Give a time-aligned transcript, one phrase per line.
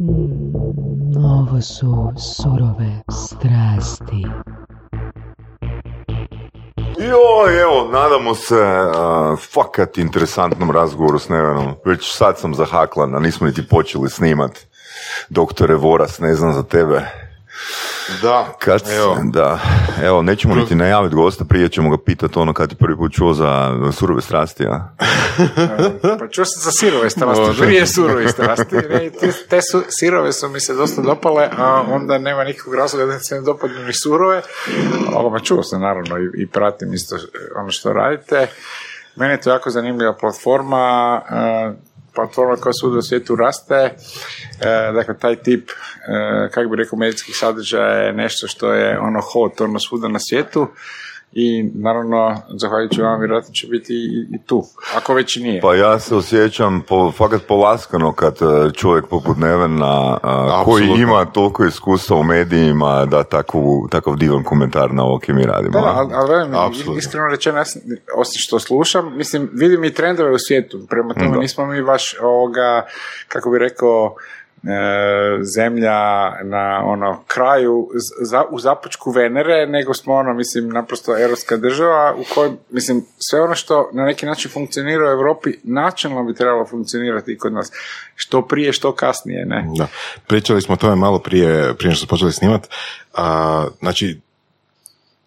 [0.00, 4.26] Mm, ovo su surove strasti.
[6.98, 11.74] Joj, evo, nadamo se uh, fakat interesantnom razgovoru s Nevenom.
[11.84, 14.50] Već sad sam zahaklan, a nismo niti počeli snimat.
[15.28, 17.27] Doktore Voras, ne znam za tebe.
[18.22, 19.16] Da, Kad, evo.
[19.24, 19.60] da,
[20.02, 23.32] evo, nećemo niti najaviti gosta, prije ćemo ga pitati ono kad ti prvi put čuo
[23.34, 24.88] za surove strasti, a?
[26.18, 28.76] Pa čuo sam za sirove strasti, prije surove strasti.
[28.76, 33.06] Ne, te, te su, sirove su mi se dosta dopale, a onda nema nikakvog razloga
[33.06, 34.42] da se ne dopadnu ni surove.
[35.14, 37.16] Ovo, čuo sam naravno i, i pratim isto
[37.56, 38.46] ono što radite.
[39.16, 41.87] Meni je to jako zanimljiva platforma, e,
[42.18, 43.74] platforma koja svuda u svijetu raste.
[43.74, 49.20] E, dakle, taj tip, e, kako bi rekao, medijskih sadržaja je nešto što je ono
[49.20, 50.66] hot, ono svuda na svijetu.
[51.32, 54.64] I naravno, zahvaljujući vam, vjerojatno će biti i, i tu,
[54.96, 55.60] ako već i nije.
[55.60, 61.24] Pa ja se osjećam po, fakat polaskano kad e, čovjek poput Nevena, a, koji ima
[61.24, 65.80] toliko iskustva u medijima, da takvu, takav divan komentar na ovo mi radimo.
[65.80, 67.64] Da, ali, ali iskreno rečeno, ja
[68.16, 71.38] osim što slušam, mislim, vidim i trendove u svijetu, prema tome Da.
[71.38, 72.86] nismo mi baš ovoga,
[73.28, 74.37] kako bi rekao, e,
[75.56, 77.88] zemlja na ono kraju
[78.20, 83.40] za, u započku Venere, nego smo ono, mislim, naprosto europska država u kojoj, mislim, sve
[83.40, 87.72] ono što na neki način funkcionira u Europi, načelno bi trebalo funkcionirati i kod nas.
[88.14, 89.66] Što prije, što kasnije, ne?
[89.78, 89.86] Da.
[90.26, 92.68] Pričali smo o tome malo prije, prije što smo počeli snimat.
[93.14, 94.20] A, znači,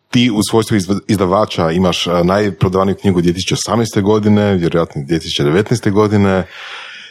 [0.10, 4.02] ti u svojstvu izdavača imaš najprodavaniju knjigu 2018.
[4.02, 5.92] godine, vjerojatno 2019.
[5.92, 6.44] godine.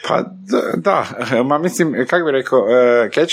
[0.08, 1.06] Pa da, da,
[1.48, 2.66] ma mislim, kako bi rekao,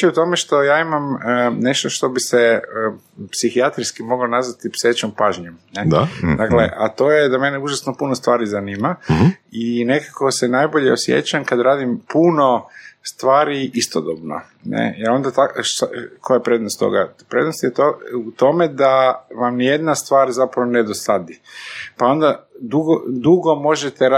[0.03, 2.61] je u tome što ja imam e, nešto što bi se e,
[3.31, 5.57] psihijatrijski moglo nazvati psećom pažnjom.
[5.75, 5.85] Ne?
[5.85, 6.07] Da.
[6.37, 8.95] Dakle, a to je da mene užasno puno stvari zanima
[9.51, 12.67] i nekako se najbolje osjećam kad radim puno
[13.13, 14.41] stvari istodobno.
[14.63, 14.95] Ne?
[14.97, 15.87] Jer onda ta, šta-
[16.21, 17.13] koja je prednost toga?
[17.29, 21.39] Prednost je to u tome da vam nijedna stvar zapravo ne dosadi.
[21.97, 24.09] Pa onda dugo, dugo možete,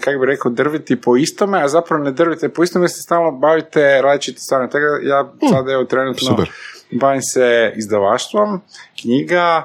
[0.00, 3.32] kako bi rekao, drviti po istome, a zapravo ne drvite po istome, jer se stalno
[3.32, 4.70] bavite različite stvari.
[4.70, 6.50] Tako da ja sad evo trenutno super.
[6.90, 8.60] bavim se izdavaštvom,
[9.02, 9.64] knjiga,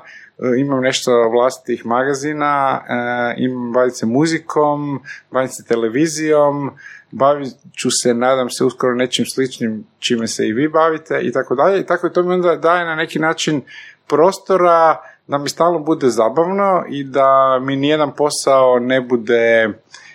[0.60, 5.02] imam nešto vlastitih magazina, e, imam bavim se muzikom,
[5.32, 6.72] bavim se televizijom,
[7.12, 11.56] bavit ću se, nadam se, uskoro nečim sličnim čime se i vi bavite i tako
[11.56, 11.80] dalje.
[11.80, 13.62] I tako to mi onda daje na neki način
[14.08, 19.70] prostora da mi stalno bude zabavno i da mi nijedan posao ne bude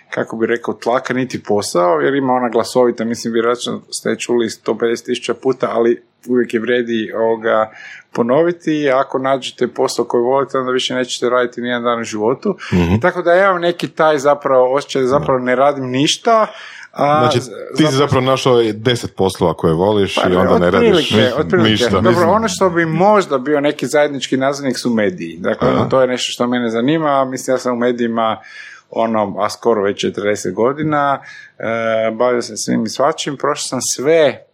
[0.09, 5.05] kako bi rekao, tlaka niti posao, jer ima ona glasovita, mislim, vjerojatno ste čuli 150
[5.05, 7.71] tisuća puta, ali uvijek je vredi ovoga
[8.11, 12.57] ponoviti, ako nađete posao koji volite, onda više nećete raditi nijedan dan u životu.
[13.01, 16.47] Tako da ja imam neki taj zapravo osjećaj da zapravo ne radim ništa,
[16.91, 17.39] a Znači,
[17.77, 21.13] ti si zapravo našao deset poslova koje voliš i onda ne radiš
[21.51, 22.01] Pa, ništa.
[22.01, 25.37] Dobro, ono što bi možda bio neki zajednički nazivnik su mediji.
[25.39, 27.25] Dakle, ono, to je nešto što mene zanima.
[27.25, 28.41] Mislim, ja sam u medijima
[28.89, 31.19] ono, a skoro već 40 godina,
[31.57, 34.48] e, bavio sam svim i svačim, prošao sam sve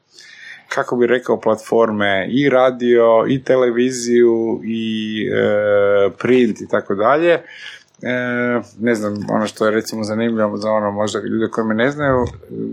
[0.69, 7.39] kako bi rekao, platforme i radio, i televiziju, i e, print i tako dalje.
[8.01, 11.91] E, ne znam, ono što je recimo zanimljivo za ono možda ljude koji me ne
[11.91, 12.25] znaju,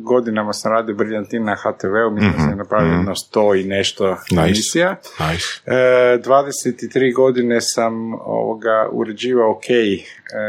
[0.02, 4.42] godinama sam radio Briljantin na HTV-u, mislim da sam napravio jedno sto i nešto Nice.
[4.42, 4.96] emisija.
[5.30, 5.46] Nice.
[5.66, 10.04] E, 23 godine sam ovoga uređivao OK e,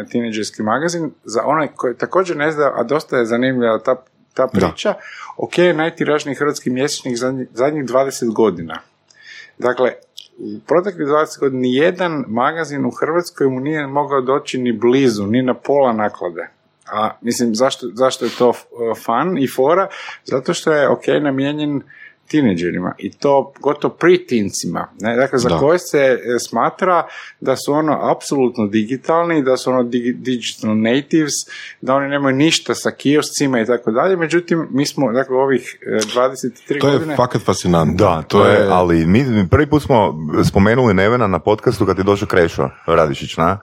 [0.09, 1.11] tineđerski magazin.
[1.23, 4.93] Za onaj koji također ne zna, a dosta je zanimljiva ta, ta priča,
[5.37, 8.79] OK je najtiražniji hrvatski mjesečnik zadnjih, zadnjih 20 godina.
[9.57, 9.93] Dakle,
[10.37, 15.41] u proteklih 20 godina nijedan magazin u Hrvatskoj mu nije mogao doći ni blizu, ni
[15.41, 16.49] na pola naklade.
[16.91, 18.55] A mislim, zašto, zašto je to uh,
[19.05, 19.87] fan i fora?
[20.23, 21.81] Zato što je OK namijenjen
[22.27, 25.15] tineđerima i to gotovo pritincima, ne?
[25.15, 25.57] dakle za Da.
[25.57, 27.07] koje se e, smatra
[27.39, 31.31] da su ono apsolutno digitalni, da su ono digi- digital natives,
[31.81, 35.77] da oni nemaju ništa sa kioscima i tako dalje, međutim mi smo dakle u ovih
[35.81, 37.15] e, 23 To je godine...
[37.15, 37.95] fakat fascinantno.
[37.95, 42.27] Da, to je, ali mi prvi put smo spomenuli Nevena na podcastu kad je došao
[42.27, 43.59] Krešo Radišić, na?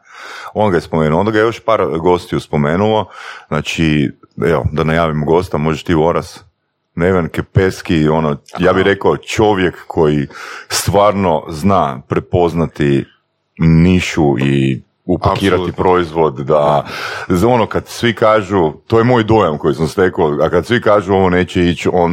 [0.55, 3.07] On ga je spomenuo, onda ga je još par gostiju spomenulo,
[3.49, 4.11] znači,
[4.47, 6.45] evo, da najavimo gosta, možeš ti Voras,
[7.01, 10.27] Neven Kepeski, ono, ja bih rekao čovjek koji
[10.69, 13.05] stvarno zna prepoznati
[13.59, 14.83] nišu i
[15.15, 15.85] upakirati Apsolutno.
[15.85, 16.87] proizvod, da,
[17.29, 20.81] za ono kad svi kažu, to je moj dojam koji sam stekao, a kad svi
[20.81, 22.13] kažu ovo neće ići, on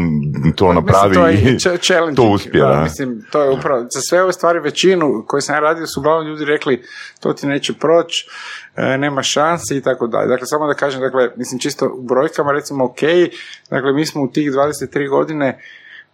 [0.55, 2.63] to napravi Mislim, to je i to uspije.
[2.63, 5.99] Da, mislim, to je upravo, za sve ove stvari većinu koje sam ja radio su
[5.99, 6.83] uglavnom ljudi rekli
[7.19, 8.27] to ti neće proći,
[8.75, 10.27] e, nema šanse i tako dalje.
[10.27, 13.01] Dakle, samo da kažem, dakle, mislim, čisto u brojkama, recimo, ok,
[13.69, 15.59] dakle, mi smo u tih 23 godine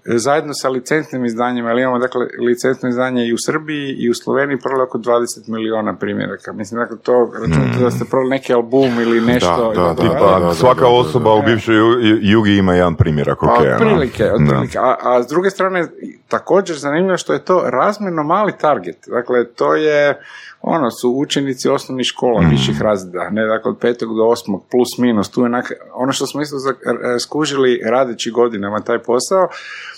[0.05, 4.59] zajedno sa licentnim izdanjima, jer imamo dakle licentno izdanje i u Srbiji i u Sloveniji
[4.59, 6.53] prodali oko 20 miliona primjeraka.
[6.53, 9.73] Mislim, dakle, to računate da ste prodali neki album ili nešto.
[9.75, 10.17] Da, da, da.
[10.19, 13.69] Pa da, svaka da, da, osoba u bivšoj Ju- Jugi ima jedan primjerak Pa, hokeja.
[13.69, 13.75] no.
[13.75, 14.77] otprilike, otprilike.
[14.79, 15.87] A, a s druge strane,
[16.27, 18.97] također zanimljivo što je to razmjerno mali target.
[19.07, 20.21] Dakle, to je,
[20.65, 22.49] ono, su učenici osnovnih škola, Mm.
[22.49, 26.27] viših razreda, ne, dakle, od petog do osmog, plus minus, tu je onak, ono što
[26.27, 29.47] smo isto e, skužili radeći godinama taj posao,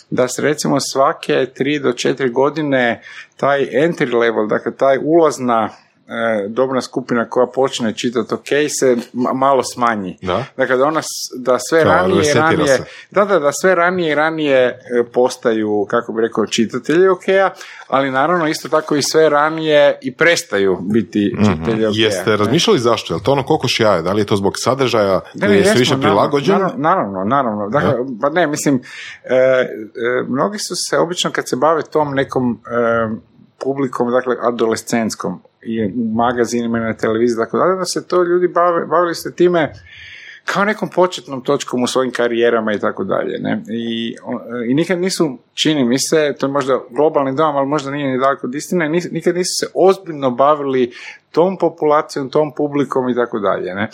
[0.09, 3.01] da se recimo svake tri do četiri godine
[3.37, 5.69] taj entry level, dakle taj ulazna
[6.49, 8.47] dobna skupina koja počne čitati ok
[8.79, 10.17] se ma- malo smanji.
[10.21, 10.43] Da.
[10.57, 11.01] Dakle, da, ona,
[11.37, 12.79] da sve ranije ranije,
[13.11, 14.77] da, da, da sve ranije i ranije e,
[15.13, 17.23] postaju, kako bi rekao, čitatelji ok
[17.87, 22.01] ali naravno isto tako i sve ranije i prestaju biti čitatelji ok Mhm.
[22.01, 23.13] Jeste razmišljali zašto?
[23.13, 24.01] Je li to ono kokoš jaje?
[24.01, 26.55] Da li je to zbog sadržaja ili ne, je sve više naravno, prilagođen?
[26.55, 27.69] Naravno, naravno, naravno.
[27.69, 28.81] Dakle, pa ne, mislim,
[29.23, 29.67] e, e,
[30.27, 36.15] mnogi su se obično kad se bave tom nekom e, publikom, dakle, adolescentskom i u
[36.15, 39.73] magazinima i na televiziji, tako dalje, da se to ljudi bave, bavili se time
[40.45, 43.39] kao nekom početnom točkom u svojim karijerama i tako dalje.
[43.39, 43.63] Ne?
[43.67, 44.15] I,
[44.69, 48.19] I nikad nisu, čini mi se, to je možda globalni dom, ali možda nije ni
[48.19, 50.91] daleko od istine, nikad nisu se ozbiljno bavili
[51.31, 53.75] tom populacijom, tom publikom i tako dalje.
[53.75, 53.89] Ne?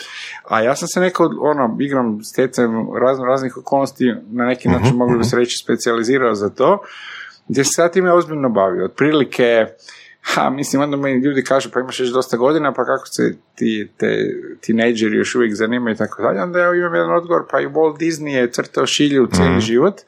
[0.50, 2.72] A ja sam se neko, ono, igram stjecajem
[3.02, 6.84] razno raznih okolnosti, na neki način mogli bi se reći specijalizirao za to,
[7.48, 8.86] gdje se sad time ozbiljno bavio.
[8.86, 9.66] Otprilike,
[10.22, 13.90] ha, mislim, onda mi ljudi kažu, pa imaš još dosta godina, pa kako se ti,
[13.98, 14.16] te
[14.62, 17.98] tinejdžeri još uvijek zanimaju i tako dalje, onda ja imam jedan odgovor, pa i Walt
[17.98, 20.02] Disney je crtao šilju cijeli život,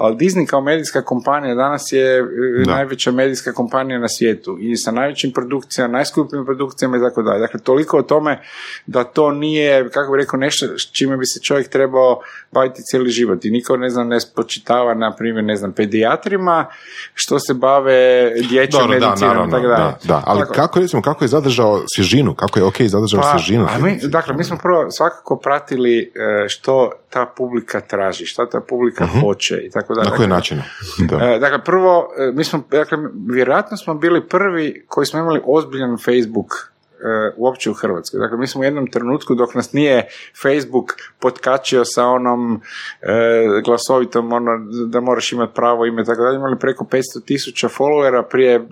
[0.00, 2.22] ali Disney kao medijska kompanija danas je e,
[2.66, 2.72] Da.
[2.74, 7.40] najveća medijska kompanija na svijetu i sa najvećim produkcijama, najskupljim produkcijama i tako dalje.
[7.40, 8.40] Dakle, toliko o tome
[8.86, 12.20] da to nije, kako bi rekao, nešto s čime bi se čovjek trebao
[12.52, 13.44] baviti cijeli život.
[13.44, 16.66] I niko, ne znam, ne spočitava, na primjer, ne znam, pedijatrima,
[17.14, 19.82] što se bave dječjom Dobro, da, medicinom, naravno, tako dalje.
[19.82, 20.22] da, da.
[20.26, 20.52] Ali Tako.
[20.54, 22.34] kako, recimo, kako je zadržao svježinu?
[22.34, 23.66] Kako je ok zadržao Pa, svježinu?
[23.70, 25.98] a mi, dakle, mi smo prvo svakako pratili
[26.44, 30.10] e, što ta publika traži, šta ta publika hoće i tako dalje.
[30.10, 30.62] Na koji Dakle, način?
[30.98, 31.16] Da.
[31.16, 32.98] E, dakle, prvo, e, mi smo, dakle,
[33.28, 36.70] vjerojatno smo bili prvi koji smo imali ozbiljan Facebook
[37.00, 38.20] e, uopće u Hrvatskoj.
[38.20, 40.08] Dakle, mi smo u jednom trenutku dok nas nije
[40.42, 42.60] Facebook potkačio sa onom
[43.02, 44.50] e, glasovitom, ono,
[44.86, 48.68] da moraš imati pravo ime, tako dalje, imali preko 500 tisuća followera prije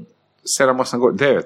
[0.61, 1.43] 7-8 godina, 9.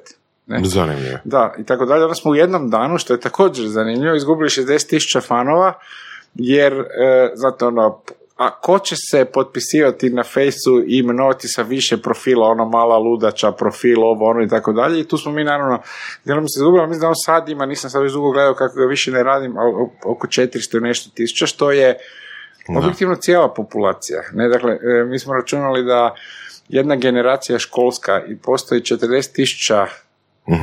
[0.47, 0.61] Ne?
[0.65, 1.19] Zanimljivo.
[1.25, 2.03] Da, i tako dalje.
[2.03, 5.73] Onda smo u jednom danu, što je također zanimljivo, izgubili 60 tisuća fanova,
[6.35, 8.03] jer, e, znate, ono,
[8.47, 13.53] a ko će se potpisivati na fejsu i imenovati sa više profila, ono mala ludača,
[13.53, 15.01] profil, ovo, ono i tako dalje.
[15.01, 15.83] I tu smo mi naravno,
[16.25, 18.85] djelom se izgubili, mislim da on sad ima, nisam sad već dugo gledao kako ga
[18.85, 19.73] više ne radim, ali
[20.05, 21.99] oko 400 i nešto tisuća, što je
[22.79, 24.23] objektivno cijela populacija.
[24.33, 26.15] Ne, dakle, e, mi smo računali da
[26.69, 29.87] jedna generacija školska i postoji 40 tisuća
[30.47, 30.55] E,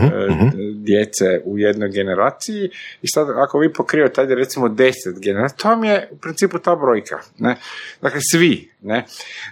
[0.75, 2.69] djece u jednoj generaciji
[3.01, 6.75] i sad ako vi pokrivate ajde recimo 10 generacija, to vam je u principu ta
[6.75, 7.19] brojka.
[7.37, 7.55] Ne?
[8.01, 8.71] Dakle, svi.
[8.81, 9.05] Ne?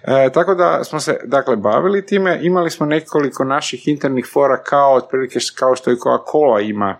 [0.03, 4.93] E, tako da smo se dakle bavili time, imali smo nekoliko naših internih fora kao
[4.93, 6.97] otprilike kao što i Coca-Cola ima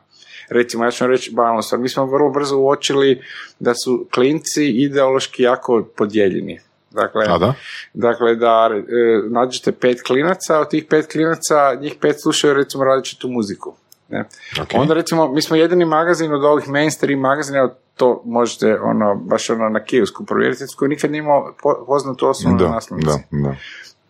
[0.49, 3.21] recimo, ja ću vam reći banalno mi smo vrlo brzo uočili
[3.59, 6.59] da su klinci ideološki jako podijeljeni.
[7.01, 7.53] Dakle, A da?
[7.93, 8.81] Dakle, da e,
[9.29, 13.75] nađete pet klinaca, od tih pet klinaca, njih pet slušaju recimo različitu muziku.
[14.09, 14.25] Ne?
[14.61, 14.67] Ok.
[14.73, 19.69] Onda recimo, mi smo jedini magazin od ovih mainstream magazina, to možete ono, baš ono
[19.69, 23.55] na kiosku provjeriti, koji nikad nije imao po- poznatu na Da, da, da.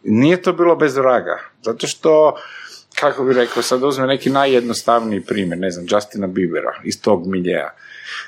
[0.03, 2.36] Nije to bilo bez vraga, zato što
[3.00, 7.74] kako bi rekao, sad uzme neki najjednostavniji primjer, ne znam, Justina Biebera iz tog miljeja.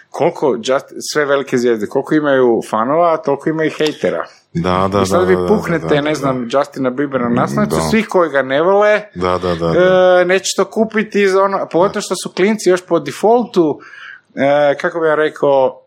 [0.09, 4.25] Koliko, Just, sve velike zvijezde, koliko imaju fanova, toliko imaju hejtera.
[4.53, 7.41] Da, da, I sad da, vi da, da, da, da, ne znam, Justina Biebera na
[7.41, 7.81] naslovnicu, Da.
[7.81, 9.67] svi koji ga ne vole, Da, da, da.
[9.67, 10.19] da.
[10.21, 13.79] e, neće to kupiti, za ono, pogotovo što su klinci još po defaultu,
[14.35, 15.81] e, kako bi ja rekao,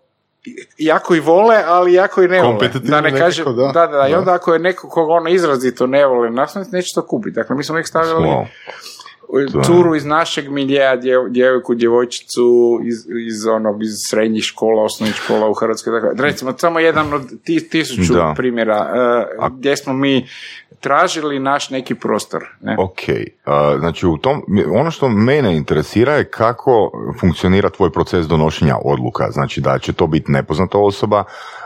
[0.78, 2.68] jako i vole, ali jako i ne vole.
[2.68, 3.70] Da ne nekako, kažem, da.
[3.74, 4.18] da, da, i Da.
[4.18, 7.34] onda ako je neko koga ono izrazito ne vole na neće to kupiti.
[7.34, 8.46] Dakle, mi smo uvijek stavljali Wow.
[9.66, 12.96] Curu iz našeg miljeja, djev, djevojku, djevojčicu iz,
[13.28, 15.92] iz, ono, iz srednjih škola, osnovnih škola u Hrvatskoj.
[15.92, 18.34] Dakle, recimo, samo jedan od ti, tisuću Da.
[18.36, 18.90] primjera
[19.42, 20.26] e, gdje smo mi
[20.80, 22.44] tražili naš neki prostor.
[22.60, 22.76] Ne?
[22.78, 22.98] Ok,
[23.44, 24.42] a, znači u tom,
[24.74, 30.06] ono što mene interesira je kako funkcionira tvoj proces donošenja odluka, znači da će to
[30.06, 31.24] biti nepoznata osoba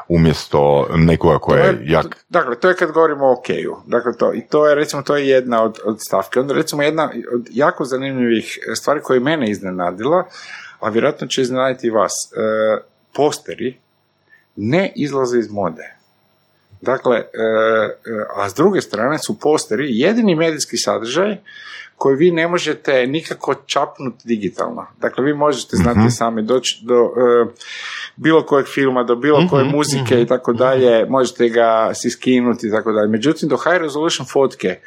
[0.08, 2.24] umjesto nekoga koja je jak...
[2.28, 3.76] Dakle, to je kad govorimo o okeju.
[3.86, 6.40] Dakle, to, i to je, recimo, to je jedna od, od stavke.
[6.40, 10.24] Onda, recimo, jedna od jako zanimljivih stvari koje je mene iznenadila,
[10.80, 12.12] a vjerojatno će iznenaditi i vas.
[12.12, 12.82] E,
[13.14, 13.78] posteri
[14.56, 15.95] ne izlaze iz mode.
[16.80, 17.26] Dakle, e, e,
[18.36, 21.36] a s druge strane su posteri jedini medijski sadržaj
[21.96, 24.86] koji vi ne možete nikako čapnuti digitalno.
[25.00, 27.46] Dakle, vi možete znati sami doći do e,
[28.16, 32.70] bilo kojeg filma, do bilo koje muzike i tako dalje, možete ga si skinuti i
[32.70, 33.08] tako dalje.
[33.08, 34.80] Međutim, do high resolution fotke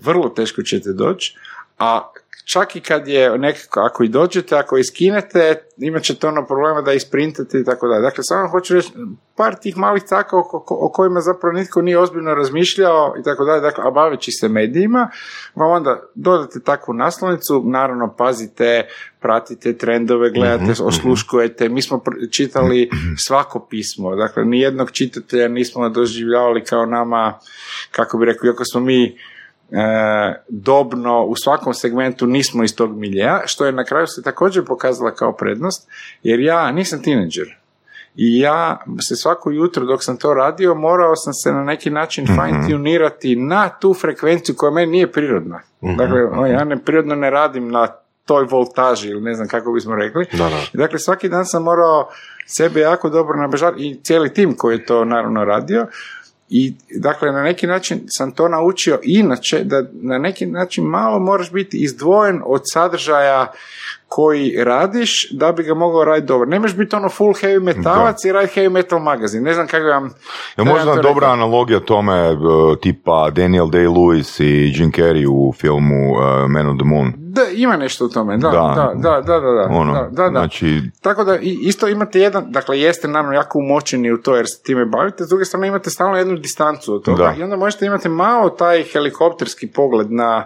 [0.00, 1.36] vrlo teško ćete doći,
[1.78, 2.12] a
[2.52, 6.92] čak i kad je nekako, ako i dođete, ako iskinete, imat ćete ono problema da
[6.92, 8.02] isprintate i tako dalje.
[8.02, 8.92] Dakle, samo hoću reći,
[9.36, 13.60] par tih malih taka o, o kojima zapravo nitko nije ozbiljno razmišljao i tako dalje,
[13.60, 15.10] dakle, a baveći se medijima,
[15.54, 18.86] vam onda dodate takvu naslovnicu, naravno pazite,
[19.20, 21.68] pratite trendove, gledate, osluškujete.
[21.68, 22.90] Mi smo pr- čitali
[23.26, 27.38] svako pismo, dakle, nijednog čitatelja nismo doživljavali kao nama,
[27.90, 29.18] kako bi rekao, iako smo mi
[30.48, 35.10] dobno u svakom segmentu nismo iz tog miljeja, što je na kraju se također pokazala
[35.10, 35.88] kao prednost,
[36.22, 37.58] jer ja nisam tineđer.
[38.16, 42.26] I ja se svako jutro dok sam to radio morao sam se na neki način
[42.26, 45.60] fine tunirati na tu frekvenciju koja meni nije prirodna.
[45.80, 47.88] Dakle, o, ja ne prirodno ne radim na
[48.24, 50.26] toj voltaži ili ne znam kako bismo rekli.
[50.32, 50.60] Da, da.
[50.72, 52.08] Dakle, svaki dan sam morao
[52.46, 55.86] sebe jako dobro nabežati i cijeli tim koji je to naravno radio.
[56.50, 61.52] I dakle, na neki način sam to naučio inače, da na neki način malo moraš
[61.52, 63.52] biti izdvojen od sadržaja
[64.08, 66.48] koji radiš da bi ga mogao raditi dobro.
[66.48, 69.42] Ne možeš biti ono full heavy metalac i raditi heavy metal magazin.
[69.42, 70.10] Ne znam kako vam...
[70.56, 71.32] Bi možda dobra rekao.
[71.32, 72.36] analogija tome e,
[72.82, 77.12] tipa Daniel Day-Lewis i Jim Carrey u filmu e, Man on the Moon.
[77.16, 78.74] Da, ima nešto u tome, da, Da.
[78.76, 80.28] da, da, da, da, da, Ono, da, da, da.
[80.30, 84.62] znači, Tako da isto imate jedan, dakle jeste naravno jako umočeni u to jer se
[84.62, 87.34] time bavite, s druge strane imate stalno jednu distancu od toga Da.
[87.38, 90.44] i onda možete imati malo taj helikopterski pogled na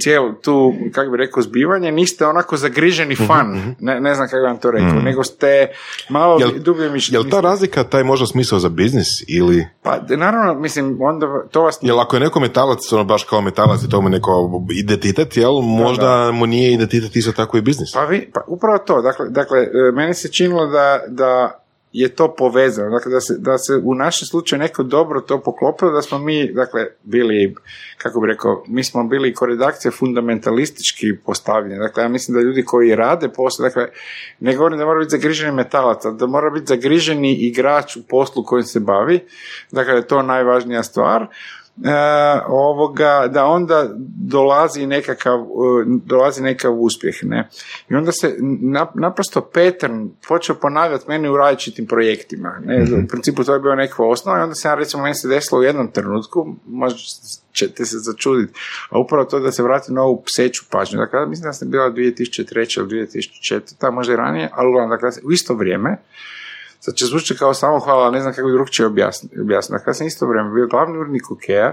[0.00, 2.56] cijelu tu, kako bi rekao, zbivanje, niste onako
[2.90, 5.68] zagriženi fan, ne, ne znam kako vam to rekao, nego ste
[6.08, 7.12] malo Jel- dublje miš...
[7.12, 9.66] Je li ta razlika taj možda smisao za biznis ili...
[9.82, 11.78] Pa naravno, mislim, onda to vas...
[11.82, 15.60] Jel ako je neko metalac, ono baš kao metalac i to mu neko identitet, jel,
[15.60, 17.92] možda mu nije identitet isto tako i biznis.
[17.94, 21.60] Pa, vi, pa upravo to, dakle, dakle, e, meni se činilo da, da
[21.92, 25.90] je to povezano, dakle da se, da se u našem slučaju neko dobro to poklopilo,
[25.90, 27.54] da smo mi, dakle, bili,
[27.98, 32.64] kako bi rekao, mi smo bili ko redakcija fundamentalistički postavljeni, dakle, ja mislim da ljudi
[32.64, 33.88] koji rade posao, dakle,
[34.40, 38.64] ne govorim da mora biti zagriženi metalac, da mora biti zagriženi igrač u poslu kojim
[38.64, 39.20] se bavi,
[39.72, 41.26] dakle, da je to najvažnija stvar,
[42.46, 45.44] ovoga, da onda dolazi nekakav, e,
[45.86, 47.48] dolazi nekakav uspjeh, ne.
[47.90, 52.82] I onda se na, naprosto pattern počeo ponavljati meni u različitim projektima, ne.
[53.04, 55.64] U principu to je bio neka osnova i onda se recimo, meni se desilo u
[55.64, 56.98] jednom trenutku, možda
[57.52, 58.52] ćete se začuditi,
[58.90, 60.98] a upravo to da se vratim na ovu pseću pažnju.
[60.98, 62.78] Dakle, mislim da sam bila 2003.
[62.78, 63.92] ili 2004.
[63.92, 65.96] možda i ranije, ali dakle, u isto vrijeme,
[66.80, 69.40] Sad će zvučati kao samohvala, ali ne znam kako bi drugčije objasniti.
[69.40, 69.78] objasniti.
[69.78, 71.72] Dakle, ja sam isto vrijeme bio glavni urednik Okea,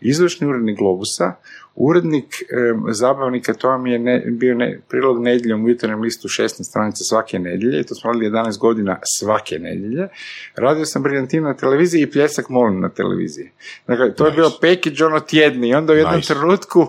[0.00, 1.32] izvršni urednik Globusa,
[1.74, 6.62] urednik em, zabavnika, to vam je ne, bio ne, prilog nedjeljom u jutarnjem listu 16
[6.62, 10.08] stranica svake nedjelje, i to smo radili 11 godina svake nedjelje.
[10.56, 13.50] Radio sam Briljantin na televiziji i Pljesak Molin na televiziji.
[13.86, 16.34] Dakle, to je bio package ono tjedni i onda u jednom Nice.
[16.34, 16.86] trenutku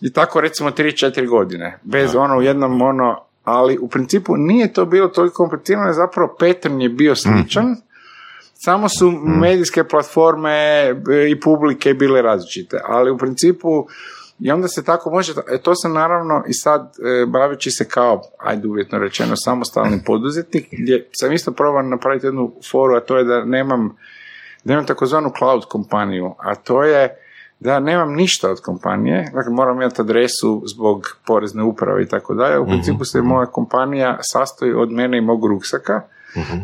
[0.00, 1.78] i tako recimo 3-4 godine.
[1.82, 6.80] Bez ono u jednom ono, ali u principu nije to bilo toliko komplicirano, zapravo pattern
[6.80, 7.76] je bio sličan,
[8.54, 9.10] samo su
[9.40, 10.94] medijske platforme e,
[11.30, 13.86] i publike bile različite, ali u principu
[14.40, 18.22] i onda se tako može, e, to sam naravno i sad e, baveći se kao,
[18.38, 23.24] ajde uvjetno rečeno, samostalni poduzetnik, gdje sam isto probao napraviti jednu foru, a to je
[23.24, 23.96] da nemam,
[24.64, 27.23] da imam takozvanu cloud kompaniju, a to je
[27.64, 32.58] da nemam ništa od kompanije, dakle moram imati adresu zbog porezne uprave i tako dalje,
[32.58, 36.00] u principu se moja kompanija sastoji od mene i mog ruksaka,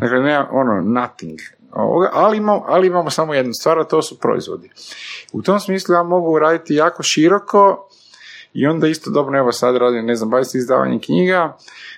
[0.01, 1.39] dakle nema ono nothing,
[1.73, 4.71] ovoga, ali, imamo, ali imamo samo jednu stvar, a to su proizvodi.
[5.33, 7.89] U tom smislu ja mogu raditi jako široko
[8.55, 11.57] i onda isto dobro, evo sad radim, ne znam, bavim se izdavanjem knjiga,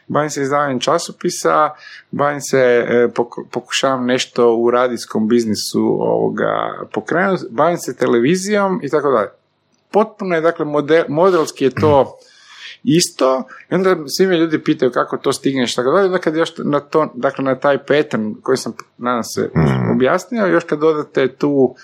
[0.09, 1.71] bavim se izdavanjem časopisa,
[2.11, 8.89] bavim se, e, pok- pokušavam nešto u radijskom biznisu ovoga pokrenuti, bavim se televizijom i
[8.89, 9.29] tako dalje.
[9.91, 12.19] Potpuno je, dakle, model, modelski je to
[12.99, 16.53] isto i onda svi me ljudi pitaju kako to stigneš tako dalje, onda kad još
[16.59, 19.51] na to, dakle na taj pattern koji sam nadam se
[19.95, 21.75] objasnio, još kad dodate tu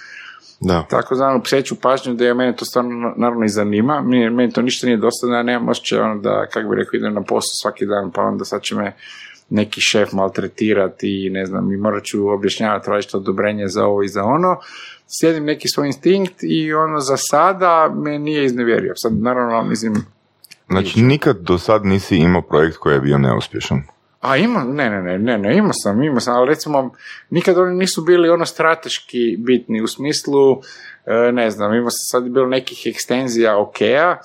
[0.61, 0.87] Da.
[0.91, 4.03] takozvanu pseću pažnju da je mene to stvarno naravno i zanima.
[4.03, 7.15] Meni, meni to ništa nije dosadno, ja nemam osjećaj ono da, kako bi rekao, idem
[7.15, 8.97] na posao svaki dan, pa onda sad će me
[9.51, 14.09] neki šef maltretirati i ne znam, i morat ću objašnjavati tražiti odobrenje za ovo i
[14.09, 14.57] za ono.
[15.07, 18.93] Slijedim neki svoj instinkt i ono za sada me nije iznevjerio.
[18.97, 19.95] Sad naravno, mislim,
[20.69, 23.83] Znači, nikad do sad nisi imao projekt koji je bio neuspješan.
[24.21, 26.95] A ima, ne, ne, ne, ne, ne, imao sam, imao sam, ali recimo,
[27.31, 30.61] nikad oni nisu bili ono strateški bitni, u smislu,
[31.07, 34.17] e, ne znam, ima se sad bilo nekih ekstenzija OK-a,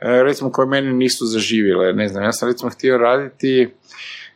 [0.00, 3.70] e, recimo koje meni nisu zaživjele, ne znam, ja sam recimo htio raditi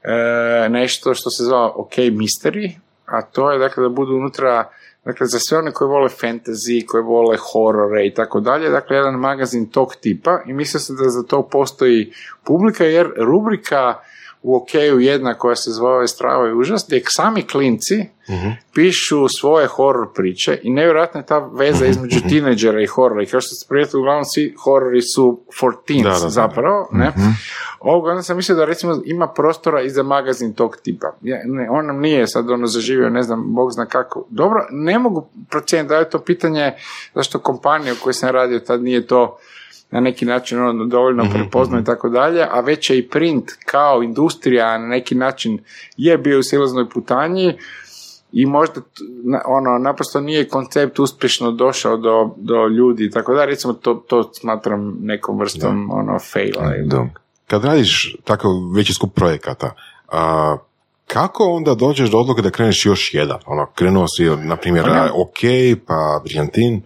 [0.02, 2.70] e, nešto što se zvao OK Mystery,
[3.04, 4.70] a to je dakle da budu unutra
[5.04, 9.14] Dakle, za sve one koji vole fantasy, koji vole horore i tako dalje, dakle, jedan
[9.14, 12.12] magazin tog tipa i mislio se da za to postoji
[12.44, 13.94] publika, jer rubrika
[14.42, 18.06] u OK-u jedna koja se zove Strava i užas, gdje sami klinci
[18.74, 23.40] pišu svoje horror priče i nevjerojatna je ta veza između tineđera i horora i kao
[23.40, 26.28] što ste prijatelji, uglavnom svi horori su for teens Da, da, da.
[26.28, 27.12] zapravo, ne?
[27.80, 31.12] Ovog onda sam mislio da recimo ima prostora i za magazin tog tipa.
[31.22, 34.26] Ja, ne, on nam nije sad ono zaživio, ne znam, bog zna kako.
[34.30, 36.72] Dobro, ne mogu procijeniti da je to pitanje
[37.14, 39.38] zašto kompanija u kojoj sam radio tad nije to
[39.92, 44.02] na neki način ono dovoljno prepoznao i tako dalje, a već je i print kao
[44.02, 45.58] industrija na neki način
[45.96, 47.54] je bio u silaznoj putanji
[48.32, 48.80] i možda
[49.46, 54.30] ono naprosto nije koncept uspješno došao do, do ljudi i tako da recimo to, to
[54.32, 57.06] smatram nekom vrstom ono faila Da.
[57.46, 59.74] Kad radiš tako veći skup projekata,
[60.08, 60.56] a,
[61.06, 63.38] kako onda dođeš do odluke da kreneš još jedan?
[63.46, 65.40] Ono, krenuo si, na primjer, Pa OK,
[65.86, 66.82] pa Briljantin.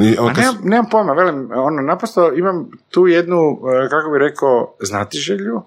[0.00, 3.36] I onda A kad nemam, nemam pojma, velim, ono, naprosto imam tu jednu,
[3.84, 5.62] e, kako bi rekao, znatiželju,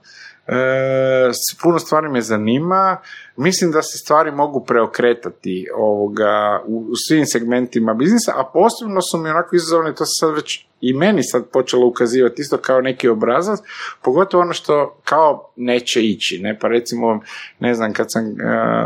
[0.48, 1.32] e,
[1.62, 2.98] puno stvari me zanima,
[3.38, 9.18] mislim da se stvari mogu preokretati ovoga u, u svim segmentima biznisa, a posebno su
[9.18, 13.08] mi onako izazovne, to se sad već i meni sad počelo ukazivati isto kao neki
[13.10, 13.60] obrazac,
[14.02, 17.20] pogotovo ono što kao neće ići, ne, pa recimo,
[17.60, 18.34] ne znam, kad sam e,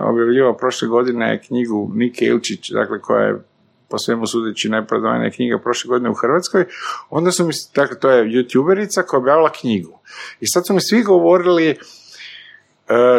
[0.03, 3.35] objavljivao prošle godine knjigu Nike Ilčić, dakle koja je
[3.89, 6.65] po svemu sudeći najprodavanja knjiga prošle godine u Hrvatskoj,
[7.10, 10.00] onda su mi, dakle to je youtuberica koja objavila knjigu.
[10.39, 11.75] I sad su mi svi govorili, e,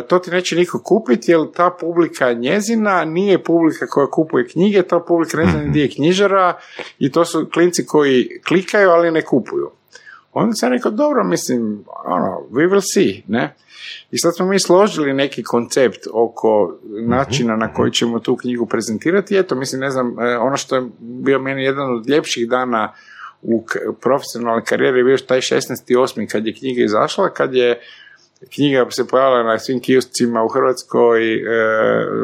[0.09, 4.83] to ti neće niko kupiti, jer ta publika je njezina, nije publika koja kupuje knjige,
[4.83, 6.59] ta publika ne zna gdje je knjižara
[6.99, 9.71] i to su klinci koji klikaju, ali ne kupuju.
[10.33, 13.55] Onda sam rekao, dobro, mislim, ono, we will see, ne?
[14.11, 19.37] I sad smo mi složili neki koncept oko načina na koji ćemo tu knjigu prezentirati.
[19.37, 22.93] Eto, mislim, ne znam, e, ono što je bio meni jedan od ljepših dana
[23.43, 23.65] u
[24.01, 26.27] profesionalnoj karijeri je bio taj 16.8.
[26.33, 27.81] kad je knjiga izašla, kad je
[28.55, 31.41] knjiga se pojavila na svim kioscima u Hrvatskoj, e,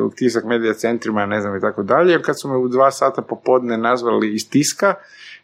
[0.00, 2.22] u tisak medija centrima, ne znam i tako dalje.
[2.22, 4.94] Kad su me u dva sata popodne nazvali iz tiska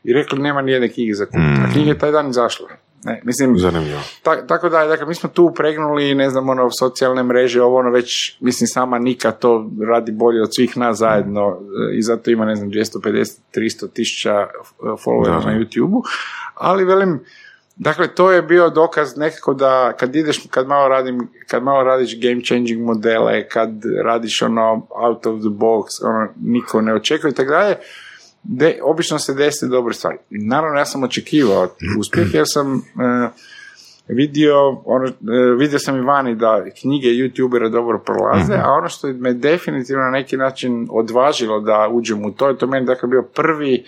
[0.05, 1.61] i rekli nema ni jedne knjige za kupiti.
[1.69, 2.69] A knjiga je taj dan izašla.
[3.05, 4.01] Ne, mislim, Zanimljivo.
[4.23, 7.91] ta- tako da, dakle, mi smo tu upregnuli, ne znam, ono, socijalne mreže, ovo ono
[7.91, 11.59] već, mislim, sama Nika to radi bolje od svih nas zajedno
[11.93, 14.47] e, i zato ima, ne znam, 250-300 tisuća e,
[14.83, 16.03] followera na YouTube-u,
[16.55, 17.21] ali velim,
[17.77, 22.21] dakle, to je bio dokaz nekako da kad ideš, kad malo radim, kad malo radiš
[22.21, 23.71] game changing modele, kad
[24.05, 27.77] radiš ono out of the box, ono, niko ne očekuje i tako dalje,
[28.43, 30.17] de, obično se desi dobre stvari.
[30.31, 33.29] Naravno, ja sam očekivao uspjeh jer sam e,
[34.09, 39.09] vidio, ono, e, vidio sam i vani da knjige youtubera dobro prolaze, a ono što
[39.09, 43.23] me definitivno na neki način odvažilo da uđem u to, je to meni dakle bio
[43.23, 43.85] prvi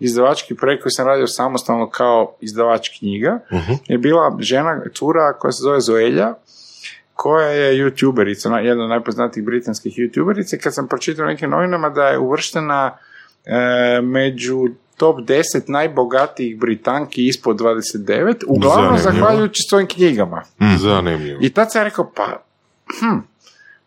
[0.00, 3.38] izdavački projekt koji sam radio samostalno kao izdavač knjiga,
[3.88, 6.34] je bila žena, cura koja se zove Zoelja,
[7.14, 12.08] koja je youtuberica, na- jedna od najpoznatijih britanskih youtuberica, kad sam pročitao nekim novinama da
[12.08, 12.96] je uvrštena
[14.02, 18.98] među top 10 najbogatijih Britanki ispod 29, uglavnom Zanimljivo.
[18.98, 20.42] zahvaljujući svojim knjigama.
[20.78, 21.38] Zanimljivo.
[21.42, 22.42] I tad sam rekao, pa,
[23.00, 23.18] hm,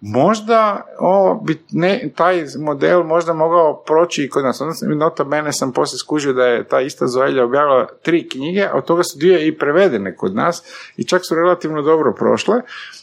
[0.02, 4.62] možda ovo bi ne, taj model možda mogao proći i kod nas.
[4.62, 8.63] Onda sam, nota bene sam poslije skužio da je ta ista Zoelja objavila tri knjige,
[8.63, 10.63] a od toga su dvije i prevedene kod nas
[10.98, 12.56] i čak su relativno dobro prošle.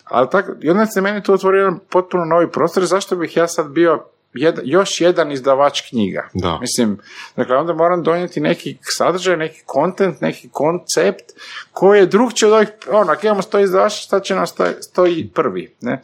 [0.05, 3.49] Ali tako, i onda se meni tu otvorio jedan potpuno novi prostor, zašto bih ja
[3.49, 6.29] sad bio jed- još jedan izdavač knjiga.
[6.35, 6.59] Da.
[6.61, 6.99] Mislim,
[7.37, 11.25] dakle, onda moram donijeti neki sadržaj, neki kontent, neki koncept
[11.73, 15.31] koji je drugčiji od ovih, ono, ako imamo sto izdavača, šta će nam stoji, stoji
[15.35, 16.03] prvi, ne?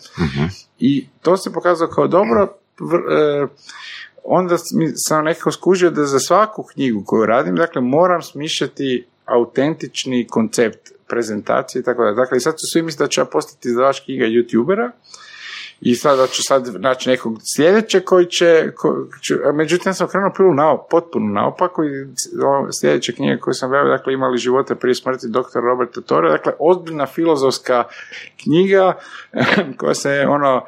[0.78, 3.46] I to se pokazalo kao dobro, vr- e,
[4.24, 4.56] onda
[5.06, 11.80] sam nekako skužio da za svaku knjigu koju radim, dakle, moram smišljati autentični koncept prezentacije
[11.80, 12.12] i tako da.
[12.12, 14.90] Dakle, sad su svi misle da ću ja postati izdavač knjiga youtubera,
[15.80, 20.32] i sad da ću sad naći nekog sljedećeg koji će, ko, ću, međutim sam okrenuo
[20.36, 21.88] pilu nao, potpuno naopako i
[22.80, 25.60] sljedeće knjige koje sam objavio, dakle imali živote prije smrti dr.
[25.62, 27.84] Roberta Tore, dakle ozbiljna filozofska
[28.42, 28.92] knjiga
[29.78, 30.66] koja se ono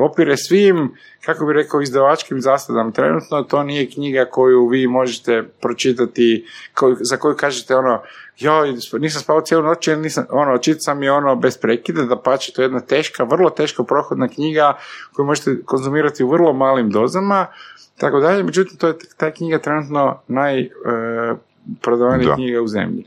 [0.00, 0.94] opire svim,
[1.24, 2.90] kako bi rekao, izdavačkim zasadama.
[2.90, 8.02] Trenutno to nije knjiga koju vi možete pročitati, koju, za koju kažete ono,
[8.38, 12.16] joj, nisam spao cijelu noć, jer nisam, ono, čitao sam je ono bez prekida, da
[12.16, 14.78] pače, to je jedna teška, vrlo teško prohodna knjiga
[15.12, 17.46] koju možete konzumirati u vrlo malim dozama,
[17.96, 22.34] tako dalje, međutim, to je ta knjiga trenutno najprodavanija Da.
[22.34, 23.04] knjiga u zemlji.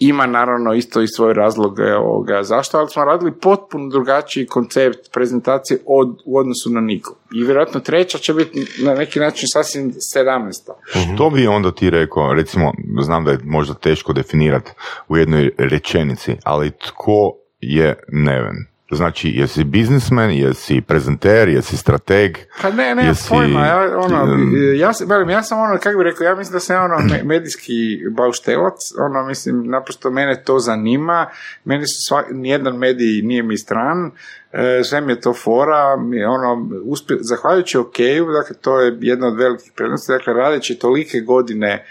[0.00, 5.78] Ima naravno isto i svoje razloge ovoga zašto, ali smo radili potpuno drugačiji koncept prezentacije
[5.86, 7.14] od, u odnosu na Niku.
[7.34, 10.72] I vjerojatno treća će biti na neki način sasvim sedamnesta.
[11.14, 14.70] Što bi onda ti rekao, recimo, znam da je možda teško definirati
[15.08, 18.56] u jednoj rečenici, ali tko je Neven?
[18.92, 22.38] Znači, jesi biznismen, jesi prezenter, jesi strateg?
[22.62, 24.74] Pa ne, ne, Jesi- pojma, ja, ono, Mm.
[24.76, 26.98] ja, sam- velim, ja sam ono, kako bi rekao, ja mislim da sam ja ono
[27.00, 27.72] me- medijski
[28.10, 31.26] bauštelac, ono, mislim, naprosto mene to zanima,
[31.64, 34.10] meni su sva, nijedan medij nije mi stran,
[34.52, 37.98] e, sve mi je to fora, mi, ono, uspje, zahvaljujući OK-u,
[38.32, 41.84] dakle, to je jedna od velikih prednosti, dakle, radeći tolike godine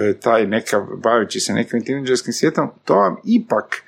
[0.00, 3.82] e, taj neka, baveći se nekim tineđerskim svijetom, to vam ipak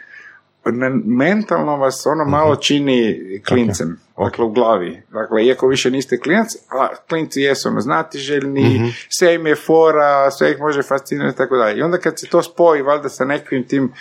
[1.04, 5.02] mentalno vas ono malo čini klincem, dakle u glavi.
[5.12, 10.50] Dakle, iako više niste klinac, a klinci jesu ono znatiželjni, sve im je fora, sve
[10.50, 11.78] ih može fascinirati i tako dalje.
[11.78, 13.92] I onda kad se to spoji valjda sa nekim tim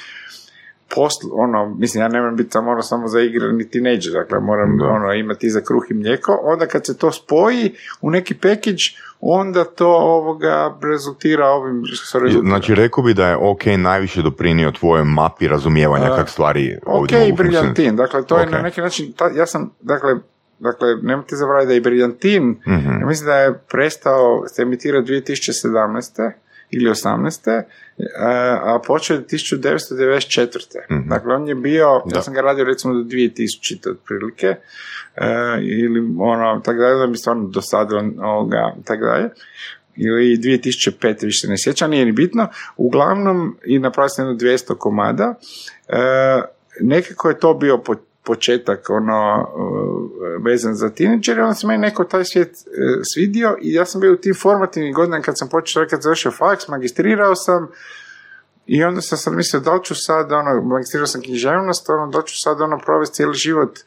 [0.92, 4.40] poslu, ono, mislim, ja ne moram biti samo ono samo za igre ni tineđer, dakle,
[4.40, 4.86] moram Da.
[4.86, 8.84] ono, imati i za kruh i mlijeko, onda kad se to spoji u neki package,
[9.22, 12.50] onda to ovoga rezultira ovim što rezultira.
[12.50, 16.88] Znači, rekao bi da je OK najviše doprinio tvojoj mapi razumijevanja A, kak stvari Ok,
[16.88, 17.44] ovdje mogu funkcionirati.
[17.68, 18.52] briljantin, dakle, to je Ok.
[18.52, 20.16] na neki način, ta, ja sam, dakle,
[20.62, 22.90] Dakle, nemojte zaboraviti da je Briljantin, Mhm.
[22.92, 26.32] ja mislim da je prestao se emitirati 2017.
[26.72, 27.64] ili 18.
[28.64, 30.58] a počeo je 1994.
[30.92, 31.10] Mhm.
[31.10, 32.16] Dakle, on je bio, Da.
[32.16, 33.90] ja sam ga radio recimo do 2000.
[33.92, 34.56] otprilike, e,
[35.62, 39.30] ili ono, tako dalje, da mi stvarno dosadilo ovoga, tako dalje
[39.96, 40.92] ili 2005.
[41.22, 42.48] više ne sjećam, nije ni bitno.
[42.78, 45.34] Uglavnom, i napravio sam jedno 200 komada.
[45.88, 45.96] E,
[46.82, 49.48] nekako je to bio po- početak ono
[50.46, 52.54] vezan za tineđere, onda se meni neko taj svijet e,
[53.14, 56.68] svidio i ja sam bio u tim formativnim godinama kad sam počeo, kad završio faks,
[56.68, 57.68] magistrirao sam
[58.66, 62.18] i onda sam sad mislio da li ću sad, ono, magistrirao sam književnost, ono, da
[62.18, 63.80] li ću sad ono provesti cijeli život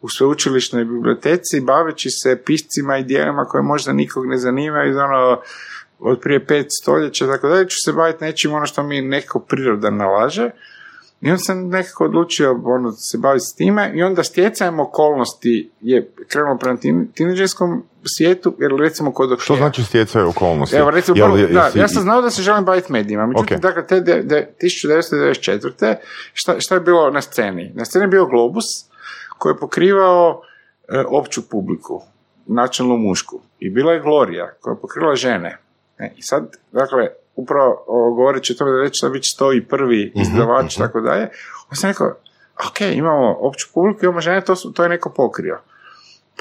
[0.00, 5.40] u sveučilišnoj biblioteci, baveći se piscima i dijelima koje možda nikog ne zanimaju, ono,
[5.98, 9.90] od prije pet stoljeća, tako da ću se baviti nečim ono što mi nekako priroda
[9.90, 10.50] nalaže.
[11.20, 16.10] I onda sam nekako odlučio ono, se baviti s time i onda stjecajem okolnosti je
[16.28, 17.82] krenulo prema tin- tineđerskom
[18.16, 20.76] svijetu, jer recimo kod Što znači stjecaju okolnosti?
[20.76, 23.56] Evo, recimo, Jel- prvo, jesi- da, ja sam znao da se želim baviti medijima, međutim,
[23.56, 23.62] Ok.
[23.62, 25.96] dakle, te de, de, 1994.
[26.32, 27.72] Šta, šta je bilo na sceni?
[27.74, 28.64] Na sceni je bio Globus,
[29.38, 30.42] koji je pokrivao
[30.88, 32.02] e, opću publiku,
[32.46, 33.40] načelno mušku.
[33.58, 35.58] I bila je Gloria, koja je pokrila žene.
[35.98, 37.08] E, I sad, dakle,
[37.42, 37.84] upravo
[38.16, 41.28] govoreći o tome da već sad već stoji prvi izdavač, i tako dalje,
[41.70, 42.06] on sam rekao,
[42.68, 45.60] ok, imamo opću publiku, imamo žene, to, su, to je neko pokrio.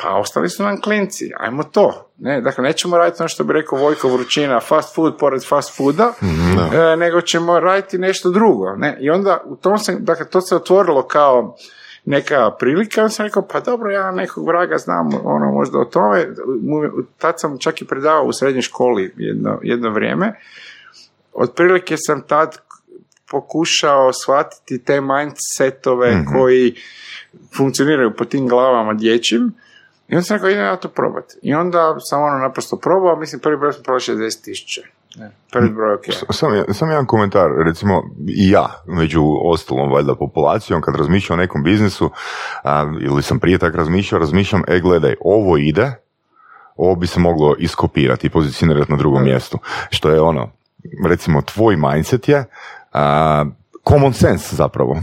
[0.01, 2.11] Pa ostali su nam klinci, ajmo to.
[2.17, 6.13] Ne, dakle, nećemo raditi ono što bi rekao Vojko Vrućina, fast food pored fast fooda,
[6.73, 8.75] e, nego ćemo raditi nešto drugo.
[8.75, 8.97] Ne?
[8.99, 11.55] I onda u tom se, dakle, to se otvorilo kao
[12.05, 16.27] neka prilika, onda sam rekao, pa dobro, ja nekog vraga znam, ono, možda o tome.
[17.17, 20.33] Tad sam čak i predavao u srednjoj školi jedno, jedno vrijeme.
[21.39, 22.57] Otprilike sam tad
[23.31, 26.75] pokušao shvatiti te mindsetove koji
[27.57, 29.53] funkcioniraju po tim glavama dječjim
[30.09, 31.35] i onda sam rekao, idem ja to probati.
[31.41, 34.81] I onda sam ono naprosto probao, mislim, prvi broj sam probao 60 tisuća.
[35.51, 36.03] Prvi broj, ok.
[36.29, 41.63] Sam, sam jedan komentar, recimo i ja, među ostalom valjda populacijom, kad razmišljam o nekom
[41.63, 42.09] biznisu,
[42.63, 45.95] a, ili sam prije tak razmišljao, razmišljam, e gledaj, ovo ide,
[46.75, 49.59] ovo bi se moglo iskopirati i pozicionirati na drugom mjestu.
[49.89, 50.51] Što je ono,
[51.07, 52.45] recimo, tvoj mindset je
[52.91, 53.45] a,
[53.89, 54.97] common sense zapravo.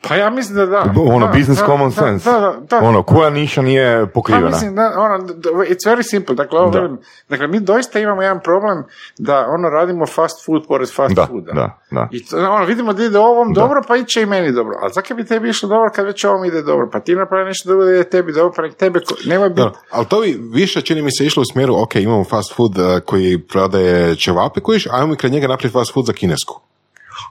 [0.00, 0.84] Pa ja mislim da da.
[0.98, 2.30] Ono, Da, business da, common da, sense.
[2.30, 2.78] Da, da, da.
[2.78, 4.46] Ono, koja niša nije Pa pokrivena.
[4.46, 5.18] mislim, da, ono,
[5.64, 6.34] it's very simple.
[6.34, 6.80] Dakle, ovo Da.
[6.80, 8.84] velim, dakle, mi doista imamo jedan problem
[9.18, 11.52] da ono radimo fast food pored fast Da, fooda.
[11.52, 12.08] da, da.
[12.12, 14.74] I to, ono, vidimo da ide ovom dobro, pa iće i meni dobro.
[14.82, 16.88] Ali zakaj bi tebi išlo dobro kad već ovom ide dobro?
[16.92, 19.60] Pa ti napravi nešto dobro da ide tebi dobro, pa nek tebe, ko- nemoj biti...
[19.60, 22.78] Da, ali to bi više čini mi se išlo u smjeru, ok, imamo fast food
[22.78, 26.60] uh, koji prodaje ćevape kojiš, a ajmo i kraj njega napraviti fast food za kinesku.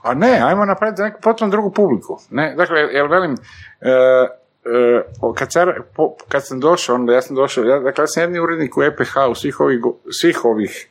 [0.02, 2.18] A ne, ajmo napraviti neku potpuno drugu publiku.
[2.30, 3.34] Ne, dakle, jel velim,
[3.80, 3.92] e,
[5.20, 8.22] o, kad, sam, po- kad sam došao, onda ja sam došao, ja, dakle, ja sam
[8.22, 9.80] jedni urednik u EPH u svih ovih,
[10.20, 10.88] svih ovih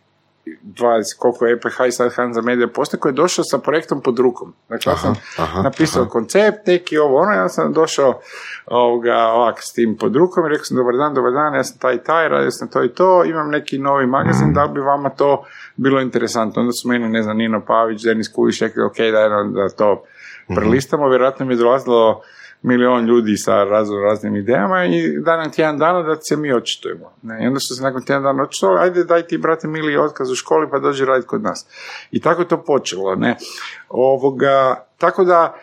[0.63, 4.19] 20, koliko je EPH i sad Hanza Media postoji, koji je došao sa projektom pod
[4.19, 4.53] rukom.
[4.69, 6.09] Dakle, ja sam aha, napisao aha.
[6.09, 8.19] koncept, neki ovo ono, ja sam došao
[8.65, 11.79] ovoga, ovak s tim pod rukom i rekao sam, dobar dan, dobar dan, ja sam
[11.79, 14.79] taj i taj, radio sam to i to, imam neki novi magazin, da li bi
[14.79, 15.43] vama to
[15.75, 16.61] bilo interesantno?
[16.61, 20.03] Onda su meni, ne znam, Nino Pavić, Denis Kujiš rekli, ok, daj da to
[20.55, 22.21] prelistamo, vjerojatno mi je dolazilo
[22.61, 27.11] milion ljudi sa razno raznim idejama i da nam tjedan dana da se mi očitujemo.
[27.21, 27.43] Ne?
[27.43, 30.35] I onda su se nakon tjedan dana očitovali, ajde daj ti brate mili otkaz u
[30.35, 31.65] školi pa dođi raditi kod nas.
[32.11, 33.15] I tako je to počelo.
[33.15, 33.37] Ne?
[33.89, 35.55] Ovoga, tako da,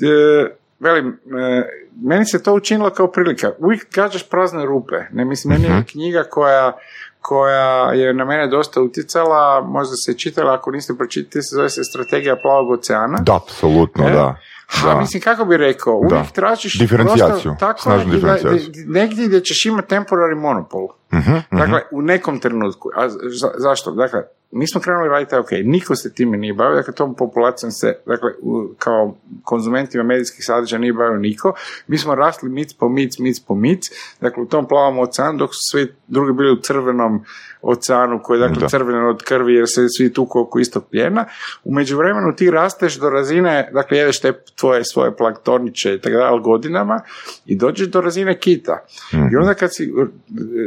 [0.00, 1.62] e, velim, e,
[2.02, 3.52] meni se to učinilo kao prilika.
[3.58, 4.96] Uvijek gađaš prazne rupe.
[5.12, 6.78] Ne, mislim, meni je knjiga koja
[7.22, 11.84] koja je na mene dosta utjecala, možda se čitala, ako niste pročitali, se zove se
[11.84, 13.18] Strategija plavog oceana.
[13.22, 14.12] Da, apsolutno, E?
[14.12, 14.36] da.
[14.72, 15.00] Ha, da.
[15.00, 18.72] mislim, kako bi rekao, uvijek tražiš Diferencijaciju, tako snažnu diferencijaciju.
[18.86, 20.88] negdje gdje ćeš imati temporary monopol.
[21.12, 22.90] Mhm, Dakle, u nekom trenutku.
[22.94, 23.90] A za- zašto?
[23.92, 27.96] Dakle, mi smo krenuli raditi, ok, niko se time nije bavio, dakle, tom populacijom se,
[28.06, 31.52] dakle, u- kao konzumentima medijskih sadržaja nije bavio niko.
[31.86, 33.84] Mi smo rasli mic po mic, mic po mic,
[34.20, 37.24] dakle, u tom plavom oceanu, dok su svi drugi bili u crvenom
[37.62, 38.68] oceanu, koji je, dakle, Da.
[38.68, 41.24] crvenen od krvi, jer se svi tuku oko istog plijena.
[41.64, 46.40] U međuvremenu ti rasteš do razine, dakle, jedeš te tvoje svoje planktorniće i tako dalje,
[46.40, 47.00] godinama,
[47.46, 48.84] i dođeš do razine kita.
[49.12, 49.92] I onda kad si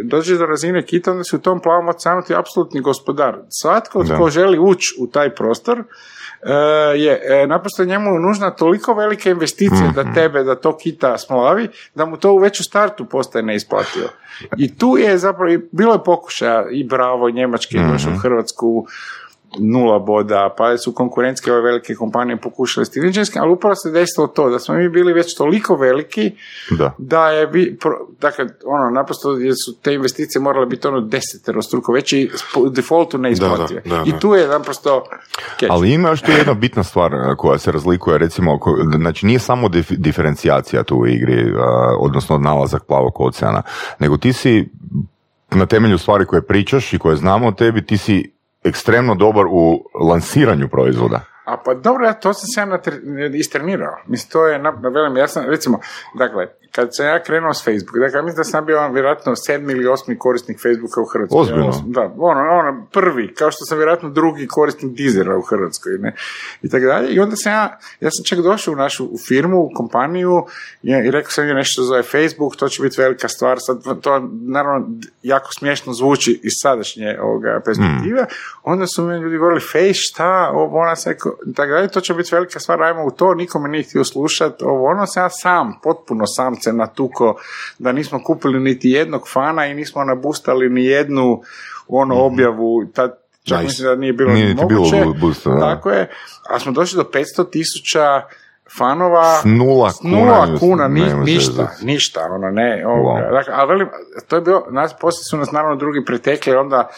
[0.03, 3.37] dođeš do razine kita, onda si u tom plavom oceanu ti apsolutni gospodar.
[3.61, 4.15] Svatko Da.
[4.15, 5.83] tko želi ući u taj prostor, e,
[6.95, 12.05] je e, naprosto njemu nužna toliko velika investicija da tebe, da to kita smlavi, da
[12.05, 14.07] mu to u veću startu postaje neisplativo.
[14.57, 18.87] I tu je zapravo, i bilo je pokušaja i Bravo, Njemački je došao u Hrvatsku,
[19.59, 23.91] nula boda, pa su konkurentske ove velike kompanije pokušale s tim Vinčanskim, ali upravo se
[23.91, 26.31] desilo to, da smo mi bili već toliko veliki
[26.71, 26.91] Da.
[26.97, 31.61] da je, vi, pro- dakle, ono, naprosto jer su te investicije morale biti ono desetero
[31.61, 33.81] struko veći i u defaultu neisplative.
[33.81, 35.03] Da, da, da, I tu je naprosto
[35.51, 35.71] catch.
[35.71, 39.67] Ali ima još tu jedna bitna stvar koja se razlikuje, recimo, ko- znači nije samo
[39.67, 41.61] dif- diferencijacija tu u igri, a,
[41.99, 43.61] odnosno nalazak plavog oceana,
[43.99, 44.69] nego ti si
[45.51, 48.34] na temelju stvari koje pričaš i koje znamo o tebi, ti si
[48.65, 51.21] ekstremno dobar u lansiranju proizvoda.
[51.45, 53.97] A pa dobro, ja to sam se ja istrenirao.
[54.07, 55.79] Mislim, to je, na, velim, ja sam, recimo,
[56.13, 59.87] dakle, kad sam ja krenuo s Facebook, dakle, mislim da sam bio vjerojatno sedmi ili
[59.87, 61.41] osmi korisnik Facebooka u Hrvatskoj.
[61.41, 61.67] Ozbiljno?
[61.67, 66.15] Osmi, Da, ono, ono, prvi, kao što sam vjerojatno drugi korisnik Deezera u Hrvatskoj, ne,
[66.61, 67.13] i tako dalje.
[67.13, 70.45] I onda sam ja, ja sam čak došao u našu u firmu, u kompaniju
[70.83, 74.29] i, i rekao sam je nešto zove Facebook, to će biti velika stvar, sad to
[74.31, 74.87] naravno
[75.23, 78.25] jako smiješno zvuči iz sadašnje ovoga perspektive,
[78.63, 81.17] onda su mi ljudi govorili, Face, šta, ona se
[81.55, 84.63] tako dalje, to će biti velika stvar, ajmo u to, niko me nije htio slušati,
[84.63, 87.35] ovo, ono sam ja sam, potpuno sam se natuko,
[87.79, 91.41] da nismo kupili niti jednog fana i nismo nabustali ni jednu
[91.87, 93.11] ono objavu, tad
[93.43, 93.63] čak Nice.
[93.65, 95.59] mislim da nije bilo Nije bilo moguće, bu- boosta, da.
[95.75, 96.09] tako je,
[96.49, 98.21] a smo došli do 500 tisuća
[98.77, 103.21] fanova S nula s nula kuna, kuna, ni- se ništa, ništa, ono ne, ovoga.
[103.21, 103.31] Wow.
[103.31, 103.87] Dakle, ali velim,
[104.27, 106.89] to je bilo, nas, poslije su nas naravno drugi pretekli, onda,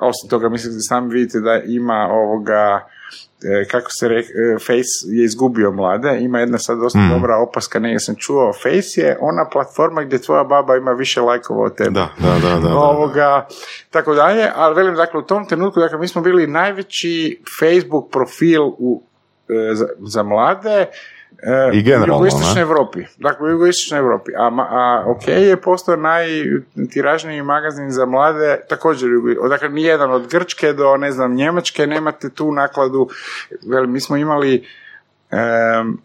[0.00, 2.86] osim toga, mislim da sami vidite da ima ovoga,
[3.70, 4.24] kako se re, e,
[4.58, 7.10] Face je izgubio mlade, ima jedna sad dosta Mm.
[7.10, 11.64] dobra opaska, negdje sam čuo, Face je ona platforma gdje tvoja baba ima više lajkova
[11.64, 11.90] od tebe.
[11.90, 12.74] Da, da, da, da.
[12.74, 13.46] Ovoga,
[13.90, 18.62] tako dalje, ali velim, dakle, u tom trenutku, dakle, mi smo bili najveći Facebook profil
[18.62, 19.02] u,
[19.48, 20.88] e, za, za mlade, e,
[21.72, 22.62] I generalno, u jugoistočnoj?
[22.62, 23.04] Europi.
[23.18, 24.30] Dakle, u jugoistočnoj Europi.
[24.32, 29.08] A, a OK je postao najtiražniji magazin za mlade, također,
[29.48, 33.08] dakle, nijedan od Grčke do, ne znam, Njemačke, nemate tu nakladu.
[33.64, 34.66] Velim, mi smo imali,
[35.30, 35.98] em,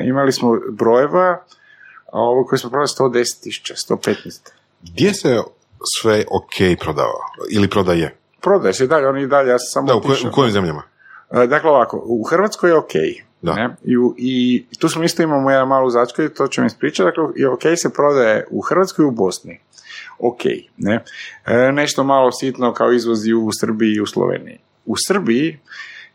[0.00, 1.28] e, imali smo brojeva,
[2.06, 4.14] a ovo koji smo prodali 110 tisuća, 115.
[4.82, 5.38] Gdje se
[5.92, 7.20] sve ok prodava?
[7.50, 8.16] Ili prodaje?
[8.40, 10.30] Prodaje se dalje, oni i dalje, ja sam samo Da, u, koje- otišao.
[10.30, 10.82] u kojim zemljama?
[11.32, 12.92] E, Dakle ovako, u Hrvatskoj je ok.
[13.42, 13.54] Da.
[13.54, 13.76] Ne?
[13.84, 17.06] I, I tu smo isto imamo jedan malu začku, to ću vam ispričati.
[17.06, 19.60] Dakle, i ok se prodaje u Hrvatskoj i u Bosni.
[20.18, 20.40] Ok.
[20.76, 21.04] Ne?
[21.46, 24.58] E, nešto malo sitno kao izvozi u Srbiji i u Sloveniji.
[24.86, 25.58] U Srbiji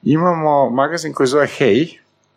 [0.04, 1.88] imamo magazin koji zove Hej.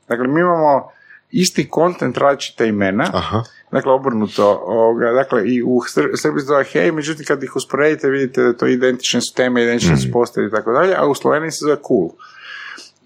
[0.09, 0.90] Dakle, mi imamo
[1.31, 3.11] isti kontent, različita imena.
[3.14, 3.42] Aha.
[3.72, 4.62] Dakle, obrnuto.
[4.66, 8.53] Ovoga, dakle, i u Sr- Srbiji se zove Hej, međutim, kad ih usporedite, vidite da
[8.53, 11.77] to identične su teme, identične su postavi i tako dalje, a u Sloveniji se zove
[11.88, 12.11] Cool.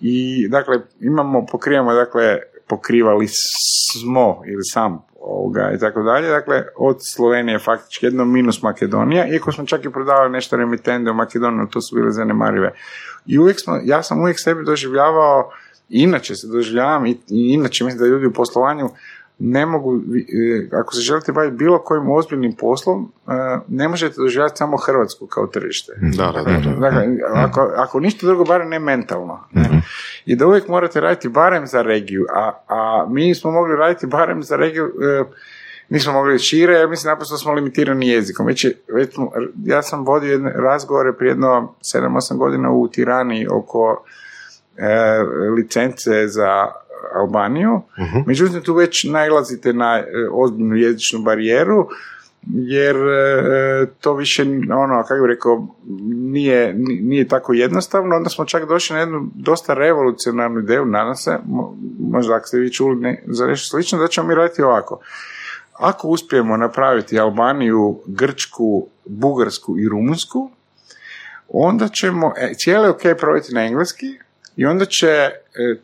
[0.00, 6.96] I, dakle, imamo, pokrivamo, dakle, pokrivali smo ili sam ovoga i tako dalje, dakle, od
[7.14, 11.80] Slovenije faktički jedno minus Makedonija, iako smo čak i prodavali nešto remitende u Makedoniju, to
[11.80, 12.72] su bile zanemarive.
[13.26, 15.50] I uvijek smo, ja sam uvijek sebi doživljavao,
[15.88, 18.88] inače se doživljavam i inače mislim da ljudi u poslovanju
[19.42, 23.32] ne mogu, e, ako se želite baviti bilo kojim ozbiljnim poslom, e,
[23.68, 25.92] ne možete doživjeti samo Hrvatsku kao tržište.
[26.16, 26.70] Da, da, da.
[26.70, 26.76] da.
[26.80, 29.40] Dakle, ako, ako ništa drugo, barem ne mentalno.
[29.52, 29.82] ne.
[30.26, 34.42] I da uvijek morate raditi barem za regiju, a, a mi smo mogli raditi barem
[34.42, 35.24] za regiju, e,
[35.88, 38.46] nismo mogli šire, jer mislim naprosto smo limitirani jezikom.
[38.46, 39.14] Već, je- već
[39.64, 44.04] ja sam vodio jedne razgovore prije jedno 7-8 godina u Tirani oko
[44.76, 45.18] e,
[45.56, 46.66] licence za
[47.14, 47.80] Albaniju,
[48.26, 51.88] međutim tu već nailazite na e, ozbiljnu jezičnu barijeru,
[52.52, 54.42] jer e, to više,
[54.76, 55.66] ono, kako bih rekao,
[56.14, 61.14] nije, ni- nije tako jednostavno, onda smo čak došli na jednu dosta revolucionarnu ideju, nadam
[61.16, 61.74] se, mo-
[62.10, 65.00] možda ako ste vi čuli ne, za nešto slično, da ćemo mi raditi ovako.
[65.78, 70.50] Ako uspijemo napraviti Albaniju, Grčku, Bugarsku i Rumunsku,
[71.48, 74.06] onda ćemo e, cijele ok provesti na engleski
[74.60, 75.30] i onda će e,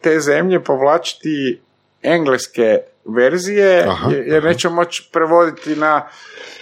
[0.00, 1.60] te zemlje povlačiti
[2.02, 6.06] engleske verzije Aha, jer, nećemo moći prevoditi na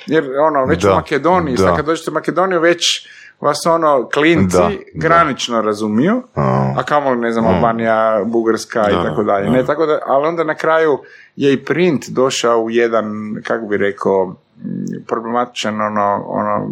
[0.07, 1.62] jer ono već Da, u Makedoniji, da.
[1.62, 3.09] sad kad dođete u Makedoniju već
[3.40, 6.74] vas ono klinci Da, granično razumiju, A.
[6.77, 9.44] a kamoli ne znam Albanija, Bugarska i tako dalje.
[9.44, 9.53] da.
[9.53, 10.98] Ne, tako da, ali onda na kraju
[11.37, 14.35] je i print došao u jedan, kako bi rekao,
[15.07, 16.70] problematičan ono, ono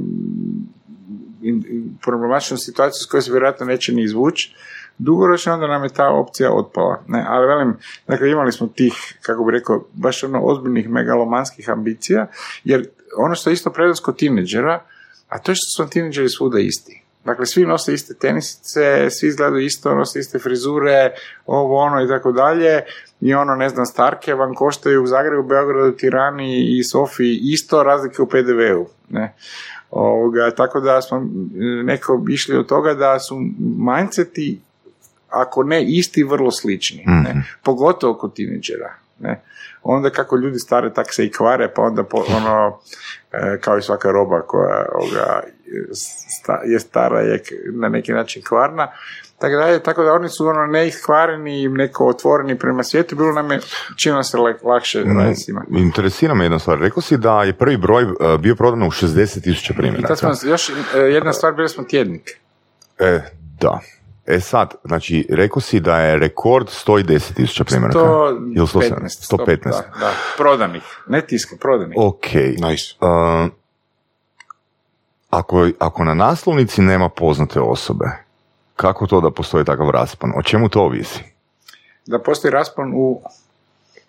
[2.02, 4.54] problematičnu situaciju s kojoj se vjerojatno neće ni izvući,
[4.98, 7.02] dugoročno onda nam je ta opcija otpala.
[7.08, 7.76] Ne, ali velim,
[8.08, 12.26] dakle imali smo tih, kako bi rekao, baš ono ozbiljnih megalomanskih ambicija,
[12.64, 14.80] jer ono što je isto prednost kod tineđera,
[15.28, 17.02] a to je što su tineđeri svuda isti.
[17.24, 21.12] Dakle, svi nose iste tenisice, svi izgledaju isto, nose iste frizure,
[21.46, 22.80] ovo, ono i tako dalje.
[23.20, 28.22] I ono, ne znam, starke vam koštaju u Zagrebu, Beogradu, Tirani i Sofiji isto razlike
[28.22, 28.86] u PDV-u.
[29.10, 29.34] Ne?
[29.90, 31.50] Ovoga, tako da smo m,
[31.84, 33.36] neko išli od toga da su
[33.78, 34.60] mindseti,
[35.32, 37.04] ako ne isti, vrlo slični.
[37.06, 37.42] Ne?
[37.62, 38.94] Pogotovo kod tineđera.
[39.20, 39.42] Ne?
[39.82, 42.78] Onda kako ljudi stare, tak se i kvare, pa onda po, ono,
[43.32, 45.42] e, kao i svaka roba koja ovoga,
[46.64, 47.42] je stara, je
[47.72, 48.88] na neki način kvarna,
[49.38, 53.60] tako da, tako da oni su ono neihkvareni, neko otvoreni prema svijetu, bilo nam je,
[53.96, 55.64] činilo se lak- lakše raditi s njima.
[55.70, 56.78] Interesira me jedna stvar.
[56.78, 60.30] Rekao si da je prvi broj uh, bio prodan u 60 tisuća I tad smo,
[60.44, 62.30] još e, jedna stvar, bili smo tjednik.
[62.98, 63.20] E,
[63.60, 63.80] da.
[64.26, 67.98] E sad, znači, rekao si da je rekord 110 tisuća primjeraka.
[68.56, 69.36] Ili 115.
[69.36, 69.62] 115.
[69.64, 71.96] Da, da, prodanih, ne tiska, prodanih.
[72.00, 72.26] Ok.
[72.34, 72.94] Nice.
[73.00, 73.50] Uh,
[75.30, 78.06] ako, ako na naslovnici nema poznate osobe,
[78.76, 80.32] kako to da postoji takav raspon?
[80.36, 81.24] O čemu to ovisi?
[82.06, 83.22] Da postoji raspon u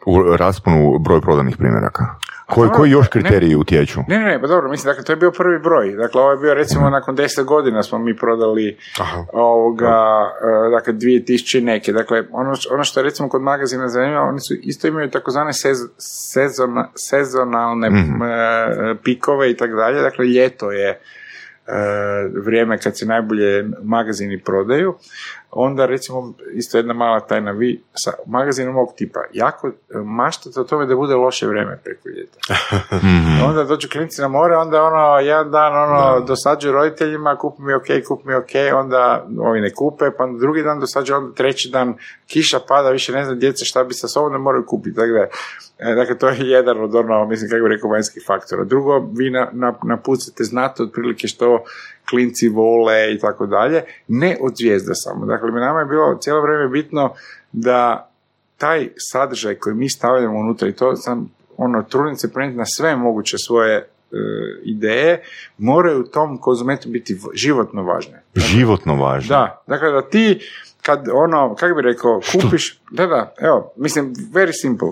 [0.06, 2.06] U rasponu broj prodanih primjeraka.
[2.54, 3.10] Koji, dobro, koji još ne.
[3.12, 4.00] kriteriji utječu?
[4.08, 5.92] Ne, ne, ne, pa dobro, mislim, dakle, to je bio prvi broj.
[5.92, 9.26] Dakle, ovo je bio, recimo, nakon deset godina smo mi prodali Aha.
[9.34, 9.96] ovoga,
[10.68, 11.94] e, dakle, 2000 i neke.
[11.94, 15.78] Dakle, ono, ono što je, recimo, kod magazina zanimljivo, oni su isto imaju takozvane sez,
[16.34, 18.22] sezona, sezonalne Mhm.
[18.24, 20.02] e, pikove i tako dalje.
[20.02, 21.00] Dakle, ljeto je e,
[22.46, 24.96] vrijeme kad se najbolje magazini prodaju.
[25.56, 30.63] Onda, recimo, isto jedna mala tajna, vi sa magazinom ovog tipa jako e, maštate o
[30.63, 32.38] tome da bude loše vrijeme preko ljeta.
[32.94, 33.44] Mhm.
[33.50, 37.86] Onda dođu klinci na more, onda ono, jedan dan ono, dosađuju roditeljima, kupi mi ok,
[38.08, 41.94] kupi mi ok, onda ovi ne kupe, pa onda drugi dan dosađuju, onda treći dan
[42.28, 44.96] kiša pada, više ne znam djeca šta bi sa sobom, ne moraju kupiti.
[44.96, 45.28] Dakle,
[45.80, 48.63] e, dakle, to je jedan od ono, mislim, kako bi rekao, vanjskih faktora.
[48.63, 51.63] Drugo, vi na, na, napucate, znate otprilike što
[52.10, 55.26] klinci vole i tako dalje, ne od zvijezda samo.
[55.26, 57.13] Dakle, mi nama je bilo cijelo vrijeme bitno
[57.52, 58.10] da
[58.58, 62.96] taj sadržaj koji mi stavljamo unutra i to sam ono trudim se prenijeti na sve
[62.96, 63.86] moguće svoje e,
[64.63, 65.24] ideje
[65.58, 68.24] moraju u tom konzumentu biti životno važne.
[68.36, 69.36] Životno važno.
[69.36, 70.39] Da, dakle da ti
[70.82, 74.88] kad ono, kako bi rekao, kupiš, da, da, evo, mislim, very simple.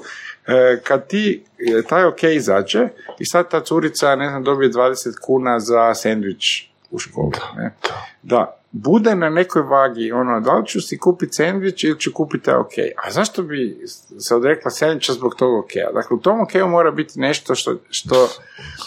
[0.48, 2.88] E, kad ti e, taj ok izađe
[3.20, 7.76] i sad ta curica, ne znam, dobije 20 kuna za sendvič u školu, ne?
[8.24, 12.52] Da, bude na nekoj vagi, ono, da li ću si kupiti sendvič ili ću kupiti
[12.52, 12.72] ok.
[13.06, 13.78] A zašto bi
[14.20, 18.28] se odrekla sendviča zbog tog ok Dakle, u tom ok mora biti nešto što, što,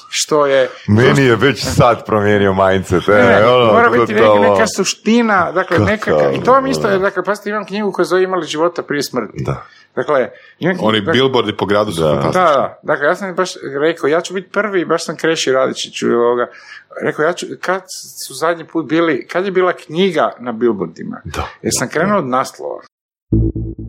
[0.09, 0.69] što je...
[0.89, 3.07] Meni je već sad promijenio mindset.
[3.07, 6.99] Ne, ne, ono, mora biti neka, neka suština, dakle, neka, i to vam isto, da.
[6.99, 9.45] dakle, pasite, imam knjigu koja zove Imali života prije smrti.
[9.45, 9.65] Da.
[9.97, 12.09] Dakle, imam Oni dakle, billboardi po gradu su Da.
[12.09, 12.43] da, fantastični.
[12.43, 16.47] da, dakle, ja sam baš rekao, ja ću biti prvi, baš sam Kreši Radičiću ovoga,
[17.03, 17.83] rekao, ja ću, kad
[18.27, 21.21] su zadnji put bili, kad je bila knjiga na billboardima?
[21.25, 21.49] Da.
[21.63, 22.81] Jer sam krenuo od naslova.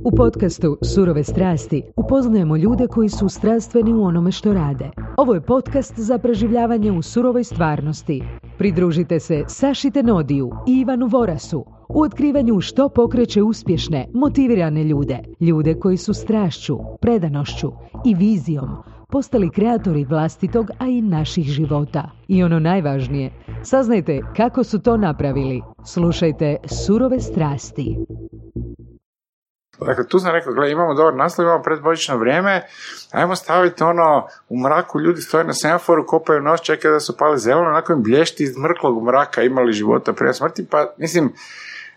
[0.05, 4.89] U podcastu Surove strasti upoznajemo ljude koji su strastveni u onome što rade.
[5.17, 8.23] Ovo je podcast za preživljavanje u surovoj stvarnosti.
[8.57, 15.73] Pridružite se Saši Tenodiju i Ivanu Vorasu u otkrivanju što pokreće uspješne, motivirane ljude, ljude
[15.79, 17.71] koji su strašću, predanošću
[18.05, 18.69] i vizijom
[19.15, 22.11] postali kreatori vlastitog, a i naših života.
[22.27, 23.31] I ono najvažnije,
[23.63, 25.61] saznajte kako su to napravili.
[25.85, 27.97] Slušajte Surove strasti.
[29.79, 32.61] Dakle, tu sam rekao, gledaj, imamo dobar naslov, imamo predbožično vrijeme,
[33.11, 37.39] ajmo staviti ono, u mraku ljudi stoje na semaforu, kopaju nos, čekaju da su pali
[37.39, 41.33] zeleno, onako im blješti iz mrklog mraka imali života prije smrti, pa mislim,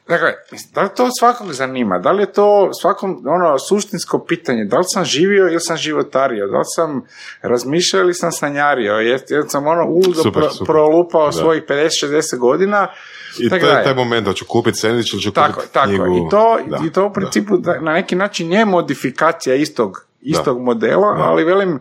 [0.09, 0.33] Dakle,
[0.75, 1.99] da li to svakog zanima?
[1.99, 4.65] Da li je to svakom ono suštinsko pitanje?
[4.65, 6.47] Da li sam živio ili sam životario?
[6.47, 7.03] Da li sam
[7.43, 8.93] razmišljao ili sam sanjario?
[8.93, 11.33] Jer, sam ono uludo pro, prolupao da.
[11.33, 12.89] svojih 50-60 godina
[13.39, 15.89] i to je taj moment da ću kupiti sandvič ili ću tako, kupiti tako.
[15.89, 16.27] knjigu.
[16.27, 17.81] I to, I to u principu da.
[17.81, 21.81] na neki način je modifikacija istog, istog modela, ali velim,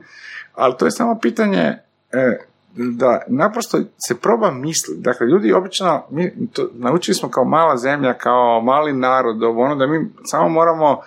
[0.54, 1.78] ali to je samo pitanje
[2.12, 2.38] e,
[2.78, 5.02] da naprosto se proba misliti.
[5.02, 9.88] Dakle, ljudi obično, mi to, naučili smo kao mala zemlja, kao mali narod, ono da
[9.88, 11.02] mi samo moramo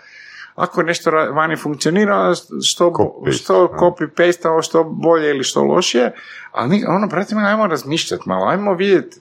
[0.54, 2.34] ako nešto vani funkcionira,
[2.72, 6.12] što, copy, što copy paste, što bolje ili što lošije,
[6.52, 9.20] ali ono, brate, ajmo razmišljati malo, ajmo vidjeti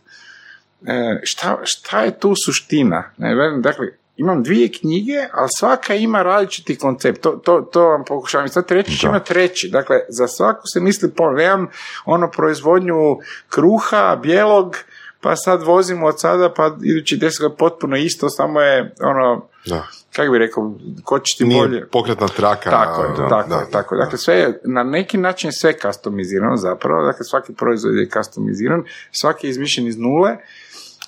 [0.86, 3.04] e, šta, šta je tu suština.
[3.18, 3.88] Ne, dakle,
[4.20, 7.22] imam dvije knjige, ali svaka ima različiti koncept.
[7.22, 8.46] To, to, to vam pokušavam.
[8.46, 9.70] I sad treći će imati treći.
[9.70, 11.68] Dakle, za svaku se misli po, nemam
[12.06, 13.18] ono proizvodnju
[13.50, 14.76] kruha, bijelog,
[15.22, 19.88] pa sad vozimo od sada, pa idući deset je potpuno isto, samo je ono, da.
[20.16, 21.88] kako bi rekao, ko će ti Nije bolje.
[21.88, 22.70] pokretna traka.
[22.70, 23.96] Tako je, da, tako, da, tako.
[23.96, 29.48] Dakle, sve je, na neki način sve kastomizirano zapravo, dakle, svaki proizvod je kastomiziran, svaki
[29.48, 30.38] je izmišljen iz nule,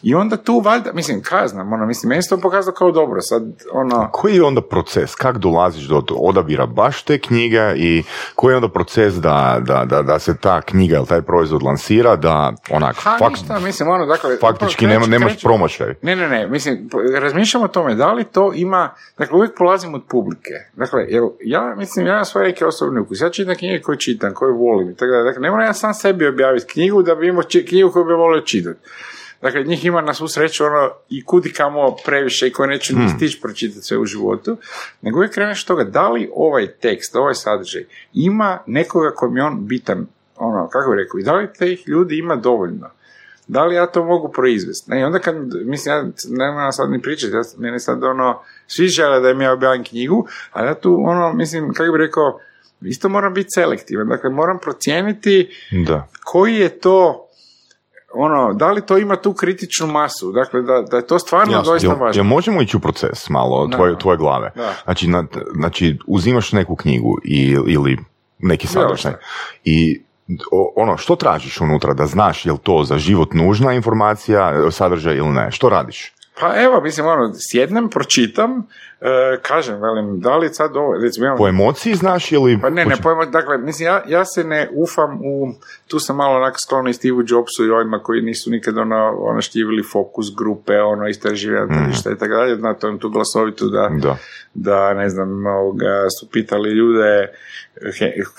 [0.04, 3.22] i onda tu valjda, mislim, kaj znam, ono, mislim, meni se to pokazalo kao dobro,
[3.22, 4.10] sad, ono...
[4.12, 8.04] Koji je onda proces, kak dolaziš do odabira baš te knjige i
[8.36, 12.16] koji je onda proces da, da, da, da se ta knjiga ili taj proizvod lansira,
[12.16, 14.38] da onak, ha, fakt, ništa, mislim, ono, dakle...
[14.38, 15.94] Faktički nema, nemaš promošaj.
[16.02, 16.90] Ne, ne, ne, mislim,
[17.20, 21.76] razmišljamo o tome, da li to ima, dakle, uvijek polazim od publike, dakle, jer ja,
[21.78, 25.12] mislim, ja imam svoje neke osobne ukus, ja čitam knjige koje čitam, koje volim, tako
[25.12, 28.14] da, dakle, ne moram ja sam sebi objaviti knjigu da bi imao knjigu koju bi
[28.14, 28.80] volio čitati.
[29.42, 33.10] Dakle, njih ima na svu sreću ono i kudi kamo previše i koje neću hmm.
[33.10, 34.58] stići pročitati sve u životu,
[35.02, 37.84] nego uvijek kreneš toga da li ovaj tekst, ovaj sadržaj
[38.14, 42.18] ima nekoga kojem je on bitan, ono, kako bih rekao, i da li teh ljudi
[42.18, 42.90] ima dovoljno.
[43.48, 44.92] Da li ja to mogu proizvesti?
[45.00, 45.36] I onda kad,
[45.66, 49.54] mislim, ja nema sad ni pričati, ja, mene sad ono, svi žele da im ja
[49.54, 52.40] objavim knjigu, a ja tu, ono, mislim, kako bih rekao,
[52.82, 55.50] isto moram biti selektivan, dakle moram procijeniti
[55.88, 56.08] da.
[56.24, 57.28] koji je to
[58.14, 61.72] ono, da li to ima tu kritičnu masu, dakle da, da je to stvarno Jasno,
[61.72, 62.20] doista važno.
[62.20, 64.52] Jel možemo ići u proces malo tvoje, tvoje glave?
[64.84, 67.98] Znači, na, znači, uzimaš neku knjigu i, ili
[68.40, 69.14] neki sadržaj
[69.64, 70.02] i
[70.76, 75.30] ono, što tražiš unutra da znaš je li to za život nužna informacija, sadržaj ili
[75.30, 75.52] ne?
[75.52, 76.14] Što radiš?
[76.40, 78.68] Pa evo, mislim, ono, sjednem, pročitam,
[79.02, 82.60] e, kažem, velim, da li sad ovo, recimo, Po emociji znaš ili...
[82.62, 85.54] Pa ne, ne, po emociji, dakle, mislim, ja, ja se ne ufam u,
[85.88, 89.42] tu sam malo onako sklon i Steve Jobsu i ovima koji nisu nikad ono, ono
[89.42, 91.86] štivili fokus grupe, ono, istraživanja mm.
[91.86, 94.18] tržišta i tako dalje, znate, on tu glasovitu da, da,
[94.54, 97.28] da ne znam, ovoga, su pitali ljude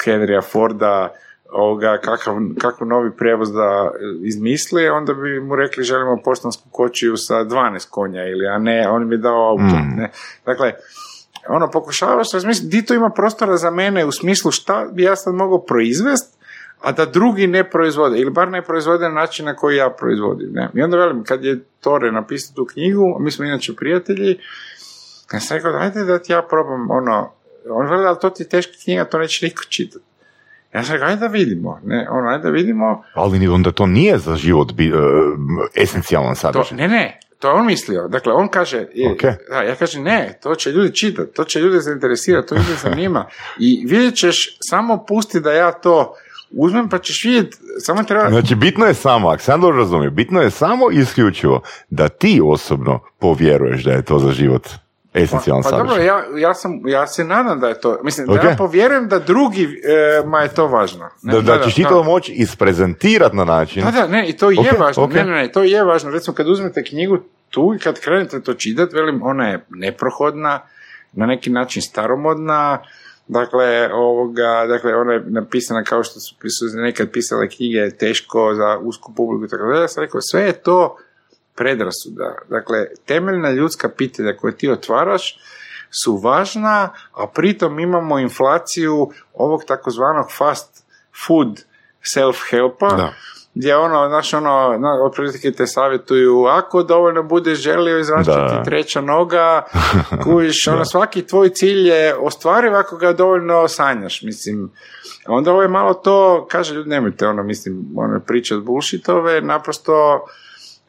[0.05, 1.15] Henrya Forda,
[1.53, 3.91] ovoga, kakav, kakav novi prijevoz da
[4.25, 9.09] izmisli, onda bi mu rekli želimo poštansku kočiju sa 12 konja ili, a ne, on
[9.09, 9.77] mi je dao auto.
[9.77, 9.97] Mm.
[9.97, 10.11] Ne.
[10.47, 10.73] Dakle,
[11.49, 15.35] ono, pokušavaš razmisliti, di to ima prostora za mene u smislu šta bi ja sad
[15.35, 16.39] mogao proizvest,
[16.81, 20.51] a da drugi ne proizvode, ili bar ne proizvode na način na koji ja proizvodim.
[20.53, 20.71] Ne?
[20.75, 24.39] I onda velim, kad je Tore napisao tu knjigu, mi smo inače prijatelji,
[25.33, 27.33] ja sam rekao, dajte da ti ja probam, ono,
[27.71, 30.05] on veli, ali to ti je teška knjiga, to neće niko čitati.
[30.75, 33.03] Ja sam rekao, ajde da vidimo, ne, ono, ajde da vidimo.
[33.15, 34.99] Ali onda to nije za život bi, uh,
[35.75, 36.77] esencijalan sadržaj.
[36.77, 38.09] ne, ne, to je on mislio.
[38.09, 39.35] Dakle, on kaže, okay.
[39.51, 43.27] da, ja kažem, ne, to će ljudi čitati, to će ljude zainteresirati, to ljude zanima.
[43.59, 46.15] I vidjet ćeš, samo pusti da ja to
[46.51, 48.29] uzmem pa ćeš vidjeti, samo treba...
[48.29, 53.01] Znači, bitno je samo, ako sam dobro razumio, bitno je samo isključivo da ti osobno
[53.19, 54.69] povjeruješ da je to za život
[55.15, 58.49] esencijalan pa, pa dobro, ja, ja, sam, ja se nadam da je to, mislim, da
[58.49, 61.09] ja povjerujem da drugi e, ma je to važno.
[61.23, 63.85] Ne, da, da, da ćeš ti to moći isprezentirati na način.
[63.85, 66.49] Da, da, ne, i to je važno, ne, ne, ne, to je važno, recimo kad
[66.49, 67.19] uzmete knjigu
[67.51, 70.61] tu i kad krenete to čitati, velim, ona je neprohodna,
[71.13, 72.79] na neki način staromodna,
[73.29, 78.79] Dakle, ovoga, dakle, ona je napisana kao što su, su nekad pisale knjige teško za
[78.79, 79.81] usku publiku tako da.
[79.81, 80.97] Ja sam rekao, sve je to
[81.55, 82.35] predrasuda.
[82.49, 85.39] Dakle, temeljna ljudska pitanja koje ti otvaraš
[86.05, 90.85] su važna, a pritom imamo inflaciju ovog takozvanog fast
[91.27, 91.65] food
[92.17, 93.09] self-helpa,
[93.55, 98.63] gdje ono, znaš, ono, na, otprilike te savjetuju, ako dovoljno budeš želio izrašiti Da.
[98.65, 99.63] treća noga,
[100.25, 104.71] kužiš, ono, svaki tvoj cilj je ostvariv ako ga dovoljno sanjaš, mislim,
[105.27, 110.27] onda ovo je malo to, kaže ljudi, nemojte, ono, mislim, ono, priče od bullshitove, naprosto,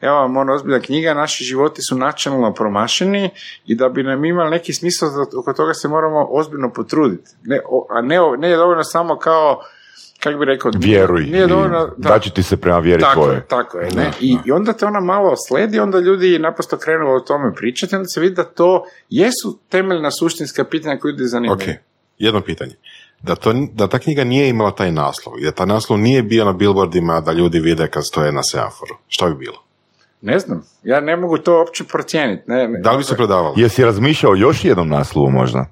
[0.00, 3.30] evo vam ono ozbiljna knjiga, naši životi su načelno promašeni
[3.66, 7.30] i da bi nam imali neki smisao, za- oko toga se moramo ozbiljno potruditi.
[7.42, 9.60] Ne, o- a ne, o- ne je dovoljno samo kao,
[10.20, 11.22] kako bi rekao, Vjeruj.
[11.22, 13.34] Nije dovoljno, i da će ti se prema vjeri tako tvoje.
[13.34, 13.90] je, tako je.
[13.90, 14.10] Ne?
[14.20, 18.08] I, I onda te ona malo sledi, onda ljudi naprosto krenu o tome pričati, onda
[18.08, 21.58] se vidi da to jesu temeljna suštinska pitanja koje ljudi zanimaju.
[21.60, 21.68] Ok,
[22.18, 22.74] jedno pitanje.
[23.22, 26.44] Da, to, da ta knjiga nije imala taj naslov i da taj naslov nije bio
[26.44, 29.63] na billboardima da ljudi vide kad stoje na semaforu, što bi bilo?
[30.24, 32.42] Ne znam, ja ne mogu to uopće procijeniti.
[32.46, 33.54] Ne, ne, Da li bi se prodavalo?
[33.56, 35.66] Jesi razmišljao o još jednom naslovu možda?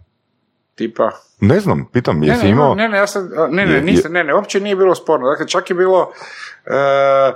[0.74, 2.74] Tipa, Ne znam, pitam, Ne, jesi ne, imao...
[2.74, 5.28] ne, ne, ja sam, ne, ne, nisam, ne, ne, uopće nije bilo sporno.
[5.28, 6.12] Dakle, čak je bilo,
[6.66, 7.32] e,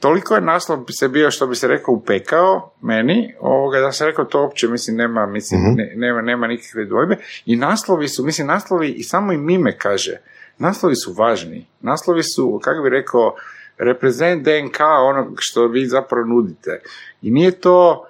[0.00, 4.06] toliko je naslov bi se bio, što bi se rekao, upekao meni, ovoga, da sam
[4.06, 7.16] rekao, to uopće, mislim, nema, mislim, ne- nema, nema nikakve dvojbe.
[7.46, 10.16] I naslovi su, mislim, naslovi, i samo im ime kaže,
[10.58, 11.66] naslovi su važni.
[11.80, 13.34] Naslovi su, kako bi rekao,
[13.78, 16.80] reprezent DNK onog što vi zapravo nudite.
[17.22, 18.06] I nije to,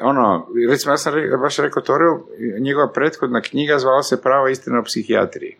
[0.00, 2.26] ono, recimo ja sam re- baš rekao Toriju,
[2.60, 5.56] njegova prethodna knjiga zvala se Prava istina o psihijatriji.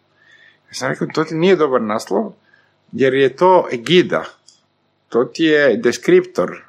[0.68, 2.32] Ja sam rekao, to ti nije dobar naslov,
[2.92, 4.24] jer je to egida.
[5.09, 6.62] To ti je deskriptor.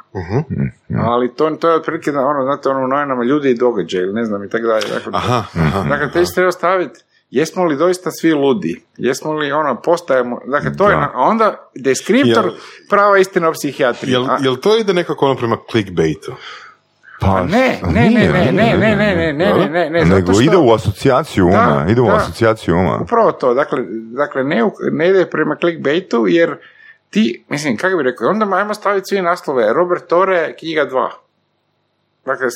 [1.00, 4.26] Ali to, to je otprilike, ono, znate, ono u novinama ljudi i događaj, ili ne
[4.26, 4.88] znam, i tako dalje.
[4.94, 5.90] Dakle, Aha, aha.
[5.90, 7.00] dakle, te treba staviti,
[7.30, 8.82] jesmo li doista svi ludi?
[8.98, 11.00] Jesmo li, ono, postajemo, dakle, to je, Da.
[11.00, 12.54] na- a onda deskriptor Jel-
[12.90, 14.14] prava istina o psihijatriji.
[14.14, 16.34] Jel, jel to ide nekako ono prema clickbaitu?
[17.20, 20.58] Pa, ne, ne, ne, ne, ne, ne, ne, ne, ne, ne, ne, Nego što- ide
[20.58, 22.16] u asocijaciju uma, Da, ide u da.
[22.16, 23.00] asocijaciju uma.
[23.02, 23.80] Upravo to, dakle,
[24.12, 26.56] dakle ne, u- ne ide prema clickbaitu jer
[27.10, 31.10] ti, mislim, kako bi rekao, onda ajmo staviti svi naslove, Robert Tore, knjiga 2.
[32.28, 32.48] Dakle,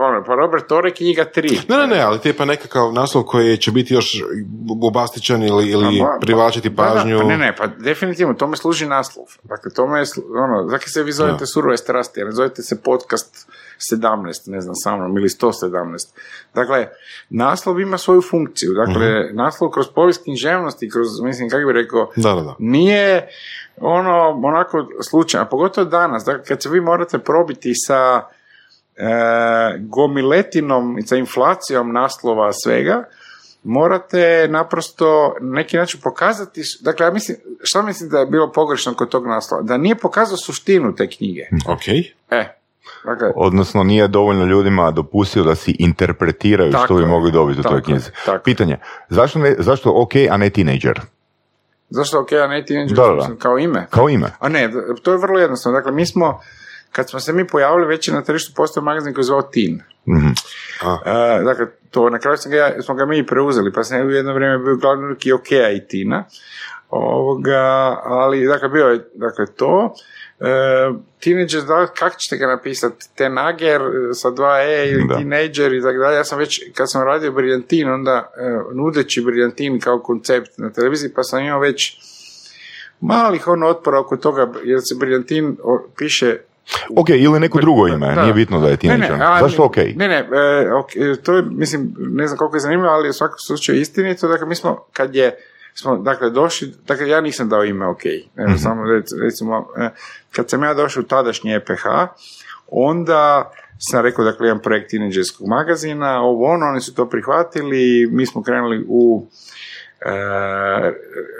[0.00, 1.68] ono, pa Robert Tore, knjiga 3.
[1.68, 4.22] Ne, ne, ne, ali tipa nekakav naslov koji će biti još
[4.74, 7.18] bobastičan ili, ili Pa, pa, privlačiti da, da, pažnju.
[7.18, 9.24] pa ne, ne, pa definitivno, tome služi naslov.
[9.42, 10.04] Dakle, tome je,
[10.36, 11.46] ono, zakaj se vi zovete Da.
[11.46, 13.48] surove strasti, ne zovete se podcast
[13.92, 14.16] 17,
[14.46, 16.12] ne znam, sa mnom, ili 117.
[16.54, 16.88] Dakle,
[17.30, 18.72] naslov ima svoju funkciju.
[18.74, 19.36] Dakle, Mhm.
[19.36, 22.54] naslov kroz povijest književnosti, kroz, mislim, kako bi rekao, Da, da, da.
[22.58, 23.28] nije
[23.76, 24.12] ono
[24.44, 28.22] onako slučajno, a pogotovo danas, dakle, kad se vi morate probiti sa
[29.80, 33.04] gomiletinom i sa inflacijom naslova svega,
[33.64, 38.94] morate naprosto na neki način pokazati, dakle, ja mislim, šta mislim da je bilo pogrešno
[38.94, 39.62] kod tog naslova?
[39.62, 41.42] Da nije pokazao suštinu te knjige.
[41.68, 41.88] Ok.
[42.30, 42.44] E,
[43.04, 47.62] dakle, Odnosno nije dovoljno ljudima dopustio da si interpretiraju Tako što bi mogli dobiti u
[47.62, 48.10] toj knjizi.
[48.26, 48.44] tako.
[48.44, 48.78] Pitanje,
[49.08, 51.00] zašto, ne, zašto ok, a ne teenager?
[51.90, 53.86] zašto ok, a ne teenager, Da, kao ime?
[53.90, 54.30] Kao ime.
[54.38, 54.70] A ne,
[55.02, 55.78] to je vrlo jednostavno.
[55.78, 56.40] Dakle, mi smo,
[56.92, 59.82] kad smo se mi pojavili, već je na tržištu postao magazin koji je zvao Teen.
[60.08, 60.28] Mhm.
[61.06, 64.10] E, dakle, to na kraju sam ga, smo ga mi i preuzeli, pa sam u
[64.10, 66.24] jedno vrijeme bio glavni i Okea i Tina.
[66.90, 69.94] Ovoga, ali, dakle, bio je dakle, to.
[70.40, 70.46] E,
[71.20, 73.08] teenager, da, kako ćete ga napisati?
[73.16, 75.16] Tenager e, sa dva E ili Da.
[75.16, 76.16] teenager i tako dalje.
[76.16, 81.12] Ja sam već, kad sam radio Briljantin, onda e, nudeći Briljantin kao koncept na televiziji,
[81.14, 82.00] pa sam imao već
[83.00, 85.56] malih ono otpora oko toga, jer se Briljantin
[85.96, 86.38] piše
[86.96, 88.22] Ok, ili neko drugo ime, Da.
[88.22, 89.18] nije bitno da je teenager.
[89.18, 89.76] ne, a, Zašto ok?
[89.76, 90.90] Ne, ne, e, ok,
[91.22, 94.28] to je, mislim, ne znam koliko je zanimljivo, ali u svakom slučaju istinito.
[94.28, 95.36] Dakle, mi smo, kad je,
[95.74, 98.02] smo, dakle, došli, dakle, ja nisam dao ime ok.
[98.38, 98.56] Mhm.
[98.56, 99.88] samo, rec- recimo, e,
[100.32, 101.84] kad sam ja došao u tadašnji EPH,
[102.68, 108.26] onda sam rekao, dakle, imam projekt teenagerskog magazina, ovo ono, oni su to prihvatili, mi
[108.26, 109.26] smo krenuli u
[110.00, 110.12] e,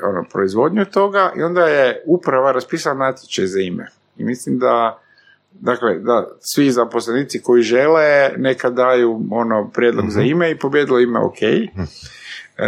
[0.04, 3.86] ono, proizvodnju toga i onda je uprava raspisala natječaj za ime.
[4.16, 4.98] I mislim da
[5.60, 11.20] Dakle, da, svi zaposlenici koji žele neka daju ono prijedlog za ime i pobjedilo ime
[11.20, 11.42] ok.
[11.42, 12.66] E,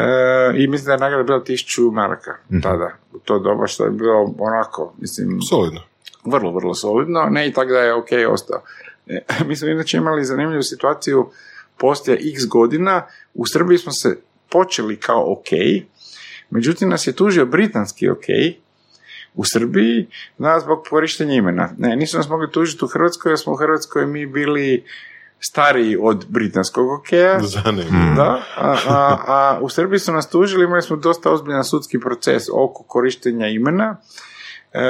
[0.57, 4.35] I mislim da je nagrada bila tisuću maraka tada, u to doba što je bilo
[4.39, 5.81] onako, mislim, Solidno.
[6.25, 8.63] vrlo, vrlo solidno, ne i tako da je ok ostao.
[9.07, 11.31] E, Mi smo inače imali zanimljivu situaciju
[11.77, 14.19] poslije x godina, u Srbiji smo se
[14.49, 15.49] počeli kao ok,
[16.51, 18.27] međutim nas je tužio britanski ok,
[19.35, 20.07] u Srbiji,
[20.39, 21.69] da, zbog korištenja imena.
[21.79, 24.85] Ne, nisu nas mogli tužiti u Hrvatskoj, jer smo u Hrvatskoj mi bili
[25.41, 27.41] stariji od britanskog okeja.
[27.63, 28.15] Zanimljivo.
[28.17, 32.43] Da, a, a, a u Srbiji su nas tužili, imali smo dosta ozbiljan sudski proces
[32.53, 33.97] oko korištenja imena
[34.73, 34.81] E,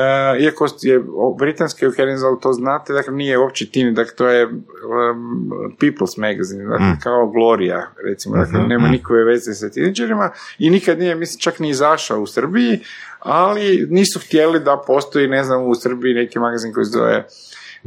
[0.40, 1.00] iako je
[1.38, 5.50] britanski O'Harris, ali to znate, dakle nije uopće teen, dakle to je um,
[5.80, 7.00] People's Magazine, dakle Mm.
[7.02, 11.58] kao Gloria, recimo, dakle Mhm, nema nikakve veze sa tineđerima i nikad nije, mislim, čak
[11.58, 12.80] ni izašao u Srbiji,
[13.20, 17.26] ali nisu htjeli da postoji, ne znam, u Srbiji neki magazin koji se zove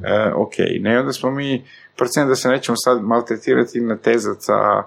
[0.04, 1.66] e, ok, ne, onda smo mi
[1.98, 4.84] procijenili da se nećemo sad maltretirati na tezat sa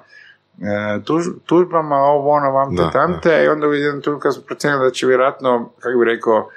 [0.63, 4.35] e, tuž, tužbama, ovo ono vam te Da, tamte, i onda u jednom trenutku kad
[4.35, 6.51] smo procijenili da će vjerojatno, kako bi rekao,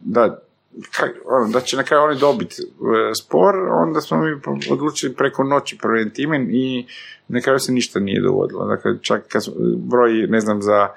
[0.00, 0.42] da,
[1.24, 2.66] ono, da će na kraju oni dobiti e,
[3.24, 3.54] spor,
[3.86, 4.40] onda smo mi
[4.70, 6.86] odlučili preko noći promijeniti time i
[7.28, 8.66] na kraju se ništa nije dogodilo.
[8.66, 10.88] Dakle, čak kad smo, broj, ne znam, za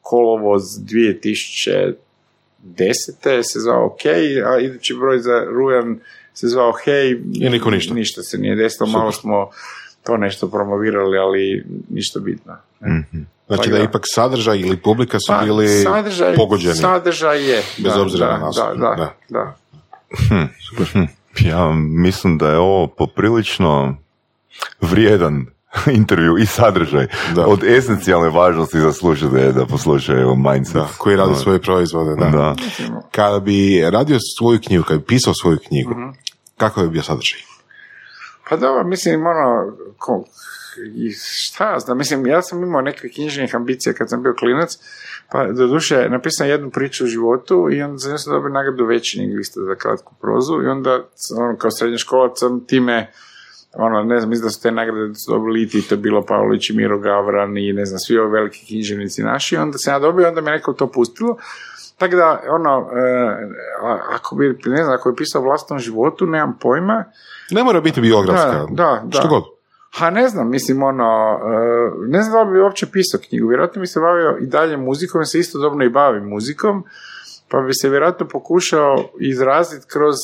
[0.00, 1.94] kolovoz 2010.
[3.42, 4.04] se zvao OK,
[4.46, 6.00] a idući broj za rujan
[6.34, 7.10] se zvao Hej.
[7.34, 7.94] I nikom ništa.
[7.94, 9.50] Ništa se nije desilo, malo smo
[10.02, 12.56] to nešto promovirali, ali ništa bitno.
[12.82, 13.22] Mhm.
[13.46, 13.84] Znači Pa da da.
[13.84, 16.74] ipak sadržaj ili publika su Pa, bili sadržaj, pogođeni.
[16.74, 17.62] Sadržaj je.
[17.78, 18.56] Bez da, obzira da, na nas.
[18.56, 19.14] Da, da, Da.
[19.30, 19.54] da.
[21.40, 23.96] Ja mislim da je ovo poprilično
[24.80, 25.46] vrijedan
[25.92, 27.46] intervju i sadržaj Da.
[27.46, 30.74] od esencijalne važnosti za slušatelje da poslušaju mindset.
[30.74, 32.14] Da, koji radi svoje proizvode.
[32.16, 32.28] Da.
[32.28, 32.54] Da.
[33.10, 36.08] Kada bi radio svoju knjigu, kada bi pisao svoju knjigu, Mhm.
[36.56, 37.40] kakav bi bio sadržaj?
[38.50, 40.24] Pa dobro, mislim, ono, ko,
[40.94, 44.78] i šta ja znam, mislim, ja sam imao neke knjižnih ambicija kad sam bio klinac,
[45.32, 49.60] pa doduše napisam jednu priču u životu i onda sam sam dobio nagradu većinog lista
[49.60, 51.04] za kratku prozu i onda,
[51.38, 53.10] ono, kao srednjoškolac sam time,
[53.74, 56.70] ono, ne znam, mislim da su te nagrade da su dobili i Tito Bilo Pavlović
[56.70, 60.28] i Miro Gavran i ne znam, svi ovi veliki književnici naši, onda sam ja dobio,
[60.28, 61.36] onda me neko to pustilo,
[61.98, 63.36] tako da, ono, e,
[64.14, 67.04] ako bi, ne znam, ako je pisao o vlastnom životu, nemam pojma,
[67.52, 68.50] Ne mora biti biografska.
[68.50, 69.18] Da, da, da.
[69.18, 69.42] Što god.
[69.98, 73.80] Ha, ne znam, mislim, ono, e, ne znam da li bi uopće pisao knjigu, vjerojatno
[73.80, 76.84] bi se bavio i dalje muzikom, ja se istodobno i bavim muzikom,
[77.48, 80.16] pa bi se vjerojatno pokušao izraziti kroz,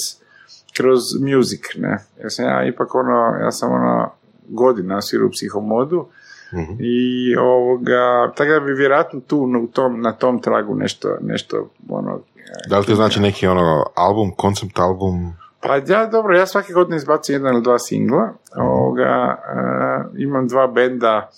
[0.76, 1.98] kroz music, ne.
[2.22, 4.10] Ja sam ja ipak ono, ja sam ono
[4.48, 6.06] godina sviru psihomodu
[6.52, 6.72] Mhm.
[6.80, 11.70] i ovoga, tako da bi vjerojatno tu na, u tom, na tom tragu nešto, nešto
[11.88, 12.20] ono,
[12.68, 15.32] Da li to znači neki ono album, koncept album?
[15.60, 18.32] Pa ja, dobro, ja svake godine izbacim jedan ili dva singla.
[18.56, 21.30] Ovoga, e, imam dva benda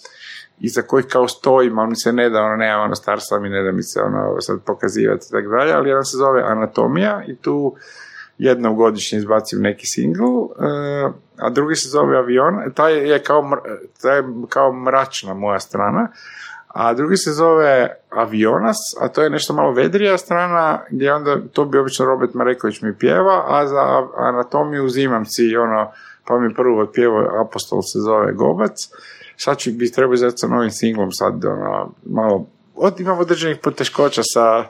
[0.60, 3.48] iza kojih kao stojim, ali mi se ne da, ono, nema, ono, star sam i
[3.48, 7.22] ne da mi se, ono, sad pokazivati i tako dalje, ali jedan se zove Anatomija
[7.26, 7.74] i tu
[8.38, 13.50] jednom godišnje izbacim neki singl, e, a drugi se zove Avion, taj je kao,
[14.02, 16.08] taj je kao mračna moja strana,
[16.74, 21.64] a drugi se zove Avionas, a to je nešto malo vedrija strana, gdje onda, to
[21.64, 25.92] bi obično Robert Mareković mi pjeva, a za anatomiju uzimam si ono,
[26.26, 28.72] pa mi prvo otpjevao Apostol se zove Gobac,
[29.36, 34.22] sad ću bi trebao izaći sa novim singlom sad, ono, malo, od, imam određenih poteškoća
[34.24, 34.64] sa,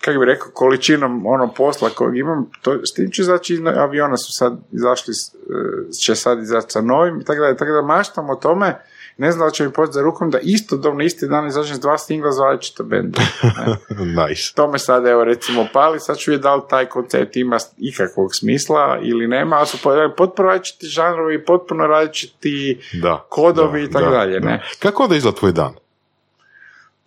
[0.00, 4.16] kako bi rekao, količinom ono posla kojeg imam, to, s tim ću izaći, na- aviona
[4.16, 8.34] su sad izašli, e, će sad izaći sa novim, tako da, tako da maštam o
[8.34, 8.78] tome,
[9.18, 11.98] ne znam da će mi poći za rukom da istodobno isti dan izađem s dva
[11.98, 13.20] singla za različite benda.
[14.28, 14.52] Nice.
[14.54, 18.34] To me sad, evo, recimo, pali, sad ću vidjeti da li taj koncept ima ikakvog
[18.34, 23.26] smisla ili nema, ali su po- potpuno različiti žanrovi, potpuno različiti Da.
[23.28, 24.46] kodovi i tako da, dalje, da.
[24.48, 24.62] ne.
[24.78, 25.74] Kako onda izgleda tvoj dan?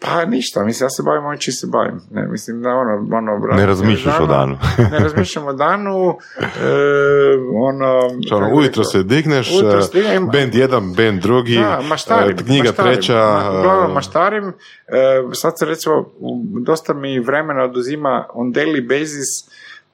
[0.06, 2.02] Pa ništa, mislim, ja se bavim ovim čim se bavim.
[2.12, 4.58] Ne, mislim da ono, ono, brate, Ne razmišljaš o danu.
[4.92, 6.46] ne razmišljam o danu, e,
[7.56, 7.98] ono...
[7.98, 12.38] Ono, kako bi ujutro se digneš, Ujutro eh, band jedan, band drugi, Da, maštarim.
[12.40, 12.94] eh, knjiga maštarim.
[12.94, 13.50] treća.
[13.60, 14.48] Uglavnom maštarim.
[14.48, 14.54] E,
[15.34, 16.06] sad se recimo,
[16.66, 19.28] dosta mi vremena oduzima on daily basis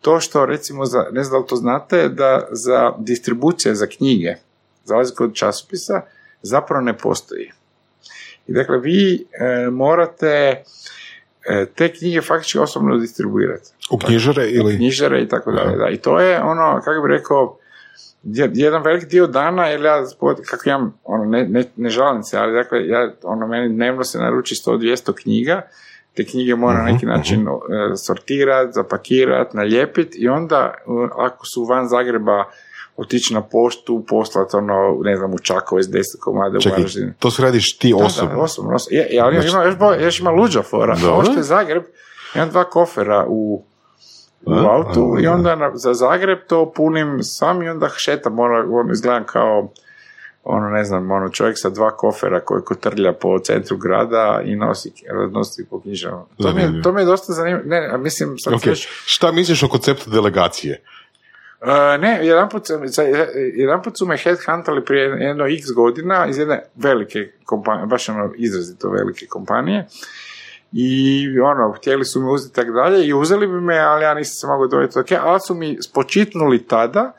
[0.01, 4.35] to što recimo, za, ne znam da li to znate, da za distribucije za knjige,
[4.83, 6.01] za razliku od časopisa,
[6.41, 7.51] zapravo ne postoji.
[8.47, 10.63] I dakle, vi e, morate
[11.49, 13.69] e, te knjige faktički osobno distribuirati.
[13.91, 14.75] U knjižare ili...
[14.75, 15.77] knjižare i tako dalje.
[15.77, 15.89] Da.
[15.89, 17.57] I to je ono, kako bi rekao,
[18.23, 20.03] je- jedan velik dio dana, jer ja,
[20.49, 24.19] kako ja, ono, ne, ne, ne žalim se, ali dakle, ja, ono, meni dnevno se
[24.19, 25.61] naruči 100-200 knjiga,
[26.13, 27.47] te knjige mora na neki način e,
[28.05, 30.73] sortirati, zapakirati, nalijepiti i onda,
[31.17, 32.43] ako su van Zagreba,
[32.97, 37.13] otići na poštu, poslati ono, ne znam, u Čakovec 10 komada u Čekaj, Varaždin.
[37.19, 38.35] to se radiš ti Da, osobno.
[38.35, 38.97] Da, osobno, osobno.
[38.97, 40.95] Je, je, ali Znači- ima, još, bolje- još ima luđa fora.
[40.95, 41.11] Dobro.
[41.11, 41.83] Ovo što je Zagreb,
[42.35, 43.63] imam dva kofera u,
[44.43, 45.31] u A, autu a, i a.
[45.31, 49.71] onda na, za Zagreb to punim sam i onda šetam, ono, ono izgledam kao
[50.43, 54.91] ono, ne znam, ono, čovjek sa dva kofera koji kotrlja po centru grada i nosi,
[55.31, 56.25] nosi po knjižama.
[56.37, 57.63] To mi, je, to mi je dosta zanimljivo.
[57.65, 60.81] Ne, mislim, sad Ok, još- Šta misliš o konceptu delegacije?
[61.61, 62.63] E, ne, jedan put,
[63.55, 68.31] jedan put su me headhuntali prije jedno x godina iz jedne velike kompanije, baš ono
[68.35, 69.87] izrazito velike kompanije.
[70.71, 74.33] i ono, htjeli su me uzeti tako dalje i uzeli bi me, ali ja nisam
[74.33, 77.13] se mogao dobiti ok, ali su mi spočitnuli tada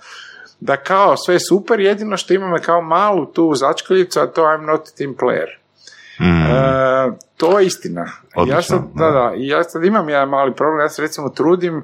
[0.61, 4.67] da kao sve super, jedino što imam je kao malu tu začkoljicu, a to I'm
[4.67, 5.49] not a team player.
[6.21, 6.47] Mm.
[6.47, 8.01] E, to je istina.
[8.01, 9.33] ja Odlično, sad, da, da.
[9.37, 11.83] ja sad imam jedan mali problem, ja se recimo trudim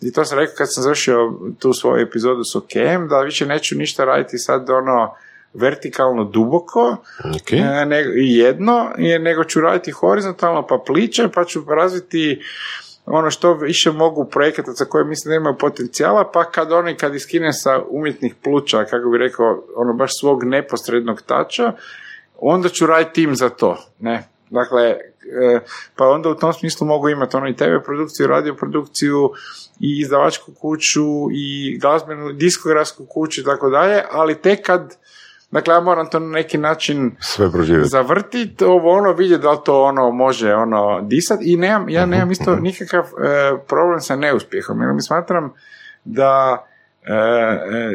[0.00, 3.74] i to sam rekao kad sam završio tu svoju epizodu s OKM, da više neću
[3.78, 5.14] ništa raditi sad ono
[5.54, 7.52] vertikalno duboko Ok.
[7.52, 12.40] e, nego, i jedno, je- nego ću raditi horizontalno pa pliče, pa ću razviti
[13.06, 17.14] ono što više mogu projekata za koje mislim da imaju potencijala, pa kad oni, kad
[17.14, 21.72] iskinem sa umjetnih pluća, kako bi rekao, ono baš svog neposrednog tača,
[22.38, 24.28] onda ću raditi tim za to, ne.
[24.50, 25.60] Dakle, e,
[25.96, 29.30] pa onda u tom smislu mogu imati ono i TV produkciju, radio produkciju
[29.80, 34.96] i izdavačku kuću i glazbenu, diskografsku kuću i tako dalje, ali tek kad,
[35.50, 37.88] dakle ja moram to na neki način Sve proživjeti.
[37.88, 42.30] zavrtit, ovo ono, vidjeti da li to ono može ono disat i nemam, ja nemam
[42.30, 45.52] isto nikakav e, problem sa neuspjehom, jer mi smatram
[46.04, 46.64] da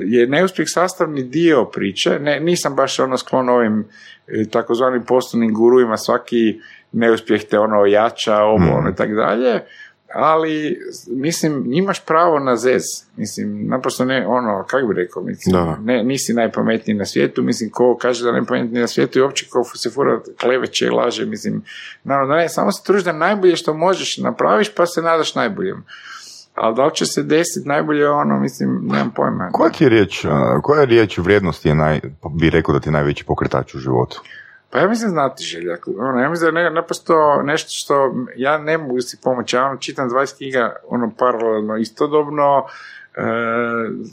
[0.06, 3.86] je neuspjeh sastavni dio priče, ne, nisam baš ono sklon ovim
[4.28, 6.60] e, takozvanim poslovnim guruima, svaki
[6.92, 9.62] neuspjeh te ono jača, ovo ono i tako dalje,
[10.14, 12.84] ali mislim, imaš pravo na zez,
[13.18, 15.78] mislim, naprosto ne, ono, kako bi rekao, mislim, Da.
[15.84, 19.46] ne, nisi najpametniji na svijetu, mislim, ko kaže da je najpametniji na svijetu i uopće
[19.50, 21.64] ko se fura kleveće i laže, mislim,
[22.04, 25.84] naravno, ne, samo se trudiš da najbolje što možeš napraviš, pa se nadaš najboljem.
[26.62, 29.50] Ali da li će se desiti najbolje ono, mislim, nemam pojma.
[29.52, 30.26] Koja ti je riječ,
[30.64, 32.00] koja je riječ vrijednosti je naj,
[32.40, 34.22] bi rekao da ti je najveći pokretač u životu?
[34.70, 35.78] Pa ja mislim znati želja.
[35.98, 39.56] Ono, ja mislim da je naprosto nešto što ja ne mogu si pomoći.
[39.56, 42.66] Ja ono, čitam 20 knjiga ono, paralelno istodobno
[43.16, 43.24] e,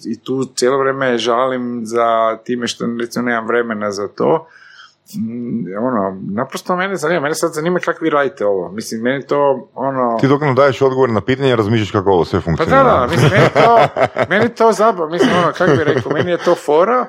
[0.07, 4.49] i tu cijelo vrijeme žalim za time što recimo nemam vremena za to.
[5.17, 8.73] Mm, ono, naprosto mene zanima, mene sad zanima kako vi radite ovo.
[8.73, 10.19] Mislim, meni to, ono...
[10.21, 12.83] Ti dok nam daješ odgovor na pitanje, razmišljaš kako ovo sve Pa funkcionira.
[12.83, 13.79] da, da, mislim, meni to,
[14.31, 17.07] meni to zabav, mislim, ono, kako bi rekao, meni je to fora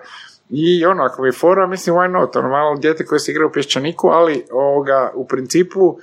[0.50, 3.52] i ono, ako je fora, mislim, why not, ono, malo dijete koje se igra u
[3.52, 5.98] pješčaniku, ali, ovoga, u principu,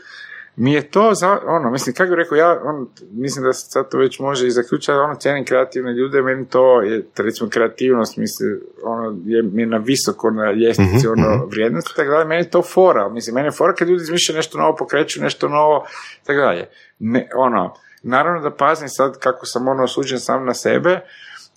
[0.57, 3.91] mi je to, za, ono, mislim, kako bi rekao, ja, on, mislim da se sad
[3.91, 8.61] to već može i zaključiti, ono, cijenim kreativne ljude, meni to je, recimo, kreativnost, mislim,
[8.85, 12.63] ono, je mi je na visoko na ljestvici, ono, vrijednosti, tako dalje, meni je to
[12.63, 15.87] fora, mislim, meni je fora kad ljudi izmišljaju nešto novo, pokreću nešto novo,
[16.27, 16.69] tako dalje.
[16.99, 21.01] Ne, ono, naravno da pazim sad kako sam ono osuđen sam na sebe,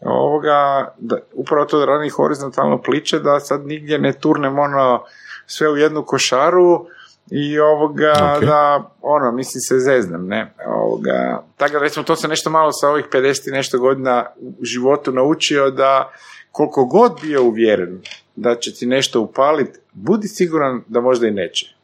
[0.05, 5.03] ovoga, da, upravo to da radim horizontalno pliče, da sad nigdje ne turnem ono
[5.45, 6.85] sve u jednu košaru
[7.31, 8.43] i ovoga, Ok.
[8.43, 12.89] da, ono, mislim se zeznem, ne, ovoga, tako da recimo to sam nešto malo sa
[12.89, 16.11] ovih 50 i nešto godina u životu naučio da
[16.51, 18.01] koliko god bio uvjeren
[18.35, 21.75] da će ti nešto upaliti, budi siguran da možda i neće.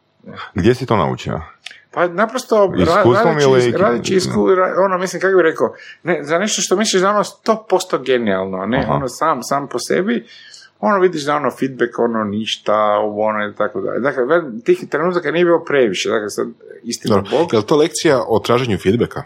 [0.53, 1.41] Gdje si to naučio?
[1.91, 5.73] Pa naprosto radeći, radeći isku, ra- ono, mislim, kako bi rekao,
[6.03, 8.93] ne, za nešto što misliš da ono 100% genijalno, a ne, Aha.
[8.93, 10.25] ono sam, sam po sebi,
[10.79, 13.99] ono vidiš da ono feedback, ono ništa, ovo ono i tako dalje.
[13.99, 14.23] Dakle,
[14.65, 16.47] tih trenutaka nije bilo previše, dakle sad,
[16.83, 17.31] istina Dobro.
[17.31, 17.53] Bog.
[17.53, 19.23] Je li to lekcija o traženju feedbacka?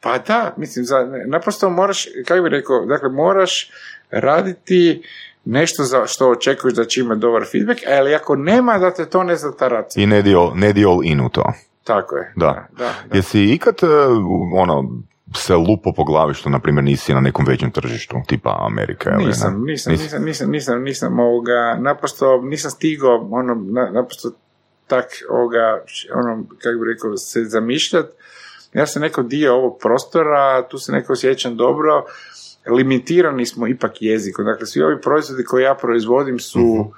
[0.00, 3.70] Pa da, mislim, za, naprosto moraš, kako bi rekao, dakle, moraš
[4.10, 5.02] raditi
[5.44, 9.22] nešto za što očekuješ da će imati dobar feedback, ali ako nema, da te to
[9.22, 10.02] ne zataraci.
[10.02, 11.52] I ne di all, ne di all in u to.
[11.84, 12.32] Tako je.
[12.36, 12.68] Da.
[12.78, 13.16] da, da.
[13.16, 13.86] Jesi ikad e,
[14.56, 14.90] ono,
[15.34, 19.26] se lupo po glavi što, na primjer, nisi na nekom većem tržištu, tipa Amerika ili
[19.26, 24.30] Nisam, nisam, nisam, nisam, nisam, nisam ovoga, naprosto nisam stigao, ono, na, naprosto
[24.86, 28.06] tak, ovoga, ono, kako bi rekao, se zamišljat.
[28.74, 32.04] Ja sam neko dio ovog prostora, tu se neko osjećam dobro,
[32.68, 36.92] limitirani smo ipak jezikom, dakle, svi ovi proizvodi koje ja proizvodim su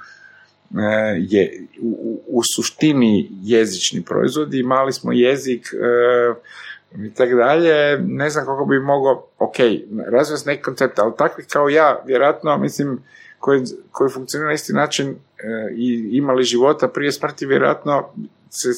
[0.78, 6.34] e, je, u, u- u suštini jezični proizvodi, mali smo jezik, e,
[6.98, 9.56] i tako dalje, ne znam kako bi mogao, ok,
[10.06, 13.02] razvio sam neki koncept, ali takvi kao ja, vjerojatno, mislim,
[13.38, 15.14] koji, koji funkcionira na isti način e,
[15.76, 18.08] i imali života prije smrti, vjerojatno
[18.50, 18.68] se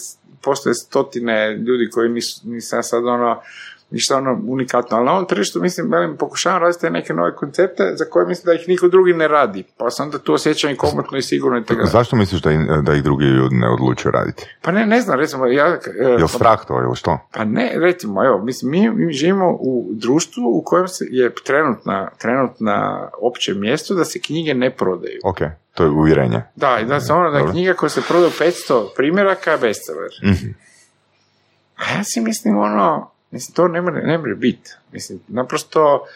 [0.43, 3.43] postoje stotine ljudi koji nisu, nisam sad ono,
[3.91, 7.93] ništa ono unikatno, ali na ovom tržištu mislim, velim, pokušavam raditi te neke nove koncepte
[7.97, 10.76] za koje mislim da ih niko drugi ne radi, pa se onda tu osjećam i
[10.76, 11.87] komotno i sigurno i tako.
[11.87, 12.51] Zašto misliš da,
[12.82, 14.47] da ih drugi ljudi ne odlučuju raditi?
[14.62, 15.66] Pa ne, ne znam, recimo, ja...
[15.66, 17.18] e, Jel strah to ili što?
[17.32, 22.11] Pa ne, recimo, evo, mislim, mi, mi živimo u društvu u kojem se je trenutna,
[22.18, 25.20] trenutna opće mjesto da se knjige ne prodaju.
[25.24, 25.39] Ok,
[25.74, 26.43] to je uvjerenje.
[26.57, 29.59] Da, i da se ono da je knjiga koja se prodaje u 500 primjeraka je
[29.59, 30.11] bestseller.
[30.24, 30.51] Mhm.
[31.76, 34.70] A ja si mislim ono, mislim, to ne može, ne može biti.
[34.93, 36.07] Mislim, naprosto,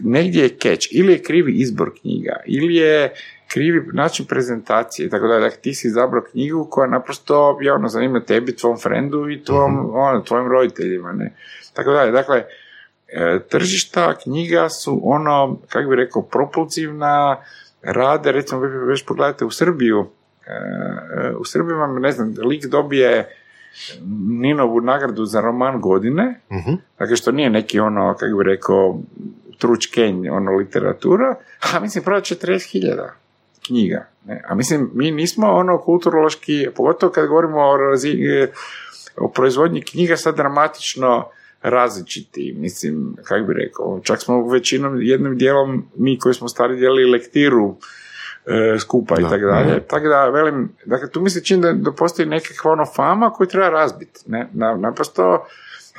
[0.00, 3.12] negdje je catch, ili je krivi izbor knjiga, ili je
[3.52, 8.20] krivi način prezentacije, tako da, dakle, ti si izabrao knjigu koja naprosto je ono zanima
[8.20, 11.34] tebi, tvom frendu i tvom, ono, tvojim roditeljima, ne.
[11.72, 12.44] Tako da, dakle,
[13.08, 17.36] e, tržišta knjiga su ono, kako bi rekao, propulzivna,
[17.82, 20.06] rade, recimo, vi već pogledate u Srbiju,
[20.46, 23.36] e, u Srbiji vam, ne znam, lik dobije
[24.30, 26.72] Ninovu nagradu za roman godine, Mhm.
[26.98, 28.98] dakle što nije neki ono, kako bi rekao,
[29.58, 31.34] tručkenj, ono, literatura,
[31.66, 33.08] a mislim, proda 40.000
[33.66, 34.06] knjiga.
[34.24, 34.42] Ne?
[34.48, 38.48] A mislim, mi nismo ono kulturološki, pogotovo kad govorimo o, razi-
[39.16, 41.26] o proizvodnji knjiga sad dramatično
[41.62, 47.10] različiti, mislim, kako bi rekao, čak smo većinom, jednim dijelom, mi koji smo stari dijelili
[47.10, 47.76] lektiru
[48.78, 49.28] skupa i Da.
[49.28, 49.80] tako dalje.
[49.80, 53.46] Tako da, velim, dakle, tu mi se čini da, da postoji nekakva ono fama koju
[53.46, 54.20] treba razbiti.
[54.26, 54.48] Ne?
[54.52, 55.46] Na, naprosto,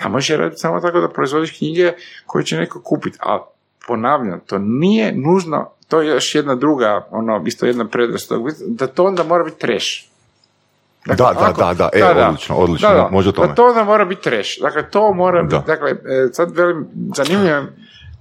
[0.03, 1.93] a može raditi samo tako da proizvodiš knjige
[2.25, 3.17] koje će neko kupiti.
[3.21, 3.43] A
[3.87, 9.03] ponavljam, to nije nužno, to je još jedna druga, ono, isto jedna predrasuda, da to
[9.03, 9.87] onda mora biti trash.
[11.05, 13.47] Da, da, ako- da, da, e, odlično, odlično, Da, da, može tome.
[13.47, 14.49] Da to onda mora biti trash.
[14.61, 15.63] Dakle, to mora, Da.
[15.67, 15.95] dakle, e,
[16.31, 17.61] sad velim, zanimljivo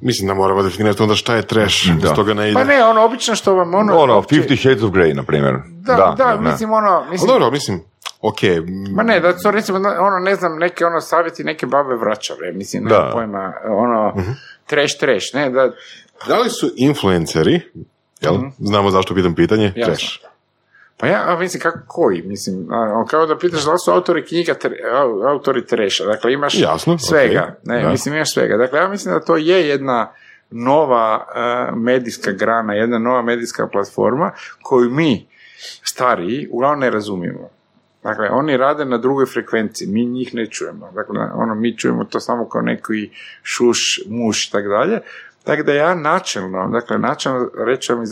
[0.01, 2.15] Mislim da moramo definirati onda šta je trash, Da.
[2.15, 2.55] toga ne ide.
[2.55, 3.99] pa ne, ono, obično što vam ono...
[3.99, 5.55] Ono, uopće- Fifty Shades of Grey, na primjer.
[5.67, 7.81] Da, da, mislim, ono, A mislim, dobro, mislim,
[8.21, 8.39] ok,
[8.91, 12.85] Ma ne, da su recimo, ono, ne znam, neke ono savjeti neke babe vraćave, mislim,
[12.85, 13.11] nema Da.
[13.13, 14.15] pojma, ono,
[14.67, 15.71] trash, trash, ne, da,
[16.29, 17.61] da li su influenceri,
[18.21, 19.85] jel, znamo zašto pitam pitanje, Jasno.
[19.85, 20.05] trash.
[20.97, 24.25] Pa ja, a mislim, kako koji, mislim, a, kao da pitaš da li su autori
[24.27, 27.89] knjiga, tre- au- autori treša, dakle, imaš Jasno, svega, ok, ne, da.
[27.89, 30.13] mislim, imaš svega, dakle, ja mislim da to je jedna
[30.51, 34.33] nova e, medijska grana, jedna nova medijska platforma
[34.63, 35.29] koju mi,
[35.83, 37.49] stariji, uglavnom ne razumijemo.
[38.03, 40.91] Dakle, oni rade na drugoj frekvenciji, mi njih ne čujemo.
[40.95, 43.11] Dakle, ono, mi čujemo to samo kao neki
[43.43, 45.01] šuš, muš i tako dalje.
[45.45, 47.51] Tako da ja načelno, dakle, načelno
[47.89, 48.07] vam i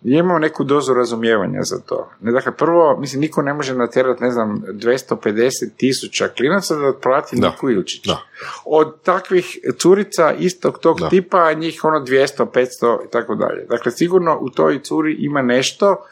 [0.00, 2.10] zašto, imamo neku dozu razumijevanja za to.
[2.20, 7.36] Ne, dakle, prvo, mislim, niko ne može natjerati, ne znam, 250 tisuća klinaca da plati
[7.36, 7.48] Da.
[7.48, 8.06] Niku Ilčić.
[8.06, 8.22] Da.
[8.64, 11.08] Od takvih curica istog tog Da.
[11.08, 13.64] tipa, njih ono 200, 500 i tako dalje.
[13.68, 16.04] Dakle, sigurno u toj curi ima nešto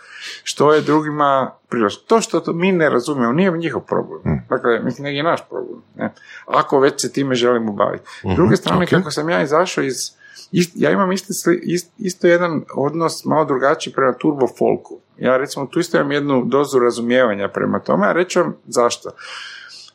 [0.43, 2.07] što je drugima prirost.
[2.07, 4.21] To što to mi ne razumijemo, nije njihov problem.
[4.49, 5.83] Dakle, mislim, nego je naš problem.
[5.97, 6.13] Ne?
[6.47, 8.05] Ako već se time želimo baviti.
[8.33, 8.91] S druge strane, ok.
[8.91, 10.17] kako sam ja izašao iz...
[10.53, 15.01] ist- ja imam isto, sli- ist- isto jedan odnos malo drugačiji prema turbo folku.
[15.19, 19.11] Ja recimo tu isto imam jednu dozu razumijevanja prema tome, a reći vam zašto.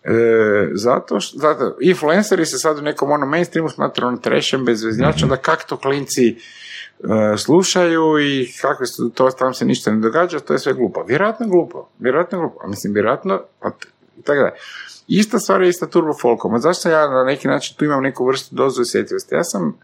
[0.03, 5.29] E, zato što, zato, influenceri se sad u nekom onom mainstreamu smatraju ono trešem, bezveznjačom,
[5.29, 6.37] da kak to klinci e,
[7.37, 11.03] slušaju i kako su to, tam se ništa ne događa, to je sve glupo.
[11.03, 13.69] Vjerojatno je glupo, vjerojatno je glupo, a mislim, vjerojatno, pa
[14.17, 14.53] i tako dalje.
[15.07, 16.53] Ista stvar je ista turbo folkom.
[16.53, 19.35] A zašto ja na neki način tu imam neku vrstu dozu osjetljivosti?
[19.35, 19.77] Ja sam,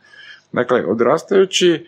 [0.52, 1.88] dakle, odrastajući,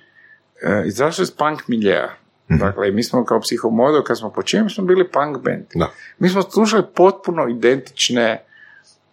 [0.62, 2.16] e, izašao iz punk miljeja.
[2.50, 5.66] Dakle, mi smo kao psihomodo, kad smo počeli, mi smo bili punk band.
[5.76, 5.92] Da.
[6.20, 8.44] Mi smo slušali potpuno identične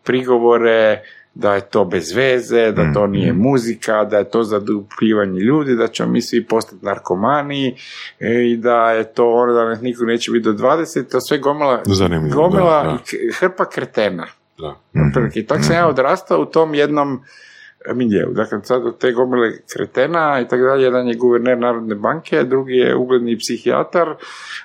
[0.04, 1.02] prigovore
[1.34, 5.88] da je to bez veze, da to nije muzika, da je to zadupljivanje ljudi, da
[5.88, 7.76] ćemo mi svi postati narkomani
[8.20, 11.38] e, i da je to ono da nas niko neće biti do 20, to sve
[11.38, 12.98] gomila, Zanimljivo, gomila da, da.
[13.38, 14.26] hrpa kretena.
[14.58, 14.76] Da.
[15.34, 17.22] I tako sam ja odrastao u tom jednom
[17.88, 18.32] e, miljeu.
[18.32, 22.72] Dakle, sad od te gomile kretena i tako dalje, jedan je guverner Narodne banke, drugi
[22.72, 24.14] je ugledni psihijatar,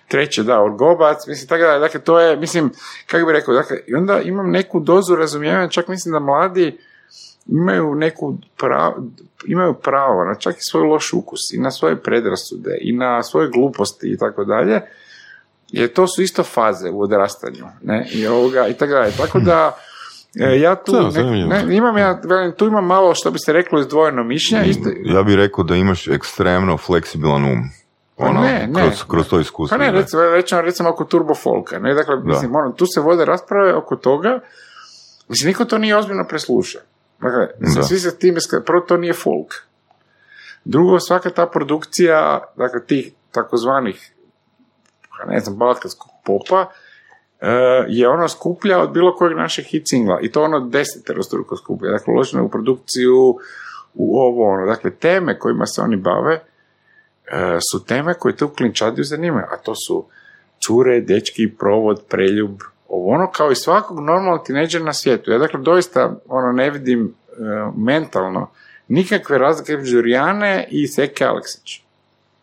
[0.07, 2.71] treći da, orgobac, mislim, tako da, dakle, to je, mislim,
[3.07, 6.77] kako bi rekao, dakle, i onda imam neku dozu razumijevanja, čak mislim da mladi
[7.47, 9.03] imaju neku pravo,
[9.47, 13.47] imaju pravo na čak i svoj loš ukus i na svoje predrasude i na svoje
[13.47, 14.81] gluposti i tako dalje,
[15.67, 19.77] jer to su isto faze u odrastanju, ne, i ovoga, i tako dalje, tako da,
[20.39, 23.53] e, ja tu, Da, ne- ne, imam ja, velim, tu imam malo, što bi se
[23.53, 27.69] reklo, izdvojeno mišljenje, isto, Ja bih rekao da imaš ekstremno fleksibilan um.
[28.15, 28.81] Pa Ono, ne, ne.
[28.81, 29.77] Kroz, kroz to iskustvo.
[29.77, 33.25] Pa ne, recimo, recimo, recimo oko turbo folka, ne, dakle, mislim, ono, tu se vode
[33.25, 34.39] rasprave oko toga,
[35.27, 36.79] mislim, niko to nije ozbiljno presluša.
[37.19, 37.87] Dakle, mislim, Da.
[37.87, 39.53] svi se time, prvo to nije folk.
[40.65, 44.11] Drugo, svaka ta produkcija, dakle, tih takozvanih,
[45.27, 46.65] ne znam, balkanskog popa,
[47.87, 50.19] je ono skuplja od bilo kojeg našeg hit singla.
[50.21, 51.91] I to ono deseterostruko skuplja.
[51.91, 53.37] Dakle, uloženo u produkciju,
[53.93, 54.65] u ovo, ono.
[54.65, 56.41] Dakle, teme kojima se oni bave, e,
[57.71, 60.05] su teme koje tu klinčadiju zanimaju, a to su
[60.67, 65.31] cure, dečki, provod, preljub, ovo ono kao i svakog normalnog tineđera na svijetu.
[65.31, 67.33] Ja dakle doista ono ne vidim e,
[67.77, 68.49] mentalno
[68.87, 71.83] nikakve razlike između Rijane i Seke Aleksić.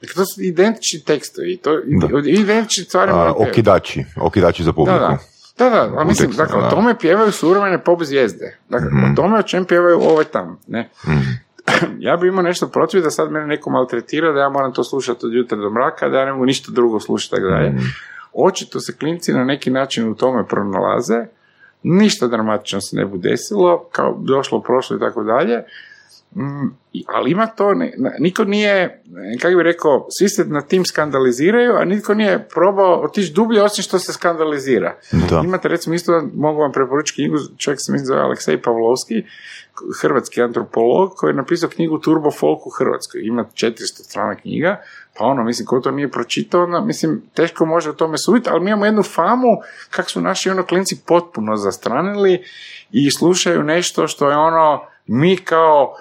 [0.00, 2.18] Dakle, to su identični tekstovi, to, Da.
[2.24, 4.98] identični stvari A, okidači, okidači za Da, publiku.
[4.98, 5.18] da.
[5.58, 6.66] Da, da, a mislim, tekstu, dakle, da.
[6.66, 8.56] o tome pjevaju suvremene pop zvijezde.
[8.68, 10.88] Dakle, o tome o čem pjevaju ove tamo, ne.
[11.08, 11.18] Mhm.
[11.98, 15.26] ja bi imao nešto protiv da sad mene neko maltretira, da ja moram to slušati
[15.26, 17.72] od jutra do mraka, da ja ne mogu ništa drugo slušati, tako dalje.
[18.32, 21.26] Očito se klinci na neki način u tome pronalaze,
[21.82, 25.87] ništa dramatično se ne bude desilo, kao došlo, prošlo i tako dalje, Mm,
[27.06, 27.74] ali ima to,
[28.18, 29.02] niko nije,
[29.40, 33.82] kako bi rekao, svi se na tim skandaliziraju, a nitko nije probao otići dublje osim
[33.82, 34.96] što se skandalizira.
[35.30, 35.42] Da.
[35.44, 39.22] Imate recimo isto, mogu vam preporučiti knjigu, čovjek se mi zove Aleksej Pavlovski,
[40.00, 43.20] hrvatski antropolog koji je napisao knjigu Turbo Folk u Hrvatskoj.
[43.24, 44.80] Ima 400 strana knjiga,
[45.18, 48.60] pa ono, mislim, ko to nije pročitao, onda, mislim, teško može o tome suditi, ali
[48.60, 49.56] mi imamo jednu famu
[49.90, 52.42] kak su naši ono klinci potpuno zastranili
[52.92, 55.94] i slušaju nešto što je ono, mi kao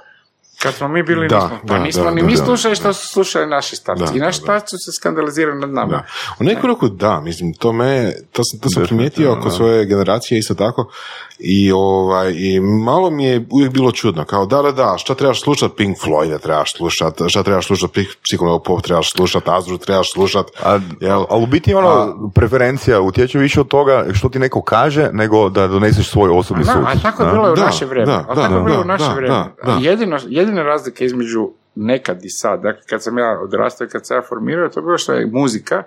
[0.61, 2.45] kad smo mi bili, Da, nismo, pa da, nismo da, ni da, mi da.
[2.45, 4.03] slušali što su slušali naši starci.
[4.05, 5.91] Da, I naši starci su se skandalizirali nad nama.
[5.91, 6.03] Da.
[6.39, 10.39] U neku ruku da, mislim, to me, to sam, to sam primijetio oko svoje generacije
[10.39, 10.91] isto tako
[11.39, 15.41] i, ovaj, i malo mi je uvijek bilo čudno, kao da, da, da, šta trebaš
[15.41, 20.45] slušat Pink Floyd, trebaš slušat, šta trebaš slušat Psycho Pop, trebaš slušat Azru, trebaš slušat,
[20.63, 21.25] A, jel?
[21.29, 25.67] ali u biti ono, preferencija utječe više od toga što ti neko kaže, nego da
[25.67, 26.81] doneseš svoj osobni Da, sud.
[26.85, 27.31] a tako je da?
[27.33, 28.11] bilo u Da, naše vrijeme.
[28.11, 29.35] da, a da, tako je da, bilo u da, naše da, vrijeme.
[29.35, 29.77] da, da.
[29.81, 30.17] Jedino,
[30.47, 34.21] jedina razlika između nekad i sad, dakle kad sam ja odrastao i kad sam ja
[34.21, 35.83] formirao, to je bilo što je muzika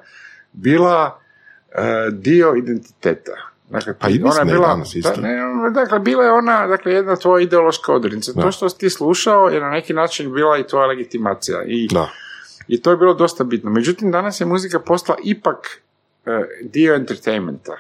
[0.53, 1.21] bila
[1.73, 1.83] e,
[2.13, 3.33] dio identiteta.
[3.71, 5.11] Dakle, Pa i ona je bila, danas isto.
[5.11, 5.37] da, ne,
[5.75, 8.33] dakle, bila je ona, dakle, jedna tvoja ideološka odrednica.
[8.33, 8.43] Da.
[8.43, 11.63] To što si ti slušao je na neki način bila i tvoja legitimacija.
[11.67, 12.09] I, Da.
[12.69, 13.71] i to je bilo dosta bitno.
[13.71, 15.83] Međutim, danas je muzika postala ipak
[16.27, 16.31] e,
[16.63, 17.77] dio entertainmenta.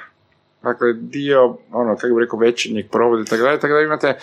[0.62, 4.18] Dakle, dio, ono, kako bi rekao, večernjeg provoda i tako dalje, tako da imate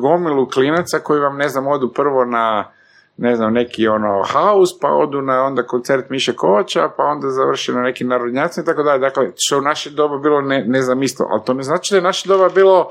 [0.00, 2.70] gomilu klinaca koji vam, ne znam, odu prvo na
[3.16, 7.72] ne znam, neki ono house, pa odu na onda koncert Miše Kovača, pa onda završe
[7.72, 8.98] na neki narodnjaci i tako dalje.
[8.98, 11.96] Dakle, što u naše doba bilo ne, ne znam isto, ali to ne znači da
[11.96, 12.90] je naše doba bilo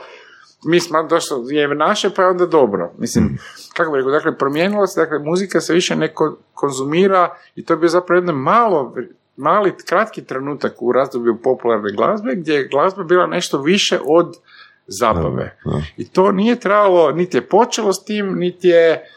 [0.65, 2.91] mi smo došlo, je naše, pa je onda dobro.
[2.97, 3.37] Mislim,
[3.73, 7.75] kako bi rekao, dakle, promijenilo se, dakle, muzika se više ne ko- konzumira i to
[7.75, 8.95] bio zapravo jedno malo,
[9.35, 14.35] mali, kratki trenutak u razdoblju popularne glazbe, gdje je glazba bila nešto više od
[14.87, 15.57] zabave.
[15.65, 15.81] Da, da.
[15.97, 19.09] I to nije trebalo, niti je počelo s tim, niti je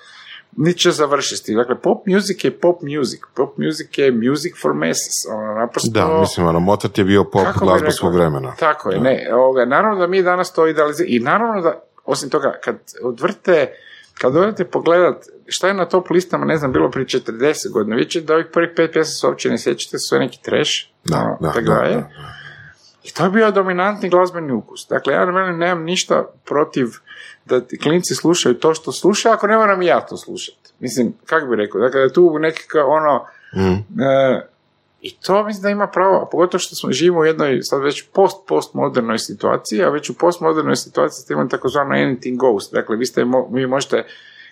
[0.57, 1.57] niti će završiti s tim.
[1.57, 3.21] Dakle, pop music je pop music.
[3.35, 5.17] Pop music je music for masses.
[5.33, 5.91] Ono, naprosto...
[5.93, 8.55] Da, mislim, ono, Mozart je bio pop glazba svog vremena.
[8.59, 9.03] Tako je, Da.
[9.03, 9.29] ne.
[9.35, 11.17] Ovoga, naravno da mi danas to idealiziramo.
[11.17, 13.73] I naravno da, osim toga, kad odvrte,
[14.21, 18.05] kad odete pogledat šta je na top listama, ne znam, bilo prije 40 godina, vi
[18.05, 20.73] ćete da ovih prvih pet pjesma se uopće ne sjećate, su neki trash.
[21.05, 21.95] Da, ono, da, tako da, dalje.
[21.95, 22.36] da.
[23.09, 24.87] I to je bio dominantni glazbeni ukus.
[24.89, 26.87] Dakle, ja na mene nemam ništa protiv
[27.45, 30.73] da klinci slušaju to što slušaju, ako ne moram i ja to slušati.
[30.79, 33.27] Mislim, kako bi rekao, dakle, da tu nekakva ono,
[33.57, 34.03] Mm.
[34.03, 34.47] E,
[35.01, 38.05] I to mislim da ima pravo, a pogotovo što smo živimo u jednoj sad već
[38.13, 42.71] post-postmodernoj situaciji, a već u postmodernoj situaciji ste imali takozvano anything goes.
[42.73, 44.05] Dakle, vi, ste, vi možete,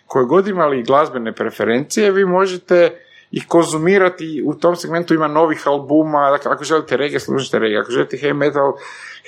[0.07, 3.01] koje god imali glazbene preferencije, vi možete
[3.37, 7.93] ih konzumirati, u tom segmentu ima novih albuma, dakle, ako želite reggae, slušajte reggae, ako
[7.93, 8.73] želite heavy metal,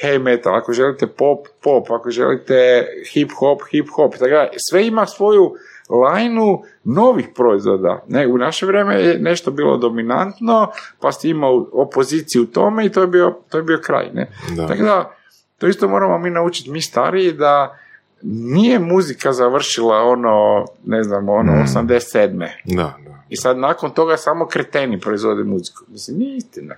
[0.02, 4.86] heavy metal, ako želite pop, pop, ako želite hip hop, hip hop, tako da, sve
[4.86, 5.54] ima svoju
[5.88, 8.04] lajnu novih proizvoda.
[8.09, 12.92] Ne, u naše vrijeme je nešto bilo dominantno, pa ste imao opoziciju u tome i
[12.92, 14.11] to je bio, to je bio kraj.
[14.14, 14.30] Ne?
[14.57, 14.66] Da.
[14.66, 15.14] Tako da,
[15.59, 17.78] to isto moramo mi naučiti, mi stariji, da
[18.22, 22.48] nije muzika završila ono, ne znam, ono, 87.
[22.64, 23.05] Da, da.
[23.29, 25.85] I sad nakon toga samo kreteni proizvode muziku.
[25.89, 26.74] Mislim, nije istina.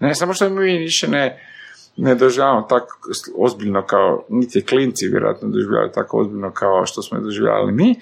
[0.00, 1.48] Ne, samo što mi više ne,
[1.96, 2.98] ne doživljavamo tako
[3.36, 8.00] ozbiljno kao, niti klinci vjerojatno doživljavaju tako ozbiljno kao što smo doživljavali mi,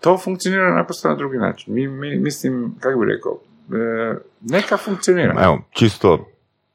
[0.00, 1.74] to funkcionira naprosto na drugi način.
[1.74, 3.38] Mi, mi mislim, kako bi rekao,
[3.72, 5.34] e, neka funkcionira.
[5.44, 6.28] Evo, čisto,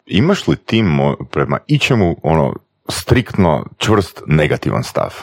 [0.05, 0.83] imaš li ti
[1.31, 2.53] prema ičemu, ono,
[2.89, 5.13] striktno čvrst negativan stav?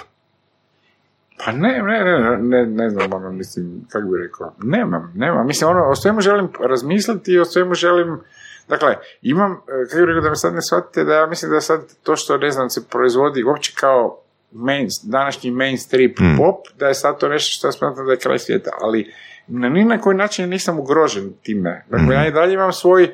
[1.45, 5.71] Pa ne, ne, ne, ne, ne znam, ono, mislim, kako bi rekao, nemam, nemam, mislim,
[5.71, 8.21] ono, o svemu želim razmisliti i o svemu želim,
[8.69, 9.57] dakle, imam, e,
[9.91, 12.37] kako bi rekao, da me sad ne shvatite, da ja mislim da sad to što,
[12.39, 14.19] ne znam, se proizvodi uopće kao
[14.53, 16.37] main, današnji mainstream Mm.
[16.37, 19.13] pop, da je sad to nešto što ja smatram da je kraj svijeta, ali
[19.47, 21.85] na ni na koji način nisam ugrožen time.
[21.91, 23.11] Dakle, ja i dalje imam svoj,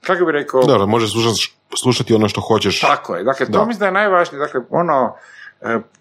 [0.00, 2.80] kako bi rekao, Da, da možeš slušati, slušati ono što hoćeš.
[2.80, 3.64] tako je, dakle, to Da.
[3.64, 5.16] mislim da je najvažnije, dakle, ono,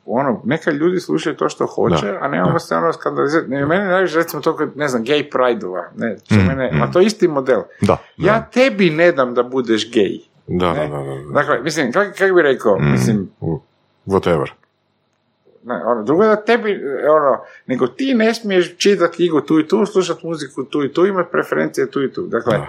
[0.05, 2.59] ono, neka ljudi slušaju to što hoće, Da, a nemamo da.
[2.59, 3.49] se ono skandalizirati.
[3.49, 6.99] Ne, meni najviše recimo to kod, ne znam, gay pride-ova, ne, Mm, mene, a to
[6.99, 7.61] je isti model.
[7.81, 7.97] Da.
[8.17, 10.19] Ja tebi ne dam da budeš gay.
[10.47, 11.31] Da, da, da, da, da.
[11.33, 12.91] Dakle, mislim, kako kak bi rekao, Mm.
[12.91, 13.29] mislim,
[14.07, 14.49] Whatever.
[15.63, 17.37] ne, ono, drugo je da tebi, e, ono,
[17.67, 21.29] nego ti ne smiješ čitati knjigu tu i tu, slušati muziku tu i tu, imati
[21.31, 22.21] preferencije tu i tu.
[22.23, 22.67] Dakle, Da.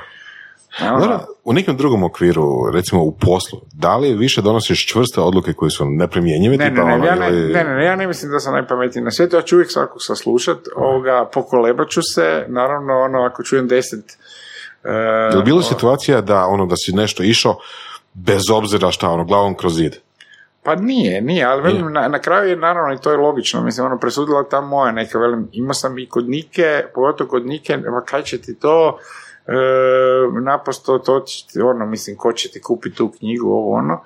[0.81, 2.43] Dobro, u nekom drugom okviru,
[2.75, 6.57] recimo u poslu, da li više donosiš čvrste odluke koje su neprimjenjive?
[6.57, 8.39] Ne, tipa ne, ono, ne, ja ne, ili- ne, ne, ne, ja ne mislim da
[8.41, 13.23] sam najpametniji na svijetu, ja ću uvijek svakog saslušat, ovoga, pokolebat ću se, naravno, ono,
[13.23, 14.05] ako čujem deset...
[14.85, 14.93] e,
[15.31, 17.59] Je li bilo situacija da ono da si nešto išao
[18.14, 19.97] bez obzira šta, ono, glavom kroz zid?
[20.62, 23.87] Pa nije, nije, ali velim, na, na kraju je naravno i to je logično, mislim,
[23.87, 28.03] ono, presudila ta moja neka, velim, imao sam i kod Nike, pogotovo kod Nike, ma
[28.05, 28.99] kaj će ti to,
[30.42, 31.24] naprosto to
[31.64, 34.01] ono, mislim, ko će ti kupiti tu knjigu, ovo, ono,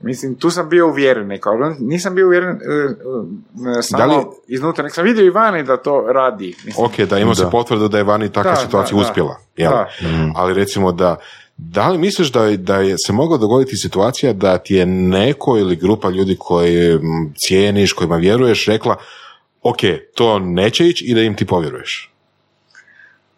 [0.00, 2.58] Mislim, tu sam bio uvjeren neko, ali nisam bio uvjeren e,
[3.70, 6.54] e, samo Da li- iznutra, nek sam vidio i vani da to radi.
[6.64, 7.50] Mislim, Ok, da imao se Da.
[7.50, 9.08] potvrdu da je vani takva Da, situacija da, da.
[9.08, 9.36] uspjela.
[9.56, 9.70] jel?
[9.70, 9.88] Da.
[10.34, 11.16] Ali recimo da,
[11.56, 15.58] da li misliš da, je- da je se mogla dogoditi situacija da ti je neko
[15.58, 17.00] ili grupa ljudi koji m,
[17.38, 18.96] cijeniš, kojima vjeruješ, rekla
[19.62, 19.78] ok,
[20.14, 22.12] to neće ići i da im ti povjeruješ?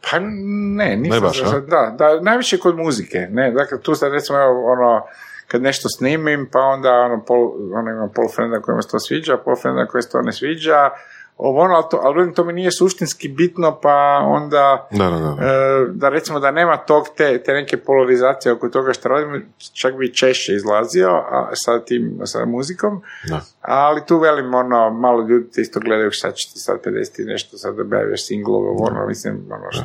[0.01, 4.39] Pa ne, nisam Ne baš, da, da, najviše kod muzike, ne, dakle tu sad recimo
[4.39, 5.07] evo, ono,
[5.49, 9.37] kad nešto snimim, pa onda ono, pol, ono imam pol frenda kojima se to sviđa,
[9.37, 10.91] pol frenda koje se to ne sviđa,
[11.39, 15.37] ovo ono, ali to, ali to mi nije suštinski bitno, pa onda Da, da, da.
[15.43, 15.49] e,
[15.89, 20.15] da recimo da nema tog te, te neke polarizacije oko toga što radim, čak bi
[20.15, 23.41] češće izlazio a, sa tim, sa muzikom, Da.
[23.63, 27.27] ali tu velim, ono, malo ljudi te isto gledaju šta će ti sad 50 i
[27.27, 29.83] nešto, sad objaviš singlove, ono, mislim, ono, što,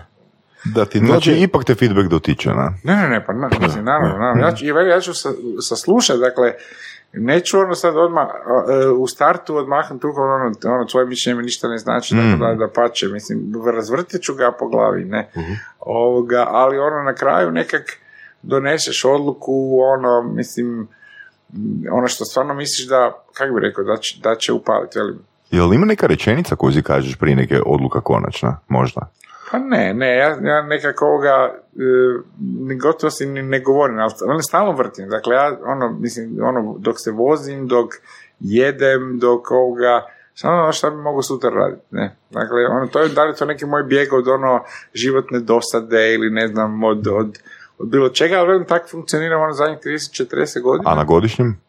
[0.65, 2.73] Da ti Znači, dođe- ipak te feedback dotiče, na?
[2.83, 4.43] ne, ne, ne, pa na, mislim, naravno, naravno.
[4.43, 5.29] Ja ću, ja ću sa,
[5.59, 6.53] saslušati, dakle,
[7.13, 11.67] neću ono sad odmah, e, u startu odmahnuti tu, ono, ono, tvoje mišljenje mi ništa
[11.67, 12.39] ne znači, Mm.
[12.39, 15.29] da, da pače, mislim, razvrtit ću ga po glavi, ne.
[15.79, 17.81] Ovoga, ali ono, na kraju nekak
[18.41, 20.87] doneseš odluku, ono, mislim,
[21.91, 25.19] ono što stvarno misliš da, kako bi rekao, da će, da će upaliti, velim,
[25.51, 29.01] Jel ima neka rečenica koju si kažeš prije neke odluka konačna, možda?
[29.53, 31.53] Pa ne, ne, ja, ja nekako ovoga,
[32.69, 35.09] e, gotovo si ni ne govorim, ali ali stalno vrtim.
[35.09, 37.93] Dakle, ja, ono, mislim, ono, dok se vozim, dok
[38.39, 42.15] jedem, dok ovoga, samo ono šta bi mogu sutra raditi, ne.
[42.29, 46.29] Dakle, ono, to je, da li to neki moj bijeg od ono životne dosade ili
[46.29, 47.39] ne znam, od, od,
[47.77, 50.91] od bilo čega, ali velim, tako funkcioniram ono zadnjih 30-40 godina.
[50.91, 51.61] A na godišnjem?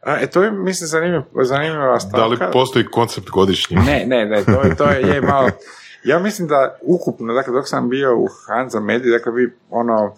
[0.00, 2.18] A, e, to je, mislim, zanimljiv, zanimljiva stavka.
[2.18, 3.76] Da li postoji koncept godišnji?
[3.76, 5.48] Ne, ne, ne, to je, to je, je malo...
[6.04, 10.16] Ja mislim da ukupno, dakle, dok sam bio u Hanza Medi, dakle, vi, ono,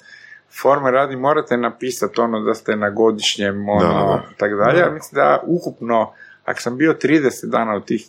[0.52, 4.22] forme radi, morate napisati ono da ste na godišnjem, ono, Da, da.
[4.38, 4.78] tako dalje.
[4.78, 6.12] Ja mislim da ukupno,
[6.44, 8.06] ako sam bio 30 dana od tih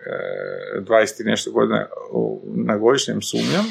[0.00, 3.64] e, 20 i nešto godina u- na godišnjem sumnjam,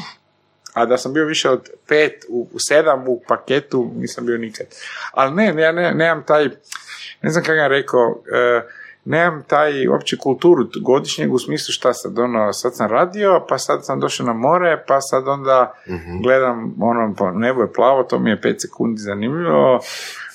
[0.74, 4.66] a da sam bio više od pet, u, u sedam u paketu, nisam bio nikad.
[5.12, 6.50] Ali ne, ja ne, nemam taj,
[7.22, 8.62] ne znam kako sam rekao, e,
[9.06, 13.86] nemam taj uopće kulturu godišnjeg u smislu šta sad, ono, sad sam radio, pa sad
[13.86, 15.74] sam došao na more, pa sad onda
[16.24, 19.80] gledam, ono, pa nebo je plavo, to mi je 5 sekundi zanimljivo,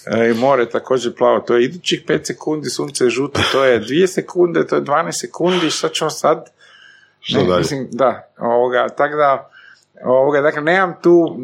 [0.07, 3.65] e, i more je također plavo, to je idućih 5 sekundi, sunce je žuto, to
[3.65, 6.51] je 2 sekunde, to je 12 sekundi, šta ćemo sad?
[7.21, 7.59] Što Ne, dalje?
[7.59, 9.51] Mislim, da, ovoga, tako da,
[10.05, 11.37] ovoga, dakle, nemam tu